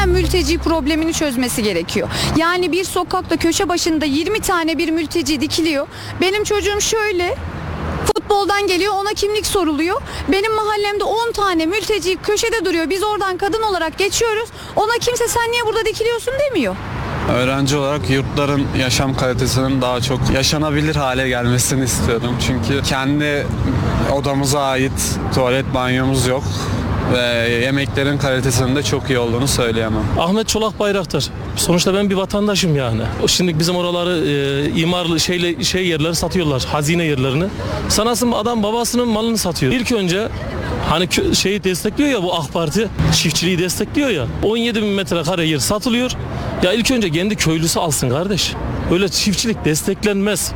[0.00, 2.08] tamamen mülteci problemini çözmesi gerekiyor.
[2.36, 5.86] Yani bir sokakta köşe başında 20 tane bir mülteci dikiliyor.
[6.20, 7.36] Benim çocuğum şöyle
[8.30, 10.02] Futboldan geliyor ona kimlik soruluyor.
[10.32, 12.90] Benim mahallemde 10 tane mülteci köşede duruyor.
[12.90, 14.48] Biz oradan kadın olarak geçiyoruz.
[14.76, 16.76] Ona kimse sen niye burada dikiliyorsun demiyor.
[17.34, 22.36] Öğrenci olarak yurtların yaşam kalitesinin daha çok yaşanabilir hale gelmesini istiyorum.
[22.46, 23.46] Çünkü kendi
[24.12, 26.44] odamıza ait tuvalet banyomuz yok
[27.12, 30.02] ve yemeklerin kalitesinin de çok iyi olduğunu söyleyemem.
[30.18, 31.24] Ahmet Çolak Bayraktar.
[31.56, 33.02] Sonuçta ben bir vatandaşım yani.
[33.26, 36.64] Şimdi bizim oraları e, imarlı şeyle şey yerleri satıyorlar.
[36.72, 37.44] Hazine yerlerini.
[37.88, 39.72] Sanasın adam babasının malını satıyor.
[39.72, 40.28] İlk önce
[40.88, 44.26] hani şeyi destekliyor ya bu AK Parti çiftçiliği destekliyor ya.
[44.42, 46.10] 17 bin metrekare yer satılıyor.
[46.62, 48.52] Ya ilk önce kendi köylüsü alsın kardeş.
[48.92, 50.52] Öyle çiftçilik desteklenmez.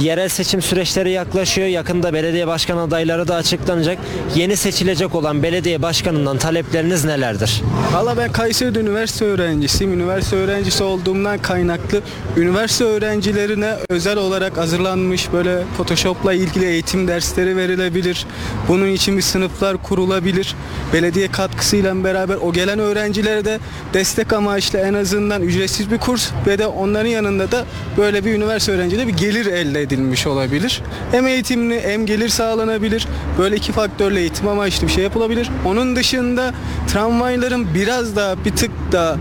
[0.00, 1.68] Yerel seçim süreçleri yaklaşıyor.
[1.68, 3.98] Yakında belediye başkan adayları da açıklanacak.
[4.34, 7.62] Yeni seçilecek olan belediye başkanından talepleriniz nelerdir?
[7.92, 9.92] Valla ben Kayseri'de üniversite öğrencisiyim.
[9.92, 12.00] Üniversite öğrencisi olduğumdan kaynaklı
[12.36, 18.26] üniversite öğrencilerine özel olarak hazırlanmış böyle Photoshop'la ilgili eğitim dersleri verilebilir.
[18.68, 20.54] Bunun için bir sınıflar kurulabilir.
[20.92, 23.58] Belediye katkısıyla beraber o gelen öğrencilere de
[23.94, 27.64] destek amaçlı en azından ücretsiz bir kurs ve de onların yanında da
[27.96, 30.82] böyle bir üniversite öğrencide bir gelir elde edilmiş olabilir.
[31.10, 33.06] Hem eğitimli hem gelir sağlanabilir.
[33.38, 35.50] Böyle iki faktörle eğitim amaçlı bir şey yapılabilir.
[35.64, 36.54] Onun dışında
[36.88, 39.16] tramvayların biraz daha bir tık daha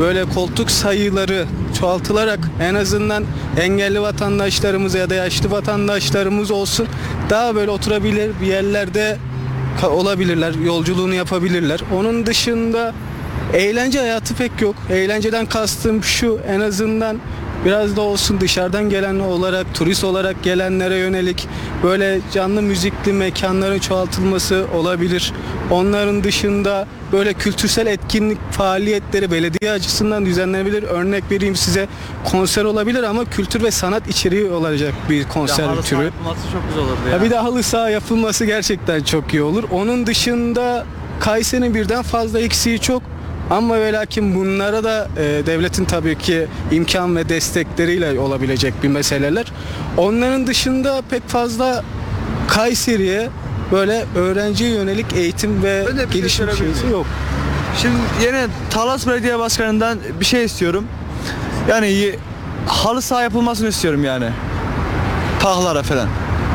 [0.00, 1.46] böyle koltuk sayıları
[1.80, 3.24] çoğaltılarak en azından
[3.60, 6.86] engelli vatandaşlarımız ya da yaşlı vatandaşlarımız olsun
[7.30, 9.16] daha böyle oturabilir bir yerlerde
[9.90, 11.80] olabilirler, yolculuğunu yapabilirler.
[11.94, 12.94] Onun dışında
[13.54, 14.74] eğlence hayatı pek yok.
[14.90, 17.16] Eğlenceden kastım şu en azından
[17.64, 21.48] biraz da olsun dışarıdan gelen olarak, turist olarak gelenlere yönelik
[21.82, 25.32] böyle canlı müzikli mekanların çoğaltılması olabilir.
[25.70, 30.82] Onların dışında böyle kültürsel etkinlik faaliyetleri belediye açısından düzenlenebilir.
[30.82, 31.88] Örnek vereyim size
[32.24, 36.10] konser olabilir ama kültür ve sanat içeriği olacak bir konser türü.
[36.52, 39.64] çok güzel olurdu Ya bir de halı saha yapılması gerçekten çok iyi olur.
[39.70, 40.86] Onun dışında
[41.20, 43.02] Kayseri'nin birden fazla eksiği çok.
[43.50, 49.52] Ama ve lakin bunlara da e, devletin tabii ki imkan ve destekleriyle olabilecek bir meseleler.
[49.96, 51.84] Onların dışında pek fazla
[52.48, 53.28] Kayseri'ye
[53.72, 57.06] böyle öğrenciye yönelik eğitim ve bir şey gelişim şeysi yok.
[57.82, 57.96] Şimdi
[58.26, 60.84] yine Talas Belediye Başkanı'ndan bir şey istiyorum.
[61.68, 62.14] Yani
[62.66, 64.28] halı saha yapılmasını istiyorum yani.
[65.42, 66.08] Parklara falan.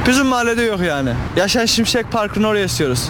[0.07, 1.09] Bizim mahallede yok yani.
[1.35, 3.09] Yaşar Şimşek Parkı'nı oraya istiyoruz.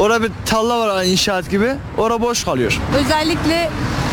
[0.00, 1.72] Orada bir talla var inşaat gibi.
[1.98, 2.78] Orada boş kalıyor.
[2.98, 3.70] Özellikle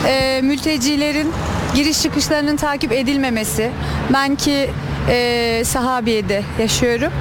[0.07, 1.31] e, mültecilerin
[1.75, 3.71] giriş çıkışlarının takip edilmemesi.
[4.13, 4.69] Ben ki
[5.09, 7.11] e, Sahabiye'de yaşıyorum.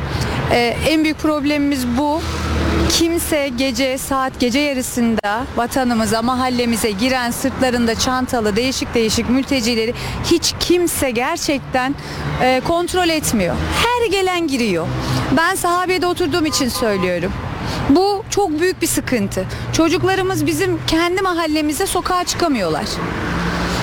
[0.52, 2.20] E, en büyük problemimiz bu.
[2.90, 9.94] Kimse gece saat gece yarısında vatanımıza, mahallemize giren sırtlarında çantalı değişik değişik mültecileri
[10.24, 11.94] hiç kimse gerçekten
[12.42, 13.56] e, kontrol etmiyor.
[13.84, 14.86] Her gelen giriyor.
[15.36, 17.32] Ben sahabede oturduğum için söylüyorum.
[17.90, 19.44] Bu çok büyük bir sıkıntı.
[19.72, 22.84] Çocuklarımız bizim kendi mahallemize sokağa çıkamıyorlar.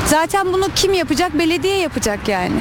[0.08, 1.40] Zaten bunu kim yapacak?
[1.40, 2.56] Belediye yapacak yani.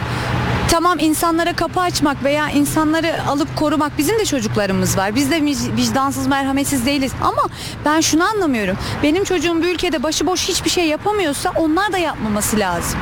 [0.68, 5.14] Tamam insanlara kapı açmak veya insanları alıp korumak bizim de çocuklarımız var.
[5.14, 7.12] Biz de vic- vicdansız merhametsiz değiliz.
[7.22, 7.42] Ama
[7.84, 8.76] ben şunu anlamıyorum.
[9.02, 12.98] Benim çocuğum bir ülkede başıboş hiçbir şey yapamıyorsa onlar da yapmaması lazım.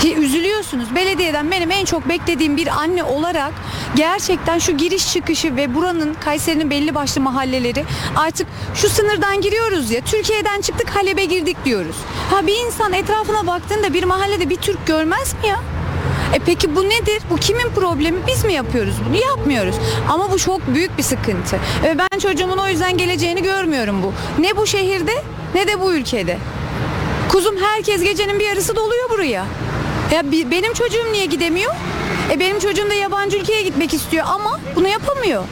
[0.00, 0.94] Ki Üzülüyorsunuz.
[0.94, 3.52] Belediyeden benim en çok beklediğim bir anne olarak
[3.96, 7.84] gerçekten şu giriş çıkışı ve buranın Kayseri'nin belli başlı mahalleleri
[8.16, 11.96] artık şu sınırdan giriyoruz ya Türkiye'den çıktık Halep'e girdik diyoruz.
[12.30, 15.60] Ha bir insan etrafına baktığında bir mahallede bir Türk görmez mi ya?
[16.34, 17.22] E peki bu nedir?
[17.30, 18.18] Bu kimin problemi?
[18.26, 19.16] Biz mi yapıyoruz bunu?
[19.16, 19.74] Yapmıyoruz.
[20.08, 21.58] Ama bu çok büyük bir sıkıntı.
[21.82, 24.12] Ve ben çocuğumun o yüzden geleceğini görmüyorum bu.
[24.38, 25.22] Ne bu şehirde
[25.54, 26.38] ne de bu ülkede.
[27.28, 29.46] Kuzum herkes gecenin bir yarısı doluyor buraya.
[30.12, 31.74] Ya benim çocuğum niye gidemiyor?
[32.32, 35.44] E benim çocuğum da yabancı ülkeye gitmek istiyor ama bunu yapamıyor.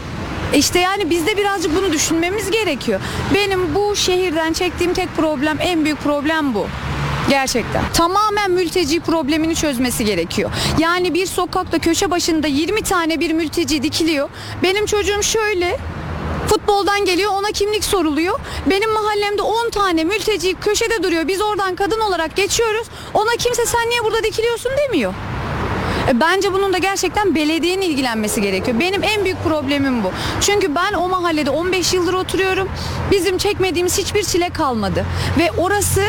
[0.54, 3.00] İşte yani biz de birazcık bunu düşünmemiz gerekiyor.
[3.34, 6.66] Benim bu şehirden çektiğim tek problem, en büyük problem bu.
[7.30, 7.82] Gerçekten.
[7.94, 10.50] Tamamen mülteci problemini çözmesi gerekiyor.
[10.78, 14.28] Yani bir sokakta köşe başında 20 tane bir mülteci dikiliyor.
[14.62, 15.78] Benim çocuğum şöyle
[16.52, 18.40] Futboldan geliyor ona kimlik soruluyor.
[18.70, 21.28] Benim mahallemde 10 tane mülteci köşede duruyor.
[21.28, 22.86] Biz oradan kadın olarak geçiyoruz.
[23.14, 25.14] Ona kimse sen niye burada dikiliyorsun demiyor.
[26.08, 28.80] E, Bence bunun da gerçekten belediyenin ilgilenmesi gerekiyor.
[28.80, 30.10] Benim en büyük problemim bu.
[30.40, 32.68] Çünkü ben o mahallede 15 yıldır oturuyorum.
[33.10, 35.04] Bizim çekmediğimiz hiçbir çile kalmadı.
[35.38, 36.02] Ve orası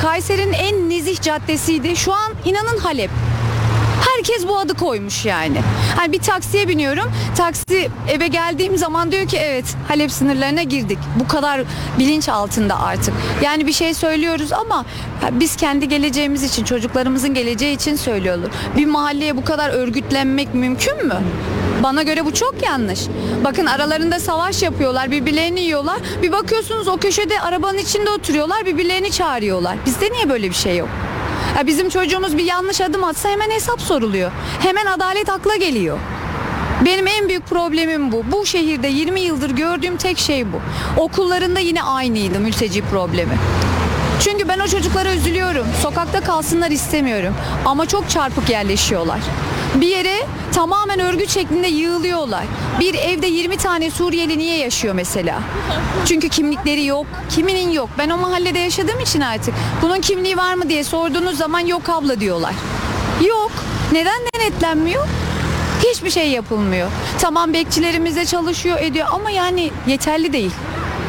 [0.00, 1.96] Kayseri'nin en nezih caddesiydi.
[1.96, 3.10] Şu an inanın Halep.
[4.00, 5.60] Herkes bu adı koymuş yani.
[5.96, 7.12] Hani bir taksiye biniyorum.
[7.36, 10.98] Taksi eve geldiğim zaman diyor ki evet Halep sınırlarına girdik.
[11.20, 11.60] Bu kadar
[11.98, 13.14] bilinç altında artık.
[13.42, 14.84] Yani bir şey söylüyoruz ama
[15.32, 18.50] biz kendi geleceğimiz için, çocuklarımızın geleceği için söylüyorlar.
[18.76, 21.16] Bir mahalleye bu kadar örgütlenmek mümkün mü?
[21.82, 23.00] Bana göre bu çok yanlış.
[23.44, 25.96] Bakın aralarında savaş yapıyorlar, birbirlerini yiyorlar.
[26.22, 29.76] Bir bakıyorsunuz o köşede arabanın içinde oturuyorlar, birbirlerini çağırıyorlar.
[29.86, 30.88] Bizde niye böyle bir şey yok?
[31.58, 34.30] Ya bizim çocuğumuz bir yanlış adım atsa hemen hesap soruluyor.
[34.60, 35.98] Hemen adalet akla geliyor.
[36.84, 38.24] Benim en büyük problemim bu.
[38.32, 40.60] Bu şehirde 20 yıldır gördüğüm tek şey bu.
[41.00, 43.38] Okullarında yine aynıydı mülteci problemi.
[44.20, 45.66] Çünkü ben o çocuklara üzülüyorum.
[45.82, 47.34] Sokakta kalsınlar istemiyorum.
[47.64, 49.18] Ama çok çarpık yerleşiyorlar.
[49.74, 52.44] Bir yere tamamen örgüt şeklinde yığılıyorlar.
[52.80, 55.38] Bir evde 20 tane Suriyeli niye yaşıyor mesela?
[56.06, 57.06] Çünkü kimlikleri yok.
[57.30, 57.88] Kiminin yok.
[57.98, 62.20] Ben o mahallede yaşadığım için artık bunun kimliği var mı diye sorduğunuz zaman yok abla
[62.20, 62.54] diyorlar.
[63.28, 63.52] Yok.
[63.92, 65.08] Neden denetlenmiyor?
[65.84, 66.90] Hiçbir şey yapılmıyor.
[67.20, 70.50] Tamam bekçilerimiz çalışıyor ediyor ama yani yeterli değil.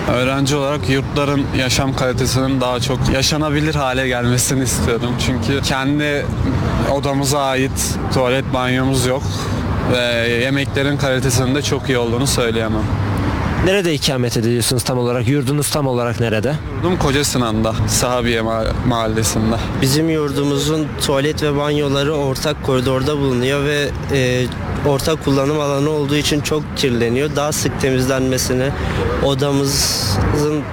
[0.10, 5.10] Öğrenci olarak yurtların yaşam kalitesinin daha çok yaşanabilir hale gelmesini istiyorum.
[5.26, 6.26] Çünkü kendi
[6.94, 9.23] odamıza ait tuvalet banyomuz yok
[9.94, 12.84] ve yemeklerin kalitesinin de çok iyi olduğunu söyleyemem.
[13.65, 15.28] Nerede ikamet ediyorsunuz tam olarak?
[15.28, 16.56] Yurdunuz tam olarak nerede?
[16.76, 19.56] Yurdum Koca Sinan'da, Sahabiye Ma- Mahallesi'nde.
[19.82, 24.45] Bizim yurdumuzun tuvalet ve banyoları ortak koridorda bulunuyor ve e,
[24.86, 27.36] ortak kullanım alanı olduğu için çok kirleniyor.
[27.36, 28.70] Daha sık temizlenmesini,
[29.24, 30.64] odamızın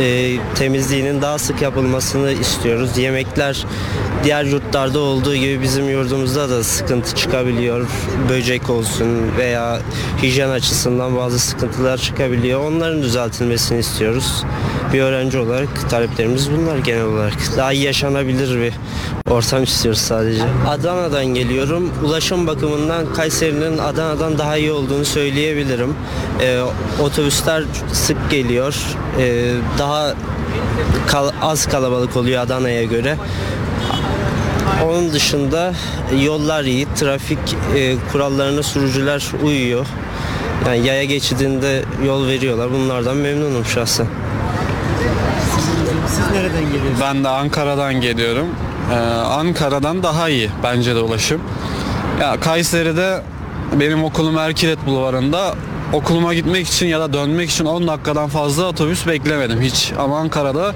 [0.00, 2.98] e, temizliğinin daha sık yapılmasını istiyoruz.
[2.98, 3.66] Yemekler
[4.24, 7.86] diğer yurtlarda olduğu gibi bizim yurdumuzda da sıkıntı çıkabiliyor.
[8.28, 9.80] Böcek olsun veya
[10.22, 12.60] hijyen açısından bazı sıkıntılar çıkabiliyor.
[12.60, 14.44] Onların düzeltilmesini istiyoruz.
[14.92, 17.34] Bir öğrenci olarak taleplerimiz bunlar genel olarak.
[17.56, 18.72] Daha yaşanabilir bir
[19.30, 20.42] ortam istiyoruz sadece.
[20.68, 21.90] Adana'dan geliyorum.
[22.04, 25.94] Ulaşım bakımından Kayseri'nin Adana'dan daha iyi olduğunu söyleyebilirim.
[26.40, 26.60] Ee,
[27.02, 28.76] otobüsler sık geliyor.
[29.18, 30.14] Ee, daha
[31.06, 33.16] kal- az kalabalık oluyor Adana'ya göre.
[34.84, 35.72] Onun dışında
[36.22, 37.38] yollar iyi, trafik
[37.76, 39.86] e, kurallarına sürücüler uyuyor.
[40.66, 42.72] Yani yaya geçidinde yol veriyorlar.
[42.72, 44.06] Bunlardan memnunum şahsen.
[46.08, 47.00] Siz nereden geliyorsunuz?
[47.00, 48.46] Ben de Ankara'dan geliyorum.
[48.92, 48.94] Ee,
[49.24, 51.40] Ankara'dan daha iyi bence de ulaşım.
[52.20, 53.22] Ya Kayseri'de
[53.80, 55.54] benim okulum Erkilet Bulvarı'nda
[55.92, 59.92] okuluma gitmek için ya da dönmek için 10 dakikadan fazla otobüs beklemedim hiç.
[59.98, 60.74] Ama Ankara'da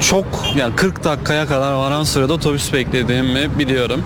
[0.00, 0.26] çok
[0.56, 4.02] yani 40 dakikaya kadar varan sürede otobüs beklediğimi biliyorum.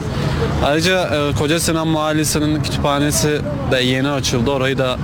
[0.64, 4.50] Ayrıca e, Koca Sinan Mahallesi'nin kütüphanesi de yeni açıldı.
[4.50, 4.98] Orayı da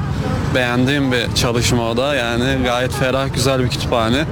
[0.55, 2.15] beğendiğim bir çalışma o da.
[2.15, 4.25] Yani gayet ferah güzel bir kütüphane.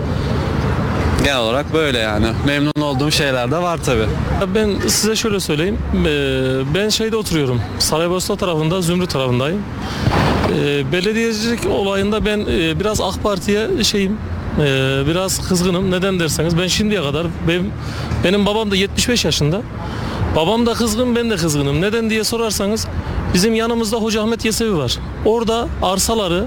[1.26, 2.26] Genel olarak böyle yani.
[2.46, 4.00] Memnun olduğum şeyler de var tabi.
[4.00, 5.78] Ya Ben size şöyle söyleyeyim.
[5.94, 7.60] Ee, Ben şeyde oturuyorum.
[7.78, 9.62] Saraybosna tarafında, Zümrüt tarafındayım.
[10.58, 14.18] Ee, Belediyecilik olayında ben e, biraz AK Parti'ye şeyim,
[14.60, 15.90] e, biraz kızgınım.
[15.90, 17.72] Neden derseniz ben şimdiye kadar benim,
[18.24, 19.60] benim babam da 75 yaşında.
[20.36, 21.80] Babam da kızgın, ben de kızgınım.
[21.80, 22.86] Neden diye sorarsanız
[23.34, 24.98] bizim yanımızda Hoca Ahmet Yesevi var.
[25.24, 26.44] Orada arsaları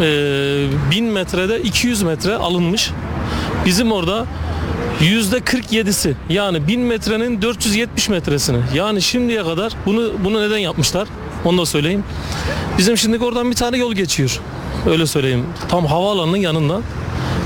[0.00, 2.90] e, 1000 metrede 200 metre alınmış.
[3.68, 4.26] Bizim orada
[5.00, 11.08] yüzde 47'si yani 1000 metrenin 470 metresini yani şimdiye kadar bunu bunu neden yapmışlar
[11.44, 12.04] onu da söyleyeyim.
[12.78, 14.40] Bizim şimdi oradan bir tane yol geçiyor.
[14.86, 15.46] Öyle söyleyeyim.
[15.68, 16.82] Tam havaalanının yanından.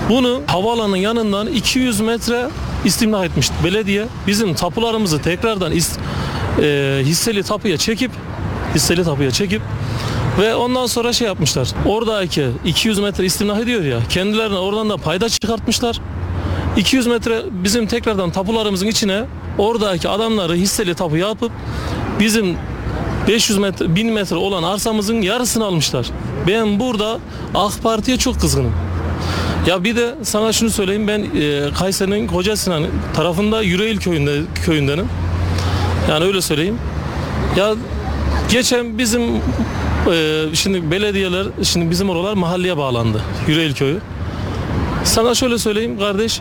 [0.09, 2.49] Bunu havaalanının yanından 200 metre
[2.85, 3.55] istimlak etmişti.
[3.65, 5.99] Belediye bizim tapularımızı tekrardan is,
[6.63, 8.11] e, hisseli tapuya çekip
[8.75, 9.63] hisseli tapuya çekip
[10.41, 11.69] ve ondan sonra şey yapmışlar.
[11.87, 13.99] Oradaki 200 metre istimlak ediyor ya.
[14.09, 16.01] Kendilerine oradan da payda çıkartmışlar.
[16.77, 19.25] 200 metre bizim tekrardan tapularımızın içine
[19.59, 21.53] oradaki adamları hisseli tapu yapıp
[22.21, 22.57] bizim
[23.29, 26.07] 500 metre 1000 metre olan arsamızın yarısını almışlar.
[26.47, 27.19] Ben burada
[27.55, 28.73] AK Parti'ye çok kızgınım.
[29.67, 32.85] Ya bir de sana şunu söyleyeyim ben e, Kayseri'nin Koca Sinan
[33.15, 35.09] tarafında Yüreğil köyünde köyündenim.
[36.11, 36.79] Yani öyle söyleyeyim.
[37.57, 37.75] Ya
[38.51, 39.23] geçen bizim
[40.13, 43.23] e, şimdi belediyeler şimdi bizim oralar mahalleye bağlandı.
[43.49, 43.99] Yüreğil köyü.
[45.05, 46.41] Sana şöyle söyleyeyim kardeş.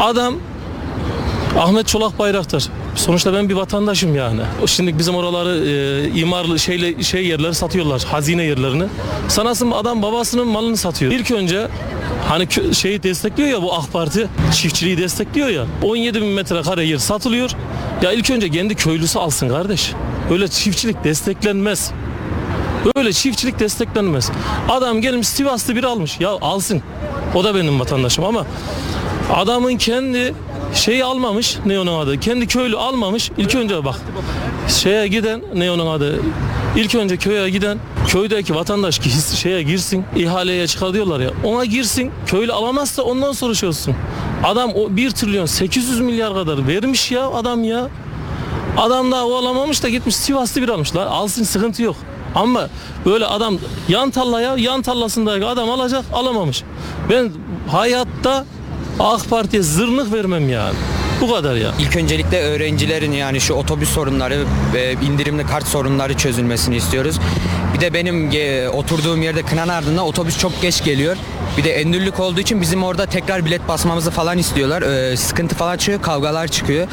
[0.00, 0.34] Adam
[1.58, 2.68] Ahmet Çolak Bayraktar.
[2.94, 4.40] Sonuçta ben bir vatandaşım yani.
[4.66, 8.04] Şimdi bizim oraları e, imarlı şeyle şey yerleri satıyorlar.
[8.04, 8.84] Hazine yerlerini.
[9.28, 11.12] Sanasın adam babasının malını satıyor.
[11.12, 11.68] İlk önce
[12.28, 15.66] hani şeyi destekliyor ya bu AK Parti çiftçiliği destekliyor ya.
[15.82, 17.50] 17 bin metrekare yer satılıyor.
[18.02, 19.92] Ya ilk önce kendi köylüsü alsın kardeş.
[20.30, 21.92] Öyle çiftçilik desteklenmez.
[22.96, 24.30] Böyle çiftçilik desteklenmez.
[24.68, 26.20] Adam gelmiş Sivas'ta bir almış.
[26.20, 26.82] Ya alsın.
[27.34, 28.46] O da benim vatandaşım ama
[29.30, 30.34] adamın kendi
[30.74, 31.58] şeyi almamış.
[31.66, 32.20] Ne adı?
[32.20, 33.30] Kendi köylü almamış.
[33.38, 33.96] İlk önce bak.
[34.68, 36.20] şeye giden ne onun adı?
[36.76, 42.10] İlk önce köye giden köydeki vatandaş ki şeye girsin ihaleye çıkar diyorlar ya ona girsin
[42.26, 43.70] köylü alamazsa ondan sonra şey.
[44.44, 47.88] Adam o 1 trilyon 800 milyar kadar vermiş ya adam ya.
[48.76, 50.96] Adam daha o alamamış da gitmiş Sivaslı bir almış.
[50.96, 51.96] La alsın sıkıntı yok.
[52.34, 52.68] Ama
[53.06, 53.58] böyle adam
[53.88, 56.62] yan tallaya yan tallasındaki adam alacak alamamış.
[57.10, 57.32] Ben
[57.70, 58.44] hayatta
[59.00, 60.74] AK Parti'ye zırnık vermem yani.
[61.20, 61.74] Bu kadar ya.
[61.80, 64.44] İlk öncelikle öğrencilerin yani şu otobüs sorunları
[64.74, 67.18] ve indirimli kart sorunları çözülmesini istiyoruz.
[67.82, 71.16] De benim e, oturduğum yerde Kınanardın'da otobüs çok geç geliyor.
[71.58, 74.82] Bir de endürlük olduğu için bizim orada tekrar bilet basmamızı falan istiyorlar.
[74.82, 76.88] Ee, sıkıntı falan çıkıyor, kavgalar çıkıyor.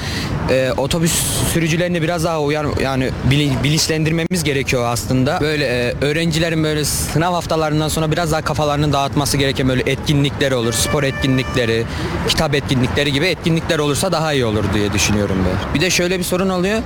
[0.49, 1.13] Ee, otobüs
[1.53, 5.37] sürücülerini biraz daha uyar yani bili- bilinçlendirmemiz gerekiyor aslında.
[5.41, 10.73] Böyle e, öğrencilerin böyle sınav haftalarından sonra biraz daha kafalarını dağıtması gereken böyle etkinlikler olur.
[10.73, 11.85] Spor etkinlikleri,
[12.27, 15.73] kitap etkinlikleri gibi etkinlikler olursa daha iyi olur diye düşünüyorum ben.
[15.73, 16.79] Bir de şöyle bir sorun oluyor.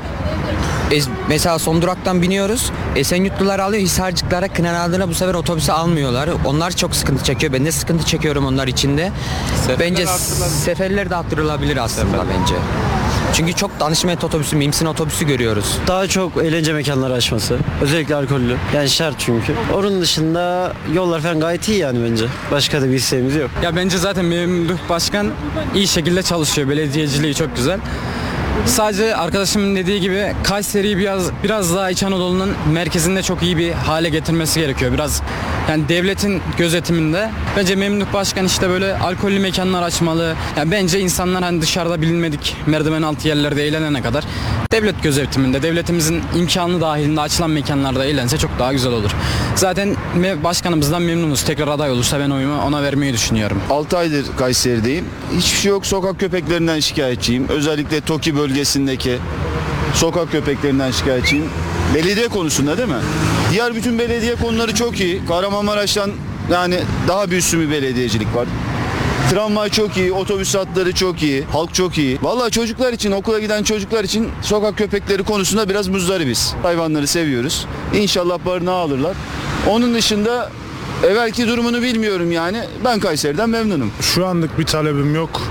[0.92, 2.72] Ez- mesela son duraktan biniyoruz.
[2.96, 3.84] Esenyurtlular alıyor.
[3.84, 6.30] Hisarcıklara Kınanadına bu sefer otobüse almıyorlar.
[6.46, 7.54] Onlar çok sıkıntı çekiyor.
[7.54, 9.12] Ben de sıkıntı çekiyorum onlar için de.
[9.80, 10.06] bence
[10.66, 12.56] seferler de arttırılabilir aslında bence.
[13.34, 15.78] Çünkü çok danışmet otobüsü, mimsin otobüsü görüyoruz.
[15.88, 17.58] Daha çok eğlence mekanları açması.
[17.82, 18.56] Özellikle alkollü.
[18.76, 19.54] Yani şart çünkü.
[19.76, 22.26] Onun dışında yollar falan gayet iyi yani bence.
[22.52, 23.50] Başka da bir isteğimiz yok.
[23.64, 25.28] Ya bence zaten Memduh Başkan
[25.76, 26.70] iyi şekilde çalışıyor.
[26.70, 27.80] Belediyeciliği çok güzel.
[28.66, 34.10] Sadece arkadaşımın dediği gibi Kayseri'yi biraz biraz daha İç Anadolu'nun merkezinde çok iyi bir hale
[34.10, 34.94] getirmesi gerekiyor.
[34.94, 35.22] Biraz
[35.70, 37.30] yani devletin gözetiminde.
[37.58, 40.36] Bence Memduh Başkan işte böyle alkollü mekanlar açmalı.
[40.58, 44.24] Yani bence insanlar hani dışarıda bilinmedik merdiven altı yerlerde eğlenene kadar
[44.72, 49.12] devlet gözetiminde, devletimizin imkanı dahilinde açılan mekanlarda eğlense çok daha güzel olur.
[49.56, 49.96] Zaten
[50.44, 51.44] başkanımızdan memnunuz.
[51.44, 53.62] Tekrar aday olursa ben oyumu ona vermeyi düşünüyorum.
[53.70, 55.06] 6 aydır Kayseri'deyim.
[55.38, 55.86] Hiçbir şey yok.
[55.86, 57.48] Sokak köpeklerinden şikayetçiyim.
[57.50, 59.18] Özellikle TOKİ bölgesindeki
[59.94, 61.46] sokak köpeklerinden şikayetçiyim.
[61.96, 63.02] Belediye konusunda değil mi?
[63.52, 65.26] Diğer bütün belediye konuları çok iyi.
[65.26, 66.12] Kahramanmaraş'tan
[66.52, 68.48] yani daha bir üstün bir belediyecilik var.
[69.32, 72.20] Tramvay çok iyi, otobüs hatları çok iyi, halk çok iyi.
[72.22, 76.54] Vallahi çocuklar için, okula giden çocuklar için sokak köpekleri konusunda biraz muzdaribiz.
[76.64, 77.66] Hayvanları seviyoruz.
[77.94, 79.16] İnşallah barınağı alırlar.
[79.70, 80.52] Onun dışında
[81.04, 82.64] evvelki durumunu bilmiyorum yani.
[82.86, 83.92] Ben Kayseri'den memnunum.
[84.02, 85.42] Şu anlık bir talebim yok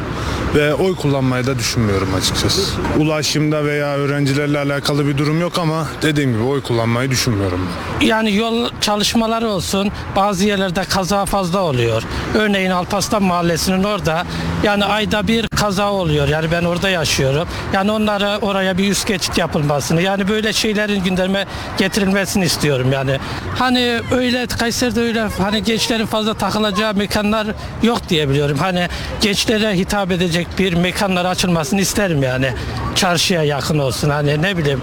[0.55, 2.63] ve oy kullanmayı da düşünmüyorum açıkçası.
[2.99, 7.69] Ulaşımda veya öğrencilerle alakalı bir durum yok ama dediğim gibi oy kullanmayı düşünmüyorum.
[8.01, 12.03] Yani yol çalışmaları olsun bazı yerlerde kaza fazla oluyor.
[12.35, 14.25] Örneğin Alpaslan Mahallesi'nin orada
[14.63, 16.29] yani ayda bir kaza oluyor.
[16.29, 17.49] Yani ben orada yaşıyorum.
[17.73, 21.47] Yani onlara oraya bir üst geçit yapılmasını yani böyle şeylerin gündeme
[21.79, 23.19] getirilmesini istiyorum yani.
[23.59, 27.47] Hani öyle Kayseri'de öyle hani gençlerin fazla takılacağı mekanlar
[27.83, 28.59] yok diye biliyorum.
[28.59, 28.89] Hani
[29.21, 32.53] gençlere hitap edecek bir mekanlar açılmasını isterim yani.
[32.95, 34.81] Çarşıya yakın olsun hani ne bileyim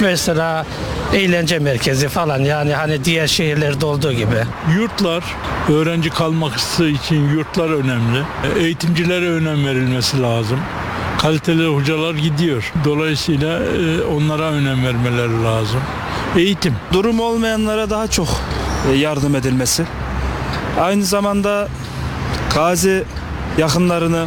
[0.00, 0.66] mesela
[1.14, 4.44] eğlence merkezi falan yani hani diğer şehirlerde olduğu gibi.
[4.76, 5.24] Yurtlar,
[5.68, 8.22] öğrenci kalması için yurtlar önemli.
[8.58, 10.60] Eğitimcilere önem verilmesi lazım.
[11.18, 12.72] Kaliteli hocalar gidiyor.
[12.84, 15.80] Dolayısıyla e, onlara önem vermeleri lazım.
[16.36, 16.74] Eğitim.
[16.92, 18.28] Durum olmayanlara daha çok
[18.92, 19.84] e, yardım edilmesi.
[20.80, 21.68] Aynı zamanda
[22.54, 23.04] gazi
[23.58, 24.26] yakınlarını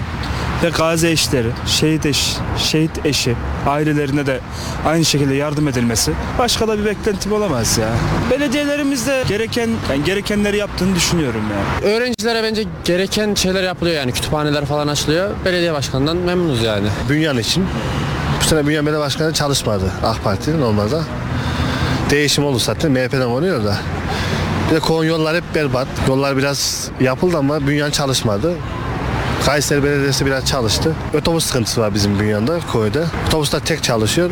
[0.63, 3.35] ve gazi eşleri, şehit eş, şehit eşi,
[3.67, 4.39] ailelerine de
[4.85, 6.11] aynı şekilde yardım edilmesi.
[6.39, 7.89] Başka da bir beklentim olamaz ya.
[8.31, 11.93] Belediyelerimiz de gereken yani gerekenleri yaptığını düşünüyorum yani.
[11.93, 15.29] Öğrencilere bence gereken şeyler yapılıyor yani kütüphaneler falan açılıyor.
[15.45, 16.87] Belediye başkanından memnunuz yani.
[17.09, 17.65] Bünyan için.
[18.41, 20.99] Bu sene Bünyan Belediye Başkanı çalışmadı AK Parti normalde.
[22.09, 23.77] Değişim oldu zaten MHP'den oluyor da.
[24.69, 25.87] Bir de kon yollar hep berbat.
[26.07, 28.53] Yollar biraz yapıldı ama Bünyan çalışmadı.
[29.45, 30.95] Kayseri Belediyesi biraz çalıştı.
[31.17, 33.05] Otobüs sıkıntısı var bizim Bünyan'da, koyda.
[33.27, 34.29] Otobüsler tek çalışıyor.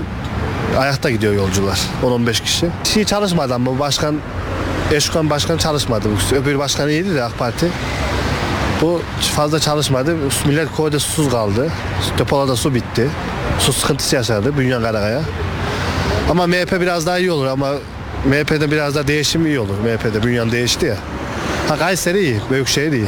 [0.79, 1.79] Ayakta gidiyor yolcular.
[2.03, 2.67] 10-15 kişi.
[2.83, 4.15] Şey çalışmadı ama bu başkan
[4.91, 6.07] Eşkan başkan çalışmadı.
[6.31, 7.67] Öbür başkan iyiydi de AK Parti.
[8.81, 9.01] Bu
[9.35, 10.15] fazla çalışmadı.
[10.45, 11.71] Millet koyda susuz kaldı.
[12.17, 13.09] Depolarda su bitti.
[13.59, 15.21] Su sıkıntısı yaşadı Bünyan Karakaya.
[16.29, 17.71] Ama MHP biraz daha iyi olur ama
[18.25, 19.73] MHP'de biraz daha değişim iyi olur.
[19.83, 20.97] MHP'de Bünyan değişti ya.
[21.67, 23.07] Ha Kayseri iyi, Büyükşehir iyi.